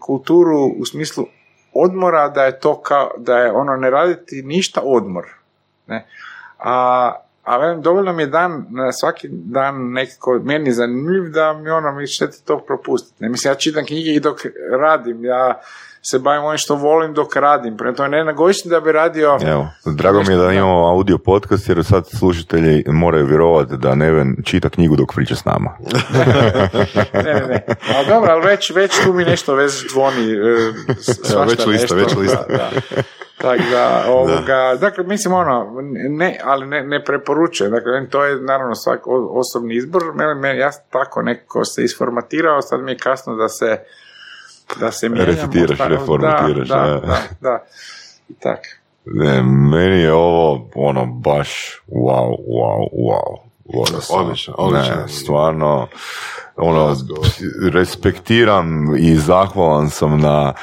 [0.00, 1.26] kulturu u smislu
[1.72, 5.24] odmora da je to kao, da je ono ne raditi ništa odmor.
[5.86, 6.06] Ne?
[6.64, 8.66] A, a velim, dovoljno mi je dan,
[9.00, 13.22] svaki dan nekako, meni zanimljiv da mi ono, mi šteti to propustiti.
[13.22, 14.40] Ne, mislim, ja čitam knjige i dok
[14.80, 15.60] radim, ja
[16.02, 17.76] se bavim onim što volim dok radim.
[17.76, 19.38] Prema tome, ne na godišnji da bi radio...
[19.46, 24.36] Evo, drago mi je da imamo audio podcast jer sad slušatelji moraju vjerovati da Neven
[24.44, 25.76] čita knjigu dok priča s nama.
[27.24, 27.64] ne, ne, ne.
[27.96, 30.32] Ali dobro, ali već, već tu mi nešto već zvoni.
[30.32, 31.96] e, svašta već lista, nešto.
[31.96, 32.44] već lista.
[32.48, 33.02] Da, da.
[33.40, 37.72] Tako da, ovoga, dakle, mislim, ono, ne, ali ne, ne preporučujem.
[37.72, 40.02] Dakle, to je naravno svak osobni izbor.
[40.14, 43.78] Mene, ja tako nekako se isformatirao, sad mi je kasno da se
[44.80, 45.34] da se mijenjam.
[45.34, 47.00] Resetiraš, Da, reformatiraš, Da, da.
[47.00, 47.64] da, da.
[48.28, 48.58] I tak.
[49.04, 53.50] Ne, meni je ovo ono baš wow, wow, wow.
[54.10, 54.94] Odlično, odlično.
[54.94, 55.86] Ne, stvarno,
[56.56, 56.96] ono,
[57.72, 60.54] respektiram i zahvalan sam na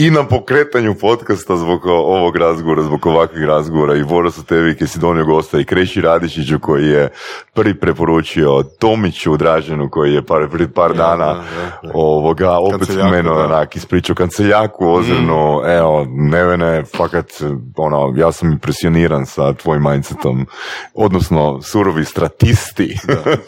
[0.00, 4.98] i na pokretanju podcasta zbog ovog razgovora, zbog ovakvih razgovora i Borosu tebi koji si
[4.98, 7.08] donio gosta i Kreši Radišiću koji je
[7.54, 11.44] prvi preporučio Tomiću Draženu koji je par, par dana da,
[11.82, 11.90] da.
[11.94, 13.44] ovoga opet spomenuo da.
[13.44, 17.32] onak ispričao kanceljaku ozirno, evo, Nevene, fakat,
[17.76, 20.46] ono, ja sam impresioniran sa tvojim mindsetom,
[20.94, 22.96] odnosno surovi stratisti.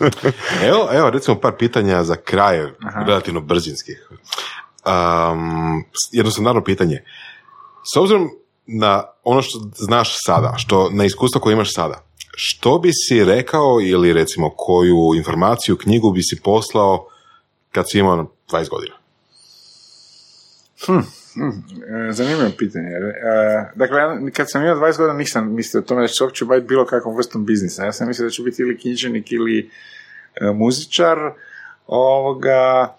[0.69, 2.59] Evo, evo, recimo par pitanja za kraj,
[3.07, 4.09] relativno brzinskih.
[4.87, 7.03] Um, jednostavno pitanje.
[7.95, 8.31] S obzirom
[8.67, 12.05] na ono što znaš sada, što na iskustvo koje imaš sada,
[12.35, 17.07] što bi si rekao ili recimo koju informaciju, knjigu bi si poslao
[17.73, 18.95] kad si imao 20 godina?
[22.09, 22.89] E, Zanimljivo pitanje.
[22.89, 23.99] E, Dakle,
[24.33, 27.17] kad sam imao 20 godina nisam mislio o tome da ću uopće baviti bilo kakvom
[27.17, 27.85] vrstom biznisa.
[27.85, 29.71] Ja sam mislio da ću biti ili književnik ili
[30.41, 31.19] e, muzičar.
[31.87, 32.97] Ovoga,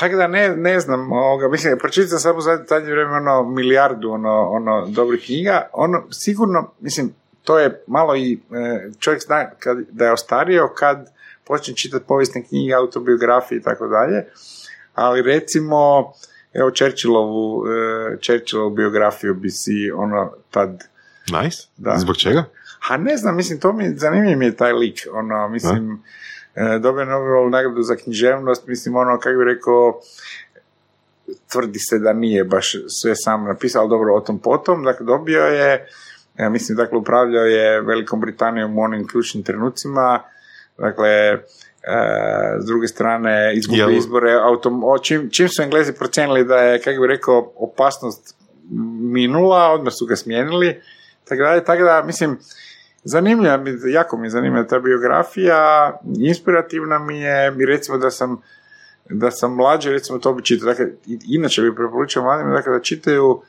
[0.00, 4.48] tako da ne, ne znam, ovoga, mislim, pročitam samo za zadnje vrijeme ono milijardu ono,
[4.50, 10.04] ono dobrih knjiga, ono sigurno, mislim, to je malo i, e, čovjek zna kad, da
[10.04, 11.12] je ostario kad
[11.44, 14.24] počne čitati povijesne knjige, autobiografije i tako dalje,
[14.94, 16.12] ali recimo,
[16.52, 17.64] evo Churchillovu,
[18.22, 20.84] Churchillovu biografiju bi si ono tad
[21.42, 21.68] Nice.
[21.76, 21.94] Da.
[21.98, 22.44] Zbog čega?
[22.88, 25.96] a ne znam, mislim, to mi, zanimljiv mi je taj lik, ono, mislim, e,
[26.80, 30.00] dobio je Nobelovu nagradu za književnost, mislim, ono, kako bi rekao,
[31.52, 35.42] tvrdi se da nije baš sve sam napisao, ali dobro, o tom potom, dakle, dobio
[35.42, 35.86] je,
[36.38, 40.20] ja mislim, dakle, upravljao je Velikom Britanijom u onim ključnim trenucima,
[40.78, 41.38] dakle, e,
[42.60, 46.82] s druge strane, izgubio Jel- izbore, autom, o, čim, čim su Englezi procijenili da je,
[46.82, 48.36] kako bi rekao, opasnost
[49.00, 50.80] minula, odmah su ga smijenili,
[51.24, 52.38] tako da, tako da, mislim,
[53.06, 58.42] zanimljiva mi, jako mi je zanimljiva ta biografija, inspirativna mi je, i recimo da sam
[59.10, 60.86] da sam mlađi, recimo to bi čitao, dakle,
[61.28, 63.40] inače bi preporučio mladima, dakle, da čitaju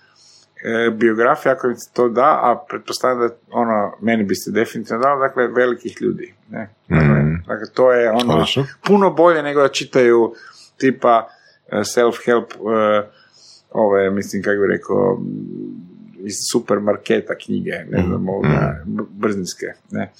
[0.64, 5.02] e, biografije ako im se to da, a pretpostavljam da ono, meni bi se definitivno
[5.04, 6.70] dalo, dakle, velikih ljudi, ne?
[6.90, 7.44] Dakle, Mm.
[7.48, 8.46] dakle, to je ono,
[8.88, 10.34] puno bolje nego da čitaju
[10.78, 11.28] tipa
[11.68, 13.08] e, self-help e,
[13.72, 15.20] ove, mislim, kako bi rekao,
[16.28, 20.12] iz supermarketa knjige, ne znam, ovoga, b- brzinske, ne.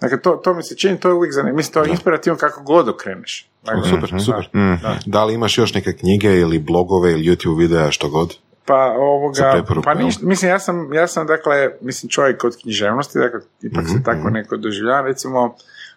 [0.00, 1.56] Dakle, to, to mi se čini, to je uvijek zanimljivo.
[1.56, 3.50] Mislim, to je inspirativno kako god okreneš.
[3.64, 4.48] Dakle, Super, super.
[4.54, 4.86] Mhm.
[5.06, 8.36] Da li imaš još neke knjige ili blogove ili YouTube videa, što god?
[8.64, 13.40] Pa ovoga, pa ništa, mislim, ja sam, ja sam, dakle, mislim, čovjek od književnosti, dakle,
[13.62, 15.54] ipak Mhm, se tako neko doživljava, recimo,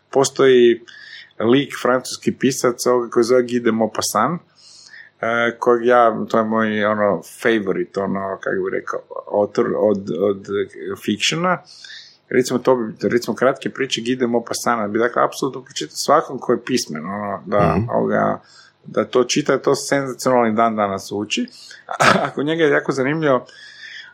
[0.10, 0.81] postoji
[1.40, 4.41] lik, francuski pisac, ovoga koji zove Guy de Maupassant,
[5.60, 9.00] kojeg ja, to je moj, ono, favorite, ono, kako bi rekao,
[9.32, 10.48] autor od, od
[11.06, 11.58] fictiona,
[12.30, 16.58] recimo to bi, recimo kratke priče Guy de Maupassant, bi dakle apsolutno pročitao svakom koji
[16.58, 18.41] je pismen, ono, da, ovoga,
[18.86, 21.48] da to čita, to senzacionalni dan danas uči.
[22.28, 23.45] Ako njega je jako zanimljivo,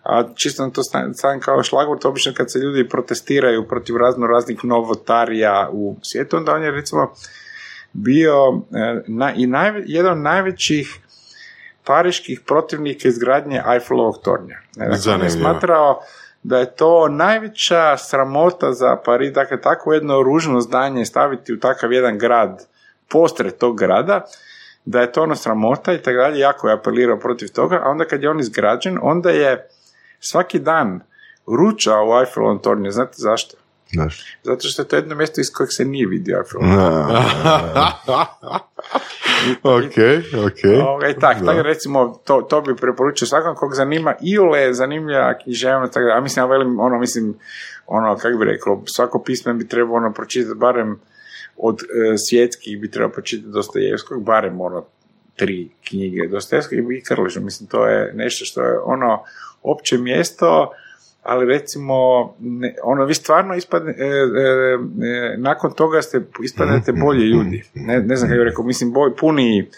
[0.04, 4.28] a čisto na to sta- stavim kao šlagvort, obično kad se ljudi protestiraju protiv razno
[4.28, 7.14] raznih novotarija u svijetu, onda on je recimo
[7.94, 11.00] bio e, na, i najve- jedan od najvećih
[11.86, 14.58] pariških protivnika izgradnje Eiffelovog tornja.
[14.76, 16.02] Ne, dakle, on je smatrao
[16.44, 21.94] da je to najveća sramota za Pariz, dakle takvo jedno ružno zdanje staviti u takav
[21.94, 22.66] jedan grad,
[23.08, 24.26] postred tog grada,
[24.86, 28.06] da je to ono sramota i tako dalje, jako je apelirao protiv toga, a onda
[28.06, 29.68] kad je on izgrađen, onda je
[30.20, 31.00] svaki dan
[31.48, 33.58] ručao u Eiffelovom tornju, znate zašto?
[33.94, 34.38] Znaš.
[34.44, 36.62] Zato što je to jedno mjesto iz kojeg se nije vidio Eiffel.
[39.78, 39.98] ok,
[40.46, 40.88] ok.
[40.88, 41.46] Ovaj, tak, Da.
[41.46, 46.18] tako recimo, to, to bi preporučio svakom kog zanima, Iole je zanimljiva književnost, tako da,
[46.18, 47.36] a mislim, ja velim, ono, mislim,
[47.88, 51.00] ono, kako bi rekao, svako pismo bi trebao ono, pročitati barem
[51.58, 54.86] od e, svjetskih bi trebao pročitati Dostojevskog, barem ono,
[55.36, 59.24] tri knjige Dostojevskog i Krležu, mislim, to je nešto što je ono,
[59.64, 60.72] opće mjesto,
[61.24, 61.96] ali recimo,
[62.40, 64.08] ne, ono, vi stvarno ispadne, e, e,
[65.08, 67.64] e, nakon toga ste, ispadnete bolji ljudi.
[67.74, 69.70] Ne, ne znam kako bih rekao, mislim, boj, puniji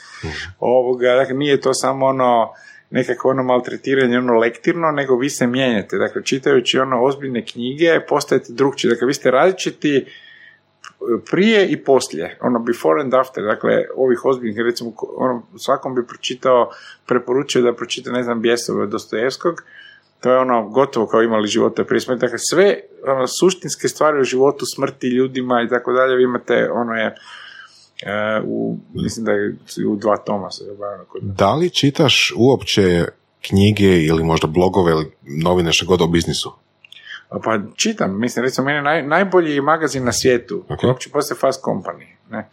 [0.60, 2.50] ovoga, dakle, nije to samo ono,
[2.90, 5.98] nekako ono maltretiranje, ono lektirno, nego vi se mijenjate.
[5.98, 8.92] Dakle, čitajući ono ozbiljne knjige, postajete drugčiji.
[8.92, 10.06] Dakle, vi ste različiti
[11.32, 16.70] prije i poslije, ono before and after, dakle ovih ozbiljnih, recimo ono, svakom bi pročitao,
[17.06, 19.64] preporučio da pročita, ne znam, Bjesove Dostojevskog,
[20.22, 24.24] to je ono gotovo kao imali života prije smrti, dakle sve ono, suštinske stvari u
[24.24, 29.58] životu, smrti ljudima i tako dalje, vi imate, ono je, e, u, mislim da je
[29.88, 33.06] u dva toma se zabavljeno kod Da li čitaš uopće
[33.48, 35.12] knjige ili možda blogove ili
[35.44, 36.52] novine što god o biznisu?
[37.44, 40.80] Pa čitam, mislim, recimo, meni naj, najbolji magazin na svijetu, Ok.
[40.80, 42.50] koji uopće postoje Fast Company, ne.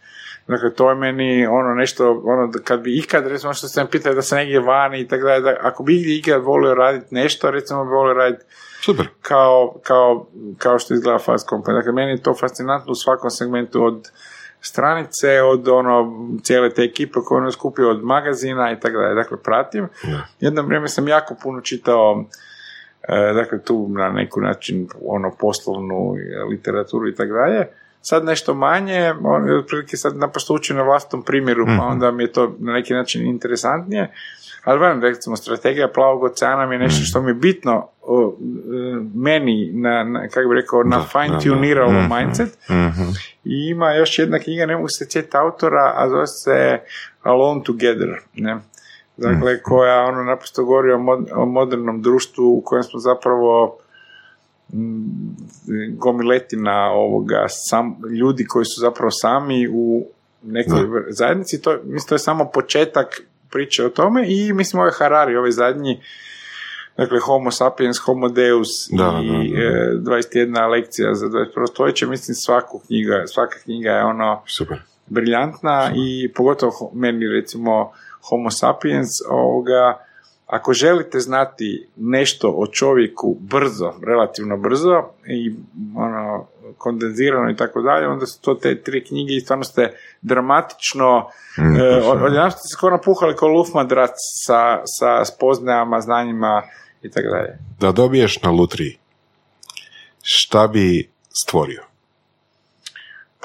[0.49, 4.21] Dakle, to je meni ono nešto, ono, kad bi ikad, recimo, što sam pitao da
[4.21, 7.85] sam negdje vani i tako dalje, da ako bi igdje ikad volio raditi nešto, recimo
[7.85, 8.43] bi volio raditi
[8.81, 9.07] Super.
[9.21, 10.27] kao, kao,
[10.57, 11.73] kao što izgleda Fast Company.
[11.73, 14.11] Dakle, meni je to fascinantno u svakom segmentu od
[14.61, 19.15] stranice, od ono, cijele te ekipe koju on je skupio od magazina i tako dalje.
[19.15, 19.87] Dakle, pratim.
[20.03, 20.25] Da.
[20.39, 22.25] Jedno vrijeme sam jako puno čitao
[23.03, 27.67] e, dakle tu na neki način ono poslovnu e, literaturu i tako dalje.
[28.01, 32.31] Sad nešto manje, on, otprilike sad naprosto učim na vlastnom primjeru, pa onda mi je
[32.31, 34.13] to na neki način interesantnije.
[34.63, 38.55] Ali velim, recimo, strategija plavog oceana mi je nešto što mi je bitno o, e,
[39.15, 42.13] meni, na, na, kako bi rekao, na Da, fine da, tuniralo Mhm.
[42.15, 42.57] mindset.
[42.69, 43.09] Mhm.
[43.43, 46.79] I ima još jedna knjiga, ne mogu se sjetiti autora, a zove se
[47.23, 48.09] Alone Together.
[48.33, 48.57] Ne?
[49.17, 53.77] dakle, koja ono naprosto govori o, mod- o modernom društvu u kojem smo zapravo
[55.97, 60.07] gomiletina ovoga, sam, ljudi koji su zapravo sami u
[60.43, 60.79] nekoj
[61.09, 63.21] zajednici, to, mislim, to je samo početak
[63.51, 66.01] priče o tome i mislim ovaj Harari, ovaj zadnji,
[66.97, 71.67] dakle Homo sapiens, Homo deus Da, da, i da, e, 21 lekcija za 21.
[71.67, 74.77] stoljeće, mislim svaku knjiga, svaka knjiga je ono Super.
[75.07, 77.91] briljantna i pogotovo meni recimo
[78.29, 80.08] Homo sapiens ovoga,
[80.49, 85.53] ako želite znati nešto o čovjeku brzo, relativno brzo i
[85.95, 86.47] ono,
[86.77, 91.75] kondenzirano i tako dalje, onda su to te tri knjige i stvarno ste dramatično Mm,
[91.75, 94.11] e, ste skoro napuhali kao lufmadrac
[94.45, 96.63] sa, sa spoznajama, znanjima
[97.01, 97.57] i tako dalje.
[97.79, 98.97] Da dobiješ na lutriji,
[100.21, 101.09] šta bi
[101.43, 101.88] stvorio?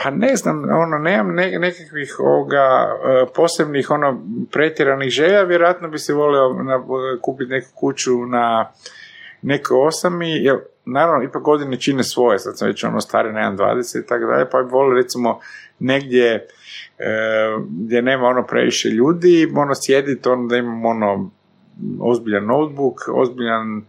[0.03, 4.23] Pa ne znam, ono, nemam ne- nekakvih ovoga, e, posebnih, ono,
[4.53, 6.85] pretjeranih želja, vjerojatno bi se volio na,
[7.21, 8.73] kupiti neku kuću na
[9.43, 14.05] nekoj osami, jer naravno ipak godine čine svoje, sad sam već ono stari, nemam 20
[14.05, 15.41] i tako dalje, pa bi volio recimo
[15.79, 16.47] negdje
[16.99, 17.09] e,
[17.69, 21.31] gdje nema ono previše ljudi, ono sjediti, ono da imam ono
[22.01, 23.87] ozbiljan notebook, ozbiljan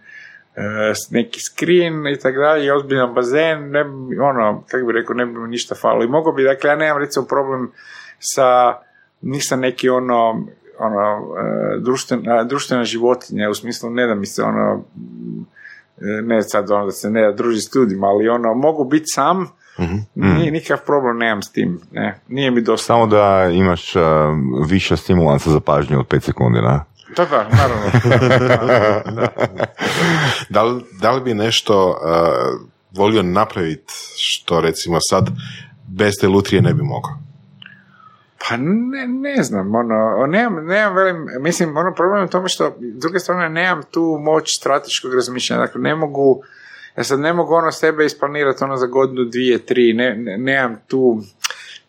[1.10, 3.82] neki screen i tako dalje, i ozbiljan bazen, ne
[4.22, 6.04] ono, kako bi rekao, ne bi mi ništa falilo.
[6.04, 7.72] I mogo bi, dakle, ja nemam recimo problem
[8.20, 8.74] sa,
[9.22, 10.46] nisam neki ono,
[10.80, 14.84] ono, e, društvena, društvena životinja, u smislu ne da mi se ono,
[15.98, 19.06] e, ne sad ono da se ne da druži s ljudima, ali ono, mogu biti
[19.08, 19.48] sam,
[20.16, 22.86] nije nikakav problem, nemam s tim, ne, nije mi dosta.
[22.86, 24.02] Samo da imaš uh,
[24.70, 26.84] više stimulansa za pažnju od 5 sekundi, da?
[27.16, 27.92] Da, da, naravno.
[30.50, 31.96] Da li, da li bi nešto uh,
[32.92, 35.30] volio napraviti što recimo sad
[35.88, 37.12] bez te lutrije ne bi mogao?
[38.50, 42.78] Pa ne, ne znam, ono, nemam, nemam velim, mislim, ono problem je u tome što,
[42.98, 46.42] s druge strane, nemam tu moć strateškog razmišljanja, dakle, ne mogu,
[46.98, 50.76] ja sad ne mogu ono sebe isplanirati ono za godinu, dvije, tri, ne, ne- nemam
[50.88, 51.22] tu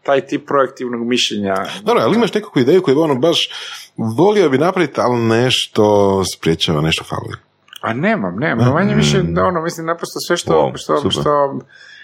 [0.02, 1.54] taj tip projektivnog mišljenja.
[1.82, 3.48] Dobro, ali imaš nekakvu ideju koju ono baš
[3.96, 7.36] volio bi napraviti, ali nešto spriječava, nešto fali.
[7.80, 11.58] A nemam, nemam, manje više, da, ono, mislim, naprosto sve što, Wow, što, što,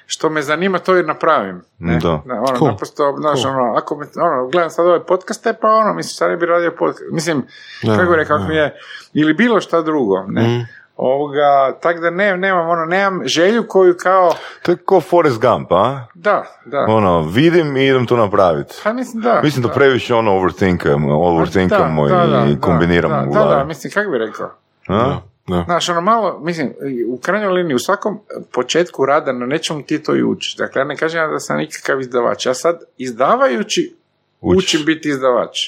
[0.06, 1.62] što me zanima, to i napravim.
[1.78, 1.98] Ne?
[1.98, 2.10] Da.
[2.12, 2.70] ono, Cool.
[2.70, 3.54] naprosto, znaš, Cool.
[3.54, 6.72] ono, ako me, ono, gledam sad ove podcaste, pa ono, mislim, sad ne bi radio
[6.78, 7.02] podcast.
[7.12, 7.42] Mislim,
[7.82, 8.78] Da, kako rekao, mi je,
[9.12, 10.42] ili bilo šta drugo, ne?
[10.42, 10.60] Mhm.
[11.04, 15.72] Ovoga, tak da ne, nemam, ono, nemam želju koju kao, To je ko Forrest Gump,
[15.72, 16.06] a?
[16.14, 16.86] da, da.
[16.88, 18.74] Ono, vidim i idem to napraviti.
[18.84, 19.40] Pa mislim, da.
[19.44, 19.74] Mislim da da.
[19.74, 23.92] previše ono overthinkamo, overthinkamo Da, da, da, i da, kombiniramo da, u Da, da, mislim,
[23.92, 24.50] kako bi rekao?
[24.86, 24.96] A?
[24.96, 25.62] Da, da.
[25.64, 26.74] Znaš, ono malo, mislim,
[27.08, 28.20] u krajnjoj liniji, u svakom
[28.52, 30.56] početku rada na nečemu ti to i učiš.
[30.56, 32.46] Dakle, ja ne kažem ja da sam nikakav izdavač.
[32.46, 33.94] Ja sad, izdavajući,
[34.40, 34.58] Učiš.
[34.58, 35.58] učim biti izdavač.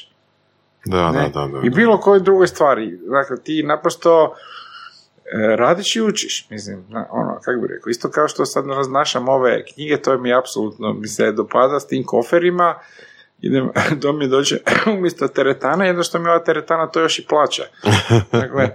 [0.85, 1.31] Da, ne?
[1.35, 1.61] da, da, da.
[1.62, 2.98] I bilo kojoj drugoj stvari.
[3.11, 4.35] Dakle, ti naprosto
[5.56, 9.96] radiš i učiš, mislim, ono, kako bi rekao, isto kao što sad raznašam ove knjige,
[10.02, 12.74] to mi apsolutno mi se dopada s tim koferima,
[13.46, 13.70] idem,
[14.02, 14.56] do mi dođe
[14.98, 17.62] umjesto teretana, jedno što mi ova teretana to još i plaća.
[18.32, 18.68] Dakle,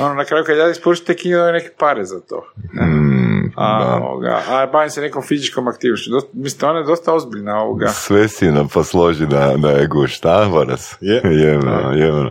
[0.00, 2.52] ono, na kraju kad ja isporučim te knjige, dobijem neke pare za to.
[2.74, 6.10] Mm, A, ovoga, a bavim se nekom fizičkom aktivnošću.
[6.10, 7.88] Dosta, mislim, ona je dosta ozbiljna ovoga.
[7.88, 10.96] Sve si nam pa složi da, da je gušt, a, Boras?
[11.00, 11.20] Je.
[11.24, 12.30] Jebeno, jebeno.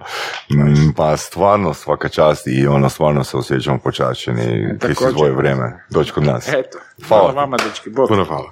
[0.51, 5.85] Mm, Pa stvarno svaka čast i ono stvarno se osjećamo počašćeni ti si svoje vrijeme
[5.89, 6.47] doći kod nas.
[6.47, 6.77] Eto,
[7.07, 7.23] Hvala.
[7.23, 7.89] hvala vama, dečki.
[7.89, 8.07] Bog.
[8.07, 8.51] Puno hvala.